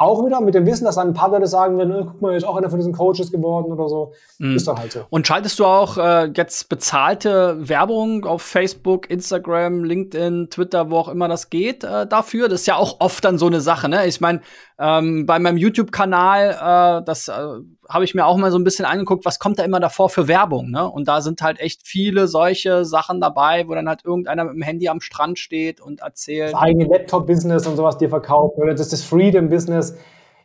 Auch 0.00 0.24
wieder 0.24 0.40
mit 0.40 0.54
dem 0.54 0.64
Wissen, 0.64 0.84
dass 0.84 0.94
dann 0.94 1.08
ein 1.08 1.12
paar 1.12 1.28
Leute 1.28 1.48
sagen 1.48 1.76
werden, 1.76 1.92
äh, 1.92 2.04
guck 2.06 2.22
mal, 2.22 2.36
ist 2.36 2.44
auch 2.44 2.54
einer 2.54 2.70
von 2.70 2.78
diesen 2.78 2.92
Coaches 2.92 3.32
geworden 3.32 3.72
oder 3.72 3.88
so. 3.88 4.12
Mhm. 4.38 4.54
Ist 4.54 4.68
dann 4.68 4.78
halt 4.78 4.92
so. 4.92 5.00
Und 5.10 5.26
schaltest 5.26 5.58
du 5.58 5.64
auch 5.64 5.98
äh, 5.98 6.30
jetzt 6.36 6.68
bezahlte 6.68 7.56
Werbung 7.68 8.24
auf 8.24 8.42
Facebook, 8.42 9.10
Instagram, 9.10 9.82
LinkedIn, 9.82 10.50
Twitter, 10.50 10.90
wo 10.92 10.98
auch 10.98 11.08
immer 11.08 11.26
das 11.26 11.50
geht, 11.50 11.82
äh, 11.82 12.06
dafür? 12.06 12.48
Das 12.48 12.60
ist 12.60 12.66
ja 12.68 12.76
auch 12.76 13.00
oft 13.00 13.24
dann 13.24 13.38
so 13.38 13.48
eine 13.48 13.60
Sache, 13.60 13.88
ne? 13.88 14.06
Ich 14.06 14.20
meine, 14.20 14.40
ähm, 14.78 15.26
bei 15.26 15.40
meinem 15.40 15.56
YouTube-Kanal, 15.56 17.00
äh, 17.00 17.04
das 17.04 17.26
äh, 17.26 17.32
habe 17.88 18.04
ich 18.04 18.14
mir 18.14 18.26
auch 18.26 18.36
mal 18.36 18.50
so 18.50 18.58
ein 18.58 18.64
bisschen 18.64 18.84
angeguckt, 18.84 19.24
was 19.24 19.38
kommt 19.38 19.58
da 19.58 19.64
immer 19.64 19.80
davor 19.80 20.10
für 20.10 20.28
Werbung, 20.28 20.70
ne? 20.70 20.88
Und 20.88 21.08
da 21.08 21.22
sind 21.22 21.40
halt 21.40 21.58
echt 21.58 21.86
viele 21.86 22.28
solche 22.28 22.84
Sachen 22.84 23.20
dabei, 23.20 23.66
wo 23.66 23.74
dann 23.74 23.88
halt 23.88 24.04
irgendeiner 24.04 24.44
mit 24.44 24.54
dem 24.54 24.62
Handy 24.62 24.88
am 24.88 25.00
Strand 25.00 25.38
steht 25.38 25.80
und 25.80 26.00
erzählt. 26.00 26.52
Das 26.52 26.60
eigene 26.60 26.84
Laptop-Business 26.84 27.66
und 27.66 27.76
sowas 27.76 27.96
dir 27.96 28.10
verkauft 28.10 28.58
oder 28.58 28.72
das 28.72 28.82
ist 28.82 28.92
das 28.92 29.02
Freedom-Business. 29.04 29.96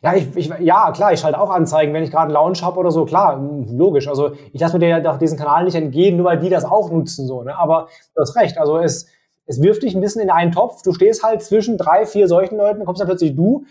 Ja, 0.02 0.14
ich, 0.14 0.34
ich, 0.36 0.50
ja, 0.60 0.90
klar, 0.92 1.12
ich 1.12 1.20
schalte 1.20 1.38
auch 1.40 1.50
Anzeigen, 1.50 1.92
wenn 1.92 2.02
ich 2.02 2.10
gerade 2.10 2.24
einen 2.24 2.34
Lounge 2.34 2.60
habe 2.62 2.78
oder 2.78 2.90
so, 2.90 3.04
klar, 3.04 3.38
logisch. 3.70 4.08
Also 4.08 4.32
ich 4.52 4.60
lasse 4.60 4.78
mir 4.78 4.88
ja 4.88 5.16
diesen 5.16 5.38
Kanal 5.38 5.64
nicht 5.64 5.74
entgehen, 5.74 6.16
nur 6.16 6.26
weil 6.26 6.38
die 6.38 6.50
das 6.50 6.64
auch 6.64 6.90
nutzen, 6.90 7.26
so, 7.26 7.42
ne? 7.42 7.58
Aber 7.58 7.88
du 8.14 8.22
hast 8.22 8.36
recht, 8.36 8.56
also 8.56 8.78
es, 8.78 9.06
es 9.46 9.62
wirft 9.62 9.82
dich 9.82 9.94
ein 9.94 10.00
bisschen 10.00 10.22
in 10.22 10.30
einen 10.30 10.52
Topf. 10.52 10.82
Du 10.82 10.94
stehst 10.94 11.22
halt 11.22 11.42
zwischen 11.42 11.76
drei, 11.76 12.06
vier 12.06 12.26
solchen 12.26 12.56
Leuten, 12.56 12.78
dann 12.78 12.86
kommst 12.86 13.00
dann 13.00 13.08
plötzlich 13.08 13.34
du 13.34 13.64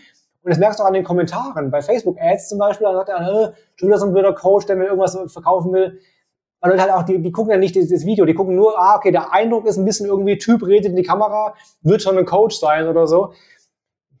und 0.44 0.50
das 0.50 0.58
merkst 0.58 0.78
du 0.78 0.84
auch 0.84 0.88
an 0.88 0.92
den 0.92 1.04
Kommentaren. 1.04 1.70
Bei 1.70 1.80
Facebook-Ads 1.80 2.50
zum 2.50 2.58
Beispiel, 2.58 2.86
da 2.86 2.94
sagt 2.94 3.08
er, 3.08 3.54
schon 3.76 3.88
wieder 3.88 3.98
so 3.98 4.06
ein 4.06 4.12
blöder 4.12 4.34
Coach, 4.34 4.66
der 4.66 4.76
mir 4.76 4.84
irgendwas 4.84 5.18
verkaufen 5.32 5.72
will. 5.72 5.98
Und 6.60 6.80
halt 6.80 6.92
auch, 6.92 7.02
die, 7.02 7.20
die 7.20 7.32
gucken 7.32 7.50
ja 7.50 7.56
nicht 7.56 7.74
dieses 7.74 8.04
Video, 8.04 8.26
die 8.26 8.34
gucken 8.34 8.54
nur, 8.54 8.78
ah, 8.78 8.96
okay, 8.96 9.10
der 9.10 9.32
Eindruck 9.32 9.66
ist 9.66 9.78
ein 9.78 9.86
bisschen 9.86 10.06
irgendwie, 10.06 10.36
Typ 10.36 10.66
redet 10.66 10.90
in 10.90 10.96
die 10.96 11.02
Kamera, 11.02 11.54
wird 11.82 12.02
schon 12.02 12.18
ein 12.18 12.26
Coach 12.26 12.56
sein 12.56 12.86
oder 12.88 13.06
so. 13.06 13.32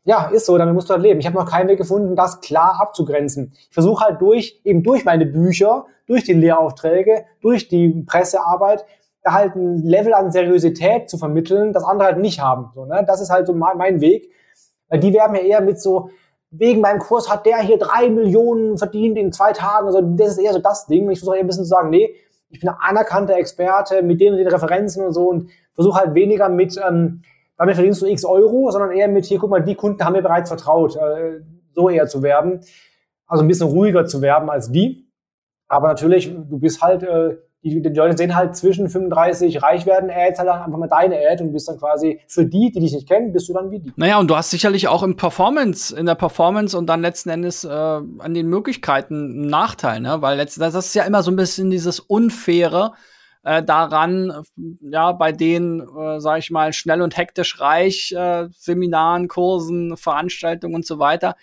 Ja, 0.04 0.28
ist 0.28 0.46
so, 0.46 0.56
damit 0.56 0.74
musst 0.74 0.88
du 0.88 0.94
halt 0.94 1.02
leben. 1.02 1.20
Ich 1.20 1.26
habe 1.26 1.36
noch 1.36 1.50
keinen 1.50 1.68
Weg 1.68 1.78
gefunden, 1.78 2.16
das 2.16 2.40
klar 2.40 2.80
abzugrenzen. 2.80 3.52
Ich 3.54 3.74
versuche 3.74 4.04
halt 4.04 4.20
durch, 4.20 4.60
eben 4.64 4.82
durch 4.82 5.04
meine 5.04 5.26
Bücher, 5.26 5.86
durch 6.06 6.24
die 6.24 6.34
Lehraufträge, 6.34 7.24
durch 7.40 7.68
die 7.68 8.02
Pressearbeit, 8.06 8.84
da 9.22 9.32
halt 9.32 9.56
ein 9.56 9.82
Level 9.82 10.12
an 10.12 10.30
Seriosität 10.30 11.08
zu 11.08 11.18
vermitteln, 11.18 11.72
das 11.72 11.84
andere 11.84 12.08
halt 12.08 12.18
nicht 12.18 12.40
haben. 12.40 12.70
So, 12.74 12.86
ne? 12.86 13.04
Das 13.06 13.20
ist 13.20 13.30
halt 13.30 13.46
so 13.46 13.54
mein, 13.54 13.78
mein 13.78 14.00
Weg. 14.00 14.30
Weil 14.88 15.00
die 15.00 15.12
werben 15.12 15.34
ja 15.34 15.42
eher 15.42 15.60
mit 15.60 15.80
so, 15.80 16.10
wegen 16.50 16.80
meinem 16.80 17.00
Kurs 17.00 17.30
hat 17.30 17.46
der 17.46 17.58
hier 17.58 17.78
drei 17.78 18.08
Millionen 18.08 18.78
verdient 18.78 19.18
in 19.18 19.32
zwei 19.32 19.52
Tagen. 19.52 19.86
Also 19.86 20.00
das 20.00 20.32
ist 20.32 20.38
eher 20.38 20.52
so 20.52 20.60
das 20.60 20.86
Ding. 20.86 21.10
Ich 21.10 21.18
versuche 21.18 21.36
eher 21.36 21.44
ein 21.44 21.46
bisschen 21.46 21.64
zu 21.64 21.70
sagen, 21.70 21.90
nee, 21.90 22.14
ich 22.50 22.60
bin 22.60 22.68
ein 22.68 22.76
anerkannter 22.80 23.36
Experte 23.36 24.02
mit 24.02 24.20
den, 24.20 24.36
den 24.36 24.46
Referenzen 24.46 25.04
und 25.04 25.12
so 25.12 25.28
und 25.28 25.50
versuche 25.74 25.98
halt 25.98 26.14
weniger 26.14 26.48
mit, 26.48 26.76
ähm, 26.76 27.22
damit 27.56 27.74
verdienst 27.74 28.02
du 28.02 28.06
x 28.06 28.24
Euro, 28.24 28.70
sondern 28.70 28.92
eher 28.92 29.08
mit, 29.08 29.24
hier, 29.24 29.38
guck 29.38 29.50
mal, 29.50 29.62
die 29.62 29.74
Kunden 29.74 30.04
haben 30.04 30.12
mir 30.12 30.22
bereits 30.22 30.50
vertraut, 30.50 30.96
äh, 30.96 31.40
so 31.74 31.88
eher 31.88 32.06
zu 32.06 32.22
werben. 32.22 32.60
Also 33.26 33.42
ein 33.42 33.48
bisschen 33.48 33.68
ruhiger 33.68 34.06
zu 34.06 34.22
werben 34.22 34.50
als 34.50 34.70
die. 34.70 35.08
Aber 35.66 35.88
natürlich, 35.88 36.32
du 36.32 36.58
bist 36.58 36.82
halt 36.82 37.02
äh, 37.02 37.36
die, 37.64 37.80
die 37.80 37.88
Leute 37.88 38.16
sehen 38.16 38.36
halt 38.36 38.54
zwischen 38.56 38.88
35 38.88 39.62
reich 39.62 39.86
werden 39.86 40.10
Ads 40.10 40.38
halt 40.38 40.48
einfach 40.48 40.78
mal 40.78 40.88
deine 40.88 41.16
Ad 41.16 41.42
und 41.42 41.52
bist 41.52 41.68
dann 41.68 41.78
quasi 41.78 42.20
für 42.28 42.44
die, 42.44 42.70
die 42.70 42.80
dich 42.80 42.92
nicht 42.92 43.08
kennen, 43.08 43.32
bist 43.32 43.48
du 43.48 43.54
dann 43.54 43.70
wie 43.70 43.80
die. 43.80 43.92
Naja, 43.96 44.18
und 44.18 44.28
du 44.28 44.36
hast 44.36 44.50
sicherlich 44.50 44.88
auch 44.88 45.02
im 45.02 45.16
Performance, 45.16 45.96
in 45.96 46.06
der 46.06 46.14
Performance 46.14 46.76
und 46.76 46.86
dann 46.86 47.00
letzten 47.00 47.30
Endes 47.30 47.64
äh, 47.64 47.68
an 47.68 48.34
den 48.34 48.48
Möglichkeiten 48.48 49.14
einen 49.14 49.46
Nachteil, 49.46 50.00
ne? 50.00 50.20
Weil 50.20 50.36
letzten, 50.36 50.60
das 50.60 50.74
ist 50.74 50.94
ja 50.94 51.04
immer 51.04 51.22
so 51.22 51.30
ein 51.30 51.36
bisschen 51.36 51.70
dieses 51.70 52.00
Unfaire 52.00 52.92
äh, 53.42 53.62
daran, 53.62 54.44
ja, 54.80 55.12
bei 55.12 55.32
den, 55.32 55.80
äh, 55.80 56.20
sag 56.20 56.38
ich 56.38 56.50
mal, 56.50 56.72
schnell 56.72 57.02
und 57.02 57.16
hektisch 57.16 57.60
reich 57.60 58.12
äh, 58.12 58.48
Seminaren, 58.52 59.28
Kursen, 59.28 59.96
Veranstaltungen 59.96 60.74
und 60.74 60.86
so 60.86 60.98
weiter 60.98 61.34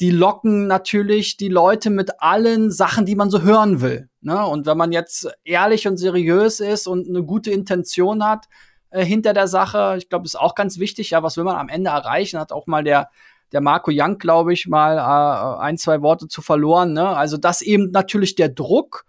die 0.00 0.10
locken 0.10 0.66
natürlich 0.66 1.36
die 1.36 1.48
Leute 1.48 1.88
mit 1.88 2.20
allen 2.20 2.72
Sachen, 2.72 3.06
die 3.06 3.14
man 3.14 3.30
so 3.30 3.42
hören 3.42 3.80
will. 3.80 4.08
Ne? 4.22 4.44
Und 4.46 4.66
wenn 4.66 4.78
man 4.78 4.92
jetzt 4.92 5.28
ehrlich 5.44 5.86
und 5.86 5.96
seriös 5.96 6.60
ist 6.60 6.86
und 6.86 7.08
eine 7.08 7.22
gute 7.22 7.50
Intention 7.50 8.24
hat 8.24 8.46
äh, 8.90 9.04
hinter 9.04 9.32
der 9.34 9.48
Sache, 9.48 9.96
ich 9.98 10.08
glaube, 10.08 10.24
ist 10.24 10.38
auch 10.38 10.54
ganz 10.54 10.78
wichtig, 10.78 11.10
ja, 11.10 11.22
was 11.22 11.36
will 11.36 11.44
man 11.44 11.56
am 11.56 11.68
Ende 11.68 11.90
erreichen, 11.90 12.38
hat 12.38 12.52
auch 12.52 12.66
mal 12.66 12.84
der 12.84 13.10
der 13.52 13.60
Marco 13.60 13.90
Young, 13.92 14.18
glaube 14.18 14.52
ich, 14.52 14.66
mal 14.66 14.96
äh, 14.96 15.62
ein, 15.62 15.78
zwei 15.78 16.02
Worte 16.02 16.26
zu 16.26 16.42
verloren. 16.42 16.92
Ne? 16.92 17.06
Also 17.06 17.36
das 17.36 17.62
eben 17.62 17.90
natürlich 17.90 18.34
der 18.34 18.48
Druck. 18.48 19.04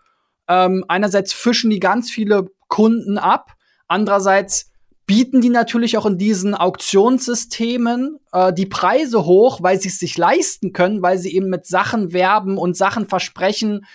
Ähm, 0.47 0.83
einerseits 0.89 1.31
fischen 1.31 1.69
die 1.69 1.79
ganz 1.79 2.11
viele 2.11 2.47
Kunden 2.67 3.17
ab, 3.17 3.53
andererseits 3.87 4.71
bieten 5.05 5.41
die 5.41 5.49
natürlich 5.49 5.97
auch 5.97 6.05
in 6.05 6.17
diesen 6.17 6.55
Auktionssystemen 6.55 8.19
äh, 8.31 8.53
die 8.53 8.65
Preise 8.65 9.25
hoch, 9.25 9.61
weil 9.61 9.79
sie 9.79 9.89
es 9.89 9.99
sich 9.99 10.17
leisten 10.17 10.73
können, 10.73 11.01
weil 11.01 11.17
sie 11.17 11.33
eben 11.35 11.49
mit 11.49 11.65
Sachen 11.65 12.13
werben 12.13 12.57
und 12.57 12.75
Sachen 12.75 13.07
versprechen, 13.07 13.85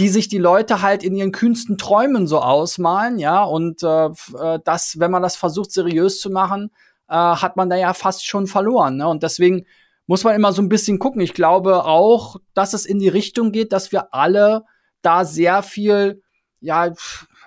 die 0.00 0.08
sich 0.08 0.28
die 0.28 0.38
Leute 0.38 0.80
halt 0.80 1.02
in 1.02 1.14
ihren 1.14 1.30
kühnsten 1.30 1.76
Träumen 1.76 2.26
so 2.26 2.38
ausmalen, 2.38 3.18
ja. 3.18 3.44
Und 3.44 3.82
äh, 3.82 4.06
äh, 4.06 4.58
das, 4.64 4.98
wenn 4.98 5.10
man 5.10 5.22
das 5.22 5.36
versucht, 5.36 5.72
seriös 5.72 6.20
zu 6.20 6.30
machen, 6.30 6.70
äh, 7.08 7.14
hat 7.14 7.58
man 7.58 7.68
da 7.68 7.76
ja 7.76 7.92
fast 7.92 8.26
schon 8.26 8.46
verloren. 8.46 8.96
Ne? 8.96 9.06
Und 9.06 9.22
deswegen 9.22 9.66
muss 10.06 10.24
man 10.24 10.34
immer 10.34 10.54
so 10.54 10.62
ein 10.62 10.70
bisschen 10.70 10.98
gucken. 10.98 11.20
Ich 11.20 11.34
glaube 11.34 11.84
auch, 11.84 12.36
dass 12.54 12.72
es 12.72 12.86
in 12.86 12.98
die 12.98 13.08
Richtung 13.08 13.52
geht, 13.52 13.74
dass 13.74 13.92
wir 13.92 14.14
alle 14.14 14.64
da 15.02 15.26
sehr 15.26 15.62
viel, 15.62 16.22
ja, 16.60 16.94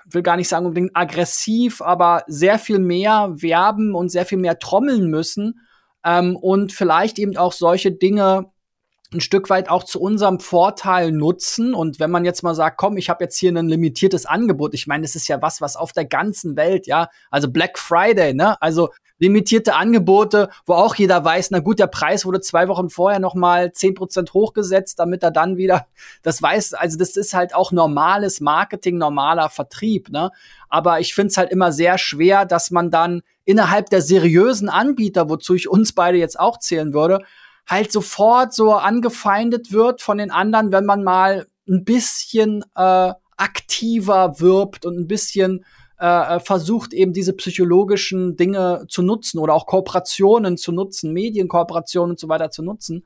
will 0.06 0.22
gar 0.22 0.38
nicht 0.38 0.48
sagen 0.48 0.68
unbedingt 0.68 0.96
aggressiv, 0.96 1.82
aber 1.82 2.24
sehr 2.28 2.60
viel 2.60 2.78
mehr 2.78 3.34
werben 3.34 3.96
und 3.96 4.10
sehr 4.10 4.28
viel 4.28 4.38
mehr 4.38 4.60
trommeln 4.60 5.10
müssen 5.10 5.60
ähm, 6.06 6.36
und 6.36 6.72
vielleicht 6.72 7.18
eben 7.18 7.36
auch 7.36 7.54
solche 7.54 7.92
Dinge 7.92 8.53
ein 9.14 9.22
Stück 9.22 9.50
weit 9.50 9.70
auch 9.70 9.84
zu 9.84 10.02
unserem 10.02 10.40
Vorteil 10.40 11.12
nutzen. 11.12 11.74
Und 11.74 12.00
wenn 12.00 12.12
man 12.12 12.26
jetzt 12.26 12.44
mal 12.44 12.56
sagt, 12.56 12.78
komm, 12.78 12.98
ich 12.98 13.10
habe 13.10 13.24
jetzt 13.24 13.38
hier 13.38 13.52
ein 13.52 13.68
limitiertes 13.68 14.26
Angebot, 14.26 14.74
ich 14.74 14.88
meine, 14.88 15.04
das 15.04 15.16
ist 15.16 15.28
ja 15.28 15.42
was, 15.42 15.62
was 15.62 15.76
auf 15.76 15.94
der 15.94 16.06
ganzen 16.06 16.56
Welt, 16.56 16.88
ja, 16.88 17.10
also 17.32 17.50
Black 17.50 17.78
Friday, 17.80 18.34
ne? 18.34 18.62
Also 18.62 18.90
limitierte 19.20 19.76
Angebote, 19.76 20.50
wo 20.66 20.74
auch 20.74 20.96
jeder 20.96 21.24
weiß, 21.24 21.52
na 21.52 21.60
gut, 21.60 21.80
der 21.80 21.88
Preis 21.88 22.26
wurde 22.26 22.42
zwei 22.42 22.68
Wochen 22.68 22.90
vorher 22.90 23.20
noch 23.20 23.36
mal 23.36 23.72
zehn 23.72 23.94
Prozent 23.94 24.34
hochgesetzt, 24.34 25.00
damit 25.00 25.24
er 25.24 25.32
dann 25.32 25.56
wieder, 25.56 25.88
das 26.24 26.42
weiß, 26.42 26.74
also 26.74 26.98
das 26.98 27.16
ist 27.16 27.34
halt 27.34 27.56
auch 27.56 27.72
normales 27.72 28.42
Marketing, 28.42 28.98
normaler 28.98 29.50
Vertrieb, 29.50 30.10
ne? 30.10 30.32
Aber 30.70 31.00
ich 31.00 31.14
finde 31.14 31.28
es 31.28 31.38
halt 31.38 31.52
immer 31.52 31.72
sehr 31.72 31.98
schwer, 31.98 32.46
dass 32.46 32.72
man 32.72 32.90
dann 32.90 33.22
innerhalb 33.46 33.90
der 33.90 34.02
seriösen 34.02 34.70
Anbieter, 34.70 35.30
wozu 35.30 35.54
ich 35.54 35.70
uns 35.70 35.94
beide 35.94 36.18
jetzt 36.18 36.40
auch 36.40 36.58
zählen 36.58 36.94
würde, 36.94 37.24
halt 37.68 37.92
sofort 37.92 38.54
so 38.54 38.74
angefeindet 38.74 39.72
wird 39.72 40.02
von 40.02 40.18
den 40.18 40.32
anderen, 40.32 40.72
wenn 40.72 40.86
man 40.86 41.04
mal 41.04 41.48
ein 41.68 41.84
bisschen 41.84 42.64
äh, 42.76 43.14
aktiver 43.38 44.40
wirbt 44.40 44.86
und 44.86 44.98
ein 44.98 45.08
bisschen 45.08 45.66
äh, 46.00 46.36
äh, 46.36 46.40
versucht 46.40 46.94
eben 46.94 47.14
diese 47.14 47.34
psychologischen 47.34 48.36
Dinge 48.36 48.86
zu 48.90 49.02
nutzen 49.04 49.40
oder 49.40 49.54
auch 49.54 49.66
Kooperationen 49.66 50.58
zu 50.58 50.72
nutzen, 50.72 51.14
Medienkooperationen 51.14 52.12
und 52.12 52.20
so 52.20 52.28
weiter 52.28 52.52
zu 52.52 52.64
nutzen. 52.64 53.06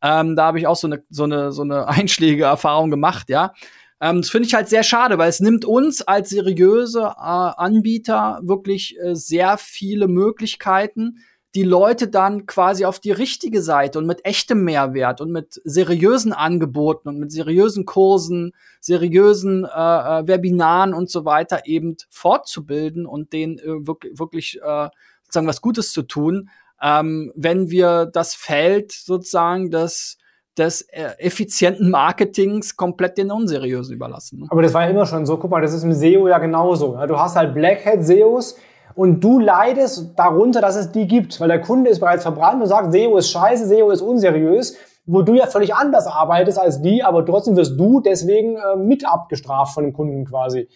Ähm, 0.00 0.36
da 0.36 0.46
habe 0.46 0.58
ich 0.58 0.66
auch 0.66 0.76
so 0.76 0.86
eine 0.86 1.02
so 1.10 1.24
eine 1.24 1.52
so 1.52 1.62
eine 1.62 1.88
einschlägige 1.88 2.44
Erfahrung 2.44 2.90
gemacht, 2.90 3.28
ja. 3.28 3.52
Ähm, 4.00 4.22
das 4.22 4.30
finde 4.30 4.46
ich 4.46 4.54
halt 4.54 4.68
sehr 4.68 4.82
schade, 4.82 5.18
weil 5.18 5.28
es 5.28 5.40
nimmt 5.40 5.64
uns 5.64 6.00
als 6.02 6.30
seriöse 6.30 7.00
äh, 7.00 7.20
Anbieter 7.20 8.40
wirklich 8.42 8.96
äh, 8.98 9.14
sehr 9.14 9.58
viele 9.58 10.08
Möglichkeiten, 10.08 11.18
die 11.54 11.62
Leute 11.62 12.08
dann 12.08 12.46
quasi 12.46 12.84
auf 12.84 13.00
die 13.00 13.10
richtige 13.10 13.62
Seite 13.62 13.98
und 13.98 14.06
mit 14.06 14.24
echtem 14.24 14.64
Mehrwert 14.64 15.20
und 15.20 15.32
mit 15.32 15.60
seriösen 15.64 16.32
Angeboten 16.32 17.08
und 17.08 17.18
mit 17.18 17.32
seriösen 17.32 17.86
Kursen, 17.86 18.52
seriösen 18.80 19.64
äh, 19.64 19.68
äh, 19.68 20.28
Webinaren 20.28 20.92
und 20.92 21.10
so 21.10 21.24
weiter 21.24 21.62
eben 21.64 21.96
fortzubilden 22.10 23.06
und 23.06 23.32
denen 23.32 23.58
äh, 23.58 23.86
wirklich, 23.86 24.18
wirklich 24.18 24.60
äh, 24.62 24.88
sozusagen 25.24 25.46
was 25.46 25.62
Gutes 25.62 25.92
zu 25.92 26.02
tun, 26.02 26.50
ähm, 26.82 27.32
wenn 27.34 27.70
wir 27.70 28.06
das 28.06 28.34
Feld 28.34 28.92
sozusagen 28.92 29.70
des 29.70 30.18
des 30.58 30.82
äh, 30.82 31.14
effizienten 31.18 31.88
Marketings 31.90 32.76
komplett 32.76 33.16
den 33.16 33.30
Unseriösen 33.30 33.94
überlassen. 33.94 34.40
Ne? 34.40 34.46
Aber 34.50 34.62
das 34.62 34.74
war 34.74 34.82
ja 34.82 34.90
immer 34.90 35.06
schon 35.06 35.24
so. 35.24 35.36
Guck 35.36 35.50
mal, 35.50 35.62
das 35.62 35.72
ist 35.72 35.84
im 35.84 35.92
SEO 35.92 36.28
ja 36.28 36.38
genauso. 36.38 36.98
Du 37.06 37.18
hast 37.18 37.36
halt 37.36 37.54
Blackhead 37.54 38.04
SEOs, 38.04 38.56
und 38.98 39.20
du 39.20 39.38
leidest 39.38 40.18
darunter, 40.18 40.60
dass 40.60 40.74
es 40.74 40.90
die 40.90 41.06
gibt, 41.06 41.38
weil 41.38 41.46
der 41.46 41.60
Kunde 41.60 41.88
ist 41.88 42.00
bereits 42.00 42.24
verbrannt 42.24 42.60
und 42.60 42.66
sagt, 42.66 42.92
SEO 42.92 43.16
ist 43.16 43.30
scheiße, 43.30 43.68
SEO 43.68 43.90
ist 43.92 44.00
unseriös, 44.00 44.76
wo 45.06 45.22
du 45.22 45.34
ja 45.34 45.46
völlig 45.46 45.72
anders 45.72 46.08
arbeitest 46.08 46.58
als 46.58 46.82
die, 46.82 47.04
aber 47.04 47.24
trotzdem 47.24 47.54
wirst 47.54 47.78
du 47.78 48.00
deswegen 48.00 48.56
äh, 48.56 48.74
mit 48.74 49.06
abgestraft 49.06 49.72
von 49.72 49.84
dem 49.84 49.92
Kunden 49.92 50.24
quasi. 50.24 50.68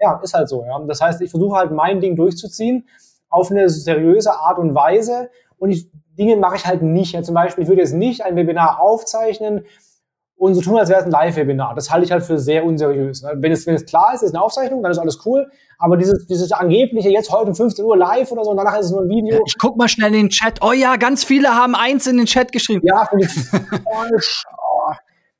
Ja, 0.00 0.18
ist 0.20 0.34
halt 0.34 0.48
so. 0.48 0.64
Ja. 0.64 0.80
Das 0.80 1.00
heißt, 1.00 1.22
ich 1.22 1.30
versuche 1.30 1.56
halt 1.56 1.70
mein 1.70 2.00
Ding 2.00 2.16
durchzuziehen 2.16 2.88
auf 3.28 3.52
eine 3.52 3.68
seriöse 3.68 4.32
Art 4.32 4.58
und 4.58 4.74
Weise 4.74 5.30
und 5.56 5.70
ich, 5.70 5.88
Dinge 6.18 6.34
mache 6.38 6.56
ich 6.56 6.66
halt 6.66 6.82
nicht. 6.82 7.12
Ja, 7.12 7.22
zum 7.22 7.36
Beispiel, 7.36 7.62
ich 7.62 7.68
würde 7.68 7.82
jetzt 7.82 7.94
nicht 7.94 8.24
ein 8.24 8.34
Webinar 8.34 8.80
aufzeichnen, 8.80 9.64
und 10.40 10.54
so 10.54 10.62
tun, 10.62 10.78
als 10.78 10.88
wäre 10.88 11.00
es 11.00 11.04
ein 11.04 11.10
Live-Webinar. 11.10 11.74
Das 11.74 11.90
halte 11.90 12.06
ich 12.06 12.12
halt 12.12 12.22
für 12.22 12.38
sehr 12.38 12.64
unseriös. 12.64 13.22
Ne? 13.22 13.32
Wenn 13.36 13.52
es, 13.52 13.66
wenn 13.66 13.74
es 13.74 13.84
klar 13.84 14.14
ist, 14.14 14.22
ist 14.22 14.34
eine 14.34 14.42
Aufzeichnung, 14.42 14.82
dann 14.82 14.90
ist 14.90 14.96
alles 14.96 15.18
cool. 15.26 15.50
Aber 15.78 15.98
dieses, 15.98 16.26
dieses 16.26 16.50
angebliche, 16.50 17.10
jetzt 17.10 17.30
heute 17.30 17.48
um 17.48 17.54
15 17.54 17.84
Uhr 17.84 17.94
live 17.94 18.32
oder 18.32 18.42
so, 18.44 18.50
und 18.52 18.56
danach 18.56 18.78
ist 18.78 18.86
es 18.86 18.92
nur 18.92 19.02
ein 19.02 19.08
Video. 19.10 19.42
Ich 19.46 19.58
guck 19.58 19.76
mal 19.76 19.86
schnell 19.86 20.14
in 20.14 20.22
den 20.22 20.28
Chat. 20.30 20.60
Oh 20.62 20.72
ja, 20.72 20.96
ganz 20.96 21.24
viele 21.24 21.54
haben 21.54 21.74
eins 21.74 22.06
in 22.06 22.16
den 22.16 22.24
Chat 22.24 22.52
geschrieben. 22.52 22.80
Ja, 22.84 23.04
finde 23.04 23.26
ich. 23.26 23.32
Oh. 23.84 24.94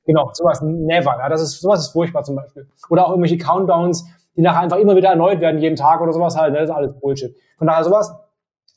Genau, 0.05 0.29
sowas 0.33 0.61
never. 0.61 1.15
Ja, 1.17 1.29
das 1.29 1.41
ist, 1.41 1.61
sowas 1.61 1.79
ist 1.79 1.93
furchtbar 1.93 2.23
zum 2.23 2.35
Beispiel. 2.35 2.67
Oder 2.89 3.07
auch 3.07 3.09
irgendwelche 3.09 3.39
Countdowns, 3.39 4.05
die 4.35 4.41
nachher 4.41 4.61
einfach 4.61 4.77
immer 4.77 4.95
wieder 4.95 5.09
erneut 5.09 5.41
werden, 5.41 5.59
jeden 5.59 5.75
Tag 5.75 6.01
oder 6.01 6.13
sowas 6.13 6.37
halt. 6.37 6.53
Ne? 6.53 6.59
Das 6.59 6.69
ist 6.69 6.75
alles 6.75 6.93
Bullshit. 6.99 7.35
Von 7.57 7.65
daher 7.65 7.83
sowas, 7.83 8.13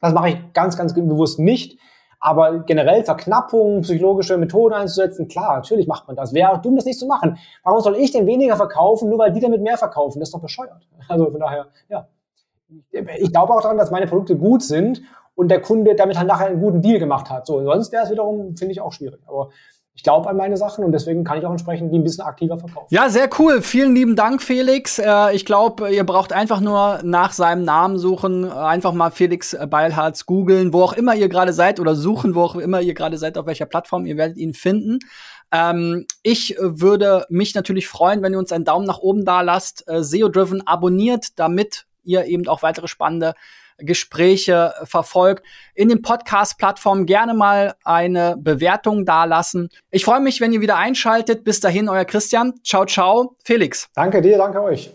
das 0.00 0.14
mache 0.14 0.30
ich 0.30 0.52
ganz, 0.54 0.76
ganz 0.78 0.94
bewusst 0.94 1.38
nicht. 1.38 1.78
Aber 2.24 2.60
generell 2.60 3.04
Verknappungen, 3.04 3.82
psychologische 3.82 4.38
Methoden 4.38 4.72
einzusetzen, 4.72 5.28
klar, 5.28 5.56
natürlich 5.56 5.86
macht 5.86 6.06
man 6.06 6.16
das. 6.16 6.32
Wäre 6.32 6.58
dumm, 6.58 6.74
das 6.74 6.86
nicht 6.86 6.98
zu 6.98 7.06
machen. 7.06 7.36
Warum 7.62 7.82
soll 7.82 7.96
ich 7.96 8.12
denn 8.12 8.26
weniger 8.26 8.56
verkaufen, 8.56 9.10
nur 9.10 9.18
weil 9.18 9.30
die 9.30 9.40
damit 9.40 9.60
mehr 9.60 9.76
verkaufen? 9.76 10.20
Das 10.20 10.30
ist 10.30 10.34
doch 10.34 10.40
bescheuert. 10.40 10.88
Also 11.08 11.30
von 11.30 11.38
daher, 11.38 11.66
ja. 11.90 12.08
Ich 12.90 13.30
glaube 13.30 13.52
auch 13.52 13.60
daran, 13.60 13.76
dass 13.76 13.90
meine 13.90 14.06
Produkte 14.06 14.36
gut 14.38 14.62
sind 14.62 15.02
und 15.34 15.48
der 15.50 15.60
Kunde 15.60 15.94
damit 15.96 16.16
halt 16.16 16.26
nachher 16.26 16.46
einen 16.46 16.62
guten 16.62 16.80
Deal 16.80 16.98
gemacht 16.98 17.28
hat. 17.28 17.46
So, 17.46 17.62
sonst 17.62 17.92
wäre 17.92 18.04
es 18.04 18.10
wiederum, 18.10 18.56
finde 18.56 18.72
ich, 18.72 18.80
auch 18.80 18.92
schwierig. 18.92 19.20
Aber 19.26 19.50
ich 19.96 20.02
glaube 20.02 20.28
an 20.28 20.36
meine 20.36 20.56
Sachen 20.56 20.84
und 20.84 20.90
deswegen 20.90 21.22
kann 21.22 21.38
ich 21.38 21.46
auch 21.46 21.52
entsprechend 21.52 21.92
die 21.92 21.98
ein 21.98 22.02
bisschen 22.02 22.24
aktiver 22.24 22.58
verkaufen. 22.58 22.88
Ja, 22.90 23.08
sehr 23.08 23.30
cool. 23.38 23.62
Vielen 23.62 23.94
lieben 23.94 24.16
Dank, 24.16 24.42
Felix. 24.42 24.98
Äh, 24.98 25.34
ich 25.34 25.44
glaube, 25.44 25.94
ihr 25.94 26.04
braucht 26.04 26.32
einfach 26.32 26.60
nur 26.60 27.00
nach 27.04 27.32
seinem 27.32 27.64
Namen 27.64 27.98
suchen, 27.98 28.50
einfach 28.50 28.92
mal 28.92 29.10
Felix 29.10 29.56
Beilharz 29.70 30.26
googeln, 30.26 30.72
wo 30.72 30.82
auch 30.82 30.94
immer 30.94 31.14
ihr 31.14 31.28
gerade 31.28 31.52
seid 31.52 31.78
oder 31.78 31.94
suchen, 31.94 32.34
wo 32.34 32.42
auch 32.42 32.56
immer 32.56 32.80
ihr 32.80 32.94
gerade 32.94 33.18
seid, 33.18 33.38
auf 33.38 33.46
welcher 33.46 33.66
Plattform, 33.66 34.04
ihr 34.04 34.16
werdet 34.16 34.36
ihn 34.36 34.52
finden. 34.52 34.98
Ähm, 35.52 36.06
ich 36.24 36.56
würde 36.58 37.24
mich 37.28 37.54
natürlich 37.54 37.86
freuen, 37.86 38.20
wenn 38.22 38.32
ihr 38.32 38.40
uns 38.40 38.50
einen 38.50 38.64
Daumen 38.64 38.86
nach 38.86 38.98
oben 38.98 39.24
da 39.24 39.42
lasst, 39.42 39.88
äh, 39.88 40.02
SEO-Driven 40.02 40.66
abonniert, 40.66 41.38
damit 41.38 41.86
ihr 42.02 42.24
eben 42.24 42.48
auch 42.48 42.62
weitere 42.62 42.88
spannende 42.88 43.34
Gespräche 43.78 44.72
verfolgt. 44.84 45.44
In 45.74 45.88
den 45.88 46.02
Podcast-Plattformen 46.02 47.06
gerne 47.06 47.34
mal 47.34 47.74
eine 47.84 48.36
Bewertung 48.38 49.04
dalassen. 49.04 49.68
Ich 49.90 50.04
freue 50.04 50.20
mich, 50.20 50.40
wenn 50.40 50.52
ihr 50.52 50.60
wieder 50.60 50.76
einschaltet. 50.76 51.44
Bis 51.44 51.60
dahin, 51.60 51.88
euer 51.88 52.04
Christian. 52.04 52.54
Ciao, 52.64 52.84
ciao. 52.84 53.36
Felix. 53.44 53.88
Danke 53.94 54.22
dir, 54.22 54.38
danke 54.38 54.62
euch. 54.62 54.90